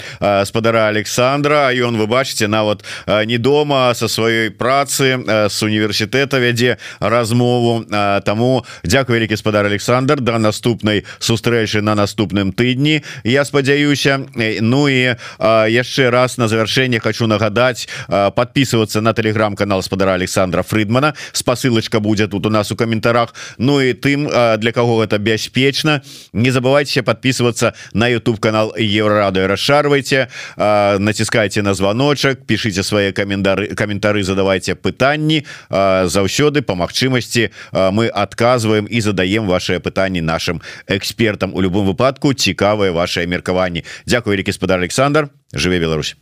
спадара 0.49 0.89
Александра. 0.89 1.69
Ён 1.69 1.93
вы 2.01 2.09
бачыце 2.09 2.49
нават 2.49 2.81
не 3.05 3.37
дома 3.37 3.93
со 3.93 4.09
сваёй 4.09 4.49
працы 4.49 5.21
с 5.45 5.61
універсітэта 5.61 6.41
вядзе 6.41 6.81
размову. 6.97 7.85
Таму 8.25 8.65
Дякую 8.81 9.21
вялікі 9.21 9.37
спадар 9.37 9.69
Александр. 9.69 10.17
Да 10.25 10.41
наступнай 10.41 11.05
сустрэчы 11.21 11.85
на 11.85 11.93
наступным 11.93 12.49
тыдні 12.49 13.05
Я 13.23 13.45
спадзяюся. 13.45 14.25
Ну 14.33 14.89
і 14.89 15.21
яшчэ 15.69 16.09
раз 16.09 16.41
на 16.41 16.47
завяршэнне 16.49 16.97
хочу 16.97 17.29
нагадаць 17.29 17.85
подписываться 18.09 19.01
на 19.01 19.13
телеграм-канал 19.13 19.83
спадара 19.83 20.17
Александра 20.17 20.63
Фридмана 20.63 21.13
спасылочка 21.31 21.99
будет 21.99 22.31
тут 22.31 22.47
у 22.47 22.49
нас 22.49 22.71
у 22.71 22.75
каментарах 22.75 23.18
каментарах 23.19 23.35
Ну 23.57 23.81
і 23.81 23.93
тым 23.93 24.27
для 24.57 24.71
кого 24.71 25.03
это 25.03 25.17
бяспечна 25.17 26.01
не 26.33 26.51
забывайте 26.51 27.01
подписываться 27.01 27.73
на 27.93 28.07
YouTube 28.07 28.39
канал 28.39 28.73
еврорады 28.77 29.47
расшарвайте 29.47 30.27
націскайте 30.57 31.61
на 31.61 31.73
звоночек 31.73 32.45
пишите 32.45 32.83
свои 32.83 33.11
камендары 33.11 33.75
каментары 33.75 34.23
задавайте 34.23 34.75
пытанні. 34.75 35.45
Заўсёды 35.69 36.61
по 36.61 36.75
магчымасці 36.75 37.49
мы 37.71 38.07
отказываем 38.07 38.85
и 38.85 39.01
задаем 39.01 39.47
ваши 39.47 39.79
пытанні 39.79 40.21
нашим 40.21 40.61
экспертам. 40.87 41.53
У 41.53 41.61
любом 41.61 41.87
выпадку 41.87 42.33
цікавыя 42.33 42.91
ваши 42.91 43.27
меркаванні. 43.27 43.83
Дякую 44.05 44.35
вялікі 44.35 44.51
спадар 44.51 44.79
Александр. 44.79 45.29
Жыве 45.53 45.79
Беларусь. 45.79 46.15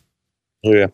Жыве. 0.65 0.89